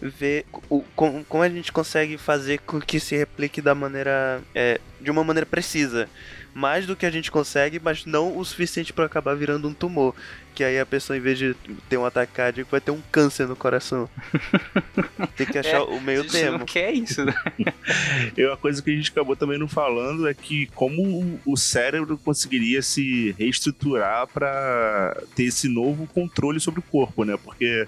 ver 0.00 0.44
o, 0.68 0.82
com- 0.94 1.24
como 1.24 1.42
a 1.42 1.48
gente 1.48 1.72
consegue 1.72 2.18
fazer 2.18 2.58
com 2.58 2.80
que 2.80 3.00
se 3.00 3.16
replique 3.16 3.62
da 3.62 3.74
maneira. 3.76 4.40
é, 4.54 4.80
de 5.00 5.10
uma 5.10 5.22
maneira 5.22 5.46
precisa. 5.46 6.08
Mais 6.54 6.86
do 6.86 6.96
que 6.96 7.04
a 7.04 7.10
gente 7.10 7.30
consegue, 7.30 7.78
mas 7.78 8.06
não 8.06 8.34
o 8.38 8.42
suficiente 8.42 8.90
pra 8.90 9.04
acabar 9.04 9.34
virando 9.36 9.68
um 9.68 9.74
tumor. 9.74 10.14
Que 10.54 10.64
aí 10.64 10.80
a 10.80 10.86
pessoa, 10.86 11.14
em 11.14 11.20
vez 11.20 11.36
de 11.38 11.54
ter 11.86 11.98
um 11.98 12.04
ataque 12.06 12.32
cardíaco, 12.32 12.70
vai 12.70 12.80
ter 12.80 12.90
um 12.90 13.02
câncer 13.12 13.46
no 13.46 13.54
coração. 13.54 14.08
Tem 15.36 15.46
que 15.46 15.58
achar 15.58 15.76
É, 15.76 15.80
o 15.80 15.98
A 15.98 16.00
meio 16.00 16.24
termo. 16.26 16.58
não 16.60 16.64
quer 16.66 16.92
isso, 16.92 17.22
né? 17.26 17.34
E 18.36 18.44
uma 18.46 18.56
coisa 18.56 18.82
que 18.82 18.90
a 18.90 18.94
gente 18.96 19.10
acabou 19.10 19.36
também 19.36 19.58
não 19.58 19.68
falando 19.68 20.26
é 20.26 20.32
que 20.32 20.66
como 20.74 21.02
o- 21.02 21.40
o 21.44 21.56
cérebro 21.58 22.16
conseguiria 22.16 22.80
se 22.80 23.34
reestruturar 23.38 24.26
para 24.26 25.14
ter 25.34 25.44
esse 25.44 25.68
novo 25.68 26.06
controle 26.06 26.58
sobre 26.58 26.80
o 26.80 26.82
corpo, 26.82 27.22
né? 27.24 27.36
Porque 27.44 27.86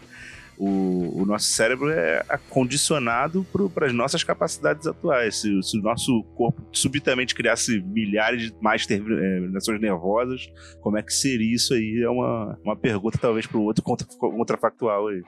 o, 0.58 1.22
o 1.22 1.24
nosso 1.24 1.46
cérebro 1.46 1.90
é 1.90 2.22
condicionado 2.50 3.46
para 3.72 3.86
as 3.86 3.92
nossas 3.92 4.24
capacidades 4.24 4.86
atuais. 4.86 5.36
Se, 5.36 5.62
se 5.62 5.78
o 5.78 5.82
nosso 5.82 6.24
corpo 6.34 6.62
subitamente 6.72 7.34
criasse 7.34 7.80
milhares 7.80 8.50
de 8.50 8.54
mais 8.60 8.84
terminações 8.84 9.80
nervosas, 9.80 10.50
como 10.80 10.98
é 10.98 11.02
que 11.02 11.14
seria 11.14 11.54
isso 11.54 11.74
aí? 11.74 12.02
É 12.02 12.10
uma, 12.10 12.58
uma 12.64 12.76
pergunta 12.76 13.18
talvez 13.18 13.46
para 13.46 13.58
um 13.58 13.62
outro 13.62 13.84
contra, 13.84 14.06
contrafactual 14.06 15.08
aí. 15.08 15.22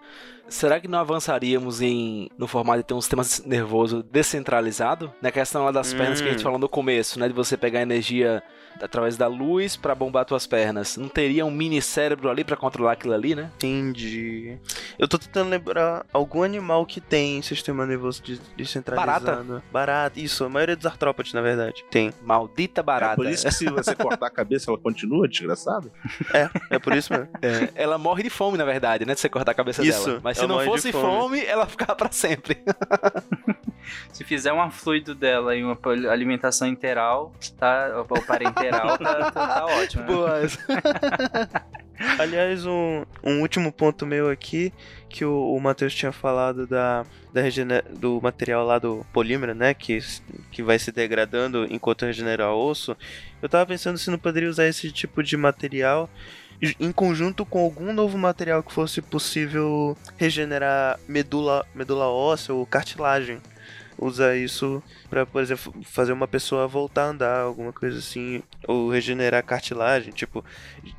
Será 0.50 0.78
que 0.80 0.88
não 0.88 0.98
avançaríamos 0.98 1.80
em 1.80 2.28
no 2.36 2.46
formato 2.46 2.78
de 2.80 2.84
ter 2.84 2.94
um 2.94 3.00
sistema 3.00 3.22
nervoso 3.46 4.02
descentralizado? 4.02 5.12
Na 5.22 5.30
questão 5.30 5.64
lá 5.64 5.70
das 5.70 5.94
pernas 5.94 6.20
que 6.20 6.26
a 6.28 6.30
gente 6.32 6.40
Hum. 6.40 6.44
falou 6.44 6.58
no 6.58 6.68
começo, 6.68 7.18
né? 7.20 7.28
De 7.28 7.34
você 7.34 7.56
pegar 7.56 7.80
energia 7.80 8.42
através 8.82 9.16
da 9.16 9.26
luz 9.26 9.76
pra 9.76 9.94
bombar 9.94 10.24
tuas 10.24 10.46
pernas. 10.46 10.96
Não 10.96 11.08
teria 11.08 11.44
um 11.44 11.50
mini 11.50 11.82
cérebro 11.82 12.30
ali 12.30 12.42
pra 12.44 12.56
controlar 12.56 12.92
aquilo 12.92 13.12
ali, 13.12 13.34
né? 13.34 13.50
Entendi. 13.56 14.58
Eu 14.98 15.06
tô 15.06 15.18
tentando 15.18 15.50
lembrar 15.50 16.06
algum 16.12 16.42
animal 16.42 16.86
que 16.86 17.00
tem 17.00 17.42
sistema 17.42 17.84
nervoso 17.86 18.22
de- 18.22 18.40
descentralizado. 18.56 19.62
Barata, 19.72 20.18
isso. 20.18 20.44
A 20.44 20.48
maioria 20.48 20.76
dos 20.76 20.86
artrópodes, 20.86 21.32
na 21.32 21.40
verdade, 21.42 21.84
tem. 21.90 22.12
Maldita 22.22 22.82
barata. 22.82 23.12
É 23.12 23.16
por 23.16 23.26
isso 23.26 23.44
que 23.46 23.52
se 23.54 23.66
você 23.66 23.94
cortar 23.94 24.26
a 24.26 24.30
cabeça, 24.30 24.70
ela 24.70 24.78
continua 24.78 25.28
desgraçada? 25.28 25.90
É, 26.32 26.48
é 26.70 26.78
por 26.78 26.94
isso 26.94 27.12
mesmo. 27.12 27.28
É, 27.42 27.68
ela 27.74 27.98
morre 27.98 28.22
de 28.22 28.30
fome, 28.30 28.56
na 28.56 28.64
verdade, 28.64 29.04
né? 29.04 29.14
De 29.14 29.20
você 29.20 29.28
cortar 29.28 29.52
a 29.52 29.54
cabeça 29.54 29.84
Isso, 29.84 30.06
dela. 30.06 30.20
Mas 30.24 30.39
se 30.40 30.44
ela 30.44 30.56
não 30.64 30.64
fosse 30.64 30.92
fome. 30.92 31.04
fome. 31.04 31.44
ela 31.44 31.66
ficava 31.66 31.94
pra 31.94 32.10
sempre. 32.10 32.58
Se 34.12 34.22
fizer 34.24 34.52
um 34.52 34.70
fluido 34.70 35.14
dela 35.14 35.56
e 35.56 35.64
uma 35.64 35.76
alimentação 36.10 36.68
interal, 36.68 37.32
tá, 37.58 38.04
ou 38.08 38.22
parenteral, 38.22 38.96
tá, 38.98 39.30
tá, 39.30 39.30
tá 39.32 39.66
ótimo. 39.82 40.02
né? 40.02 40.08
Boas. 40.12 40.58
Aliás, 42.18 42.64
um, 42.66 43.04
um 43.22 43.40
último 43.40 43.70
ponto 43.72 44.06
meu 44.06 44.30
aqui, 44.30 44.72
que 45.08 45.24
o, 45.24 45.54
o 45.54 45.60
Matheus 45.60 45.94
tinha 45.94 46.12
falado 46.12 46.66
da, 46.66 47.04
da 47.32 47.40
regene- 47.42 47.82
do 47.98 48.20
material 48.22 48.64
lá 48.64 48.78
do 48.78 49.04
polímero, 49.12 49.54
né? 49.54 49.74
Que, 49.74 49.98
que 50.50 50.62
vai 50.62 50.78
se 50.78 50.90
degradando 50.92 51.66
enquanto 51.70 52.06
regenera 52.06 52.50
o 52.50 52.58
osso. 52.58 52.96
Eu 53.42 53.48
tava 53.48 53.66
pensando 53.66 53.98
se 53.98 54.10
não 54.10 54.18
poderia 54.18 54.48
usar 54.48 54.66
esse 54.66 54.90
tipo 54.92 55.22
de 55.22 55.36
material 55.36 56.08
em 56.78 56.92
conjunto 56.92 57.44
com 57.46 57.58
algum 57.60 57.92
novo 57.92 58.18
material 58.18 58.62
que 58.62 58.72
fosse 58.72 59.00
possível 59.00 59.96
regenerar 60.16 60.98
medula, 61.08 61.64
medula 61.74 62.06
óssea 62.06 62.54
ou 62.54 62.66
cartilagem. 62.66 63.38
Usar 64.02 64.34
isso 64.34 64.82
pra, 65.10 65.26
por 65.26 65.42
exemplo, 65.42 65.74
fazer 65.82 66.12
uma 66.12 66.26
pessoa 66.26 66.66
voltar 66.66 67.02
a 67.02 67.08
andar, 67.10 67.40
alguma 67.40 67.70
coisa 67.70 67.98
assim, 67.98 68.42
ou 68.66 68.88
regenerar 68.90 69.44
cartilagem, 69.44 70.10
tipo, 70.10 70.42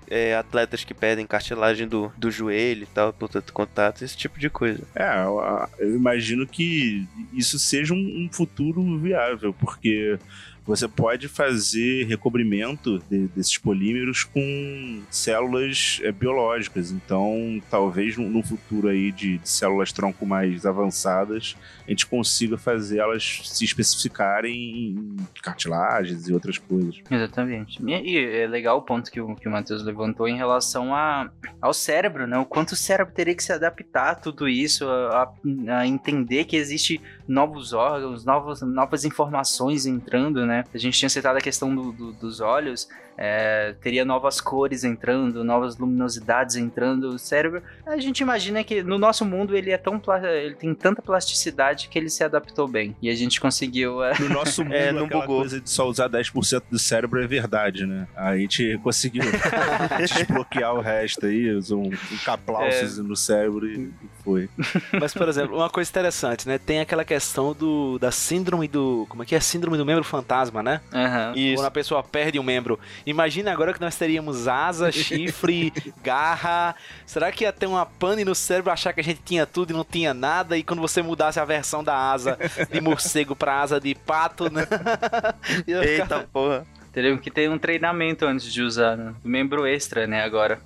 é, 0.08 0.36
atletas 0.36 0.84
que 0.84 0.94
perdem 0.94 1.26
cartilagem 1.26 1.88
do, 1.88 2.12
do 2.16 2.30
joelho 2.30 2.84
e 2.84 2.86
tal, 2.86 3.12
por 3.12 3.28
tanto 3.28 3.54
contato, 3.54 4.04
esse 4.04 4.16
tipo 4.16 4.40
de 4.40 4.52
coisa. 4.52 4.84
É, 4.94 5.24
eu- 5.24 5.42
eu 5.80 5.96
imagino 5.96 6.46
que 6.46 7.04
isso 7.34 7.58
seja 7.58 7.92
um, 7.96 7.98
um 7.98 8.30
futuro 8.32 9.00
viável, 9.00 9.52
porque 9.52 10.20
você 10.66 10.88
pode 10.88 11.28
fazer 11.28 12.06
recobrimento 12.06 13.00
de- 13.10 13.28
desses 13.30 13.58
polímeros 13.58 14.24
com 14.24 15.02
células 15.10 16.00
é, 16.04 16.12
biológicas. 16.12 16.92
Então, 16.92 17.62
talvez 17.70 18.18
no, 18.18 18.42
futuro 18.44 18.88
aí 18.88 19.12
de, 19.12 19.38
de 19.40 19.50
células 19.50 19.92
tronco 19.92 20.26
mais 20.26 20.66
avançadas, 20.66 21.56
a 21.88 21.90
gente 21.90 22.06
consiga 22.06 22.58
fazer 22.58 23.00
elas 23.00 23.42
se 23.44 23.66
especificarem 23.66 24.54
em 24.92 25.16
cartilagens 25.42 26.28
e 26.28 26.34
outras 26.34 26.58
coisas. 26.58 27.00
Exatamente. 27.10 27.80
E, 27.86 28.18
é 28.18 28.48
legal 28.48 28.78
o 28.78 28.82
ponto 28.82 29.12
que 29.12 29.20
o, 29.20 29.36
que 29.36 29.48
o 29.48 29.52
Matheus 29.52 29.84
levantou 29.84 30.28
em 30.28 30.38
relação 30.38 30.94
a, 30.96 31.30
ao 31.62 31.74
cérebro, 31.74 32.28
né? 32.28 32.38
O 32.38 32.46
quanto 32.46 32.72
o 32.74 32.76
cérebro 32.76 33.14
teria 33.14 33.36
que 33.36 33.44
se 33.44 33.52
adaptar 33.52 34.12
a 34.12 34.16
tudo 34.16 34.48
isso, 34.48 34.88
a- 34.88 35.32
a 35.70 35.88
entender 35.88 36.46
que 36.46 36.56
existe 36.56 37.02
novos 37.28 37.74
órgãos, 37.74 38.24
novos, 38.26 38.62
novas 38.62 39.06
informações 39.06 39.86
entrando, 39.86 40.46
né? 40.46 40.51
A 40.74 40.78
gente 40.78 40.98
tinha 40.98 41.10
citado 41.10 41.38
a 41.38 41.42
questão 41.42 41.74
do- 41.74 41.92
do- 41.92 42.12
dos 42.14 42.40
olhos, 42.42 42.88
é, 43.18 43.76
teria 43.82 44.04
novas 44.04 44.40
cores 44.42 44.84
entrando, 44.84 45.44
novas 45.44 45.78
luminosidades 45.78 46.56
entrando. 46.56 47.10
O 47.10 47.20
cérebro, 47.20 47.62
a 47.86 47.98
gente 47.98 48.20
imagina 48.22 48.64
que 48.64 48.82
no 48.82 48.98
nosso 48.98 49.24
mundo 49.26 49.56
ele 49.56 49.70
é 49.72 49.78
tão 49.78 50.02
ele 50.24 50.56
tem 50.56 50.74
tanta 50.74 51.02
plasticidade 51.02 51.88
que 51.90 52.00
ele 52.00 52.10
se 52.10 52.24
adaptou 52.24 52.68
bem. 52.68 52.96
E 53.02 53.10
a 53.10 53.16
gente 53.16 53.40
conseguiu 53.40 54.04
é, 54.04 54.18
No 54.20 54.30
nosso 54.30 54.64
mundo, 54.66 54.74
É, 54.74 54.92
não 54.92 55.08
bugou. 55.08 55.40
coisa 55.42 55.60
de 55.62 55.70
só 55.70 55.88
usar 55.88 56.10
10% 56.10 56.64
do 56.72 56.80
cérebro 56.80 57.22
é 57.24 57.28
verdade, 57.28 57.86
né? 57.86 58.08
A 58.16 58.36
gente 58.38 58.78
conseguiu 58.84 59.24
desbloquear 59.98 60.74
o 60.74 60.82
resto 60.82 61.26
aí, 61.26 61.56
um, 61.72 61.84
um 61.90 62.18
caplauço 62.26 63.04
no 63.04 63.16
cérebro 63.16 63.68
e 63.68 63.92
foi. 64.24 64.50
Mas, 65.00 65.14
por 65.14 65.28
exemplo, 65.28 65.56
uma 65.56 65.70
coisa 65.70 65.90
interessante, 65.90 66.48
né? 66.48 66.58
Tem 66.58 66.80
aquela 66.80 67.04
questão 67.04 67.54
do 67.54 67.98
da 68.00 68.12
síndrome 68.12 68.68
do. 68.68 69.06
Como 69.10 69.24
é 69.24 69.26
que 69.26 69.36
é? 69.36 69.40
Síndrome 69.40 69.78
do 69.78 69.86
membro 69.86 70.04
fantasma, 70.04 70.62
né? 70.64 70.82
aham. 70.94 71.34
Quando 71.56 71.66
a 71.66 71.72
pessoa 71.72 72.04
perde 72.04 72.40
um 72.40 72.44
membro. 72.44 72.80
Imagina 73.06 73.52
agora 73.52 73.74
que 73.74 73.82
nós 73.82 73.96
teríamos 73.96 74.48
asa, 74.48 74.92
chifre, 74.94 75.74
garra. 76.04 76.76
Será 77.06 77.32
que 77.32 77.44
ia 77.44 77.54
ter 77.54 77.66
uma 77.66 77.86
pane 77.86 78.24
no 78.24 78.36
cérebro 78.36 78.72
achar 78.72 78.94
que 78.94 79.00
a 79.00 79.04
gente 79.04 79.22
tinha 79.24 79.46
tudo 79.46 79.72
e 79.72 79.74
não 79.74 79.84
tinha 79.84 80.14
nada? 80.14 80.58
E 80.58 80.64
quando 80.64 80.80
você 80.80 81.02
mudasse 81.02 81.40
a 81.40 81.46
versão 81.46 81.84
da 81.84 81.96
asa 81.96 82.38
de 82.72 82.80
morcego 82.82 83.36
pra 83.36 83.62
asa 83.62 83.80
de 83.80 83.96
pato, 83.96 84.52
né? 84.52 84.68
Eita 85.68 86.28
porra. 86.32 86.66
Teriam 86.92 87.18
que 87.18 87.32
ter 87.32 87.50
um 87.50 87.58
treinamento 87.58 88.26
antes 88.26 88.52
de 88.52 88.62
usar, 88.62 88.98
né? 88.98 89.14
Membro 89.24 89.66
extra, 89.66 90.06
né, 90.06 90.24
agora. 90.24 90.60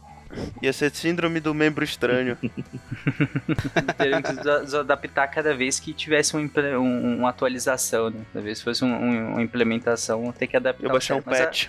Ia 0.61 0.73
ser 0.73 0.91
síndrome 0.91 1.39
do 1.39 1.53
membro 1.53 1.83
estranho. 1.83 2.37
Teriam 3.97 4.21
que 4.21 4.75
adaptar 4.77 5.27
cada 5.27 5.53
vez 5.55 5.79
que 5.79 5.93
tivesse 5.93 6.35
um 6.35 6.49
um- 6.79 7.17
uma 7.19 7.29
atualização, 7.29 8.09
né? 8.09 8.21
Cada 8.33 8.43
vez 8.43 8.59
que 8.59 8.63
fosse 8.65 8.83
um- 8.83 8.93
um- 8.93 9.31
uma 9.33 9.41
implementação, 9.41 10.31
ter 10.31 10.47
que 10.47 10.55
adaptar. 10.57 10.85
Eu 10.85 10.91
baixar 10.91 11.15
um 11.17 11.21
Mas 11.25 11.41
a- 11.41 11.45
patch. 11.45 11.67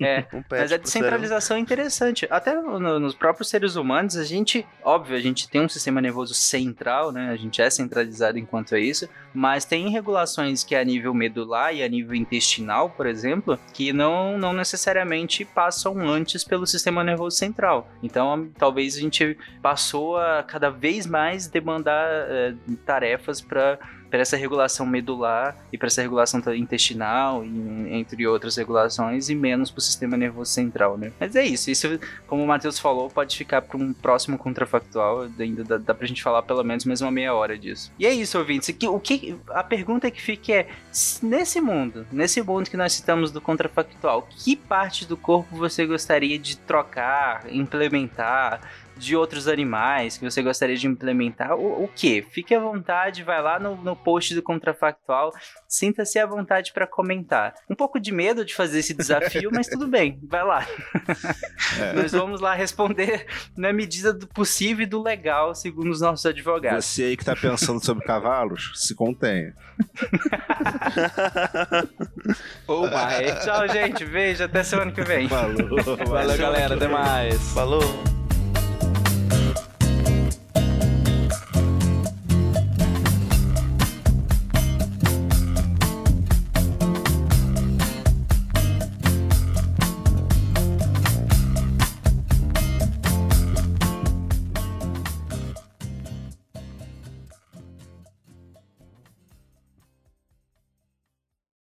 É, 0.00 0.24
Um 0.32 0.42
patch 0.42 0.60
mas 0.60 0.72
a 0.72 0.76
pro 0.76 0.84
descentralização 0.84 1.56
é 1.56 1.60
interessante. 1.60 2.26
Até 2.30 2.54
no- 2.54 2.98
nos 2.98 3.14
próprios 3.14 3.48
seres 3.48 3.76
humanos, 3.76 4.16
a 4.16 4.24
gente, 4.24 4.66
óbvio, 4.82 5.16
a 5.16 5.20
gente 5.20 5.48
tem 5.48 5.60
um 5.60 5.68
sistema 5.68 6.00
nervoso 6.00 6.34
central, 6.34 7.12
né? 7.12 7.30
A 7.30 7.36
gente 7.36 7.60
é 7.60 7.68
centralizado 7.70 8.38
enquanto 8.38 8.74
é 8.74 8.80
isso, 8.80 9.08
mas 9.32 9.64
tem 9.64 9.88
regulações 9.90 10.62
que 10.64 10.74
é 10.74 10.80
a 10.80 10.84
nível 10.84 11.12
medular 11.14 11.74
e 11.74 11.82
a 11.82 11.88
nível 11.88 12.14
intestinal, 12.14 12.90
por 12.90 13.06
exemplo, 13.06 13.58
que 13.72 13.92
não, 13.92 14.38
não 14.38 14.52
necessariamente 14.52 15.44
passam 15.44 15.98
antes 16.08 16.44
pelo 16.44 16.66
sistema 16.66 17.02
nervoso 17.04 17.36
central. 17.36 17.88
Então, 18.04 18.50
talvez 18.58 18.96
a 18.96 19.00
gente 19.00 19.36
passou 19.62 20.18
a 20.18 20.42
cada 20.42 20.68
vez 20.68 21.06
mais 21.06 21.46
demandar 21.46 22.06
eh, 22.06 22.54
tarefas 22.84 23.40
para 23.40 23.78
para 24.14 24.22
essa 24.22 24.36
regulação 24.36 24.86
medular 24.86 25.56
e 25.72 25.76
para 25.76 25.88
essa 25.88 26.00
regulação 26.00 26.40
intestinal, 26.54 27.44
e, 27.44 27.48
entre 27.90 28.24
outras 28.28 28.56
regulações, 28.56 29.28
e 29.28 29.34
menos 29.34 29.72
para 29.72 29.80
o 29.80 29.82
sistema 29.82 30.16
nervoso 30.16 30.52
central, 30.52 30.96
né? 30.96 31.10
Mas 31.18 31.34
é 31.34 31.44
isso, 31.44 31.68
isso, 31.68 31.98
como 32.28 32.44
o 32.44 32.46
Matheus 32.46 32.78
falou, 32.78 33.10
pode 33.10 33.36
ficar 33.36 33.60
para 33.60 33.76
um 33.76 33.92
próximo 33.92 34.38
contrafactual, 34.38 35.26
ainda 35.36 35.64
dá, 35.64 35.78
dá 35.78 35.92
pra 35.92 36.06
gente 36.06 36.22
falar 36.22 36.42
pelo 36.42 36.62
menos 36.62 36.84
mais 36.84 37.00
uma 37.00 37.10
meia 37.10 37.34
hora 37.34 37.58
disso. 37.58 37.90
E 37.98 38.06
é 38.06 38.14
isso, 38.14 38.38
ouvintes, 38.38 38.70
que, 38.70 38.86
o 38.86 39.00
que, 39.00 39.36
a 39.48 39.64
pergunta 39.64 40.08
que 40.12 40.22
fica 40.22 40.52
é, 40.52 40.68
nesse 41.20 41.60
mundo, 41.60 42.06
nesse 42.12 42.40
mundo 42.40 42.70
que 42.70 42.76
nós 42.76 42.92
citamos 42.92 43.32
do 43.32 43.40
contrafactual, 43.40 44.28
que 44.30 44.54
parte 44.54 45.04
do 45.06 45.16
corpo 45.16 45.56
você 45.56 45.84
gostaria 45.84 46.38
de 46.38 46.56
trocar, 46.56 47.46
implementar, 47.50 48.60
de 48.96 49.16
outros 49.16 49.48
animais 49.48 50.16
que 50.16 50.24
você 50.24 50.42
gostaria 50.42 50.76
de 50.76 50.86
implementar, 50.86 51.56
o, 51.56 51.84
o 51.84 51.88
que? 51.88 52.22
Fique 52.22 52.54
à 52.54 52.60
vontade, 52.60 53.22
vai 53.22 53.42
lá 53.42 53.58
no, 53.58 53.76
no 53.76 53.96
post 53.96 54.34
do 54.34 54.42
Contrafactual, 54.42 55.32
sinta-se 55.68 56.18
à 56.18 56.26
vontade 56.26 56.72
para 56.72 56.86
comentar. 56.86 57.54
Um 57.68 57.74
pouco 57.74 58.00
de 58.00 58.12
medo 58.12 58.44
de 58.44 58.54
fazer 58.54 58.80
esse 58.80 58.94
desafio, 58.94 59.50
mas 59.52 59.66
tudo 59.66 59.88
bem, 59.88 60.18
vai 60.22 60.44
lá. 60.44 60.66
Nós 61.94 62.12
vamos 62.12 62.40
lá 62.40 62.54
responder 62.54 63.26
na 63.56 63.72
medida 63.72 64.12
do 64.12 64.26
possível 64.28 64.84
e 64.84 64.86
do 64.86 65.02
legal, 65.02 65.54
segundo 65.54 65.90
os 65.90 66.00
nossos 66.00 66.24
advogados. 66.26 66.84
Você 66.84 67.04
aí 67.04 67.16
que 67.16 67.24
tá 67.24 67.34
pensando 67.34 67.84
sobre 67.84 68.04
cavalos, 68.04 68.72
se 68.74 68.94
contenha. 68.94 69.54
Oh 72.66 72.86
my. 72.86 73.44
Tchau, 73.44 73.68
gente. 73.68 74.04
Beijo. 74.04 74.44
Até 74.44 74.62
semana 74.62 74.92
que 74.92 75.02
vem. 75.02 75.28
Falou. 75.28 75.54
Valeu, 76.06 76.38
galera. 76.38 76.74
Até 76.74 76.88
mais. 76.88 77.52
Falou. 77.52 77.82